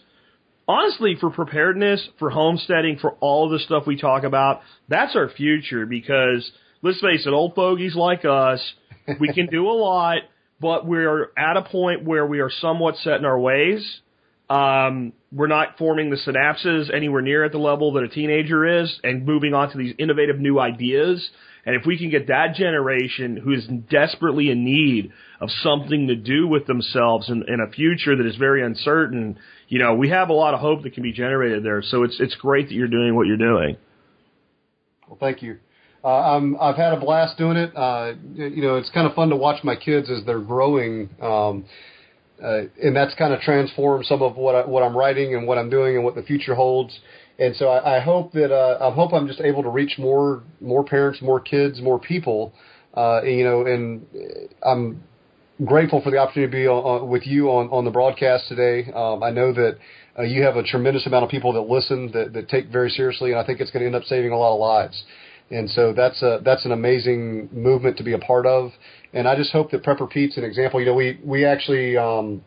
[0.68, 5.86] honestly, for preparedness, for homesteading, for all the stuff we talk about, that's our future
[5.86, 6.50] because
[6.82, 8.62] let's face it, old fogies like us,
[9.20, 10.20] we can do a lot,
[10.60, 14.02] but we're at a point where we are somewhat set in our ways.
[14.50, 19.00] Um, we're not forming the synapses anywhere near at the level that a teenager is
[19.04, 21.30] and moving on to these innovative new ideas.
[21.66, 26.16] And if we can get that generation who is desperately in need of something to
[26.16, 30.30] do with themselves in, in a future that is very uncertain, you know, we have
[30.30, 31.82] a lot of hope that can be generated there.
[31.84, 33.78] So it's it's great that you're doing what you're doing.
[35.08, 35.58] Well, thank you.
[36.04, 37.76] Uh, I'm, I've had a blast doing it.
[37.76, 41.66] Uh, you know, it's kind of fun to watch my kids as they're growing, um,
[42.44, 45.60] uh, and that's kind of transformed some of what I, what I'm writing and what
[45.60, 47.00] I'm doing and what the future holds.
[47.42, 50.44] And so I, I hope that uh, I hope I'm just able to reach more
[50.62, 52.54] more parents, more kids, more people.
[52.96, 54.06] Uh, you know, and
[54.64, 55.04] I'm
[55.66, 58.92] grateful for the opportunity to be on, on, with you on, on the broadcast today.
[58.92, 59.78] Um, I know that
[60.20, 63.32] uh, you have a tremendous amount of people that listen that, that take very seriously,
[63.32, 65.04] and I think it's going to end up saving a lot of lives.
[65.50, 68.72] And so that's a that's an amazing movement to be a part of.
[69.14, 70.80] And I just hope that Prepper Pete's an example.
[70.80, 72.44] You know, we we actually um,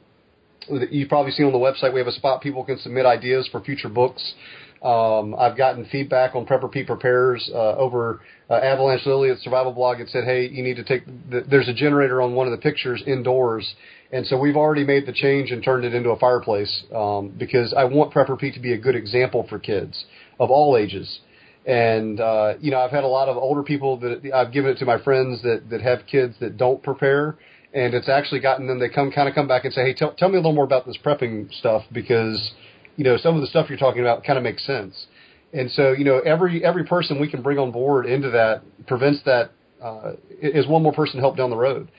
[0.69, 3.61] you've probably seen on the website we have a spot people can submit ideas for
[3.61, 4.35] future books.
[4.83, 8.21] Um, I've gotten feedback on Prepper Pete Prepares uh, over
[8.51, 10.01] uh, Avalanche Lily at Survival Blog.
[10.01, 11.07] It said, "Hey, you need to take.
[11.31, 13.75] The, there's a generator on one of the pictures indoors,
[14.13, 17.73] and so we've already made the change and turned it into a fireplace um, because
[17.75, 20.05] I want Prepper Pete to be a good example for kids
[20.39, 21.21] of all ages.
[21.65, 24.79] And uh, you know, I've had a lot of older people that I've given it
[24.79, 27.39] to my friends that that have kids that don't prepare,
[27.73, 28.79] and it's actually gotten them.
[28.79, 30.65] They come kind of come back and say, "Hey, tell tell me a little more
[30.65, 32.53] about this prepping stuff because."
[32.97, 35.07] You know, some of the stuff you're talking about kind of makes sense.
[35.53, 39.23] And so, you know, every every person we can bring on board into that prevents
[39.25, 39.53] that
[39.83, 41.91] uh, is one more person help down the road.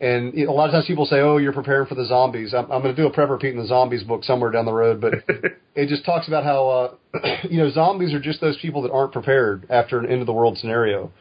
[0.00, 2.82] And a lot of times people say, "Oh, you're preparing for the zombies." I'm, I'm
[2.82, 5.14] going to do a Prepper Pete in the zombies book somewhere down the road, but
[5.76, 6.94] it just talks about how uh,
[7.48, 10.32] you know zombies are just those people that aren't prepared after an end of the
[10.32, 11.12] world scenario.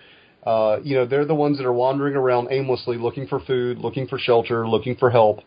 [0.44, 4.08] Uh, you know, they're the ones that are wandering around aimlessly, looking for food, looking
[4.08, 5.40] for shelter, looking for help.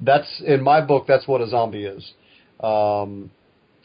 [0.00, 1.06] That's in my book.
[1.06, 2.12] That's what a zombie is.
[2.62, 3.30] Um,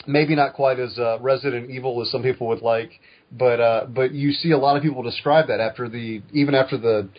[0.05, 2.91] maybe not quite as uh, Resident Evil as some people would like,
[3.31, 6.77] but uh, but you see a lot of people describe that after the even after
[6.77, 7.09] the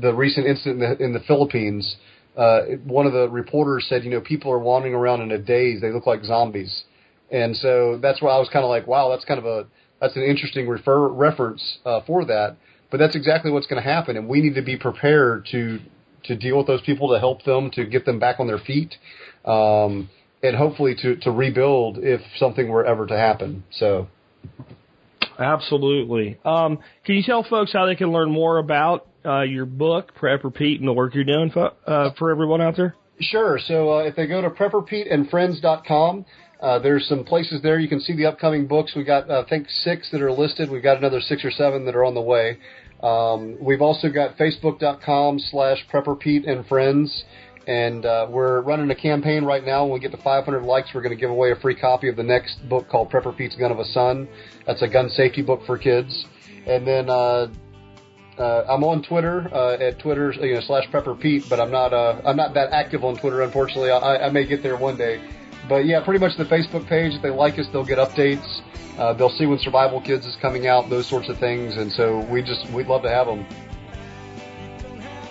[0.00, 1.96] the recent incident in the, in the Philippines.
[2.36, 5.80] Uh, one of the reporters said, you know, people are wandering around in a daze;
[5.80, 6.84] they look like zombies,
[7.32, 9.66] and so that's why I was kind of like, wow, that's kind of a
[10.00, 12.56] that's an interesting refer reference uh, for that.
[12.90, 15.80] But that's exactly what's going to happen, and we need to be prepared to
[16.24, 18.94] to deal with those people, to help them, to get them back on their feet.
[19.44, 20.08] Um,
[20.42, 23.64] and hopefully to, to rebuild if something were ever to happen.
[23.72, 24.08] So.
[25.38, 26.38] Absolutely.
[26.44, 30.52] Um, can you tell folks how they can learn more about uh, your book, Prepper
[30.52, 32.96] Pete, and the work you're doing for, uh, for everyone out there?
[33.20, 33.58] Sure.
[33.66, 36.24] So uh, if they go to prepperpeteandfriends.com,
[36.60, 38.94] uh, there's some places there you can see the upcoming books.
[38.96, 40.70] We got uh, I think six that are listed.
[40.70, 42.58] We've got another six or seven that are on the way.
[43.02, 47.22] Um, we've also got facebook.com slash prepperpeteandfriends.
[47.47, 47.47] And
[48.06, 49.84] uh, we're running a campaign right now.
[49.84, 52.16] When we get to 500 likes, we're going to give away a free copy of
[52.16, 54.26] the next book called Prepper Pete's Gun of a Son.
[54.66, 56.24] That's a gun safety book for kids.
[56.66, 57.48] And then uh,
[58.38, 61.92] uh, I'm on Twitter uh, at Twitter you know slash Prepper Pete, but I'm not
[61.92, 63.42] uh, I'm not that active on Twitter.
[63.42, 65.20] Unfortunately, I, I may get there one day.
[65.68, 67.12] But yeah, pretty much the Facebook page.
[67.14, 68.62] If they like us, they'll get updates.
[68.98, 71.76] Uh, they'll see when Survival Kids is coming out, those sorts of things.
[71.76, 73.46] And so we just we'd love to have them.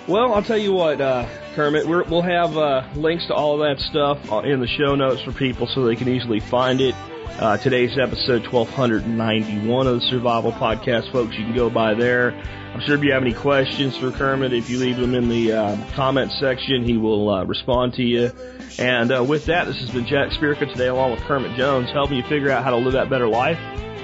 [0.08, 3.68] Well, I'll tell you what, uh, Kermit, we will have uh, links to all of
[3.68, 6.96] that stuff uh, in the show notes for people so they can easily find it.
[7.42, 11.36] Uh, today's episode 1291 of the Survival Podcast, folks.
[11.36, 12.32] You can go by there.
[12.74, 15.52] I'm sure if you have any questions for Kermit, if you leave them in the
[15.52, 18.32] uh, comment section, he will uh, respond to you.
[18.80, 22.16] And uh, with that, this has been Jack Spirko today, along with Kermit Jones, helping
[22.16, 23.60] you figure out how to live that better life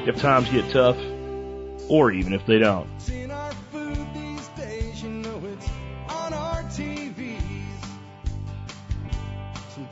[0.05, 0.97] if times get tough,
[1.89, 2.89] or even if they don't.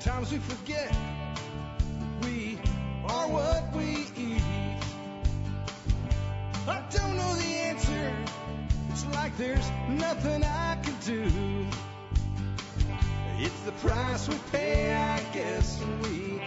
[0.02, 0.95] Sometimes we forget
[2.23, 2.57] we
[3.06, 4.41] are what we eat.
[6.68, 8.11] I don't know the answer.
[8.90, 11.68] It's like there's nothing I can do.
[13.38, 16.41] It's the price we pay, I guess, we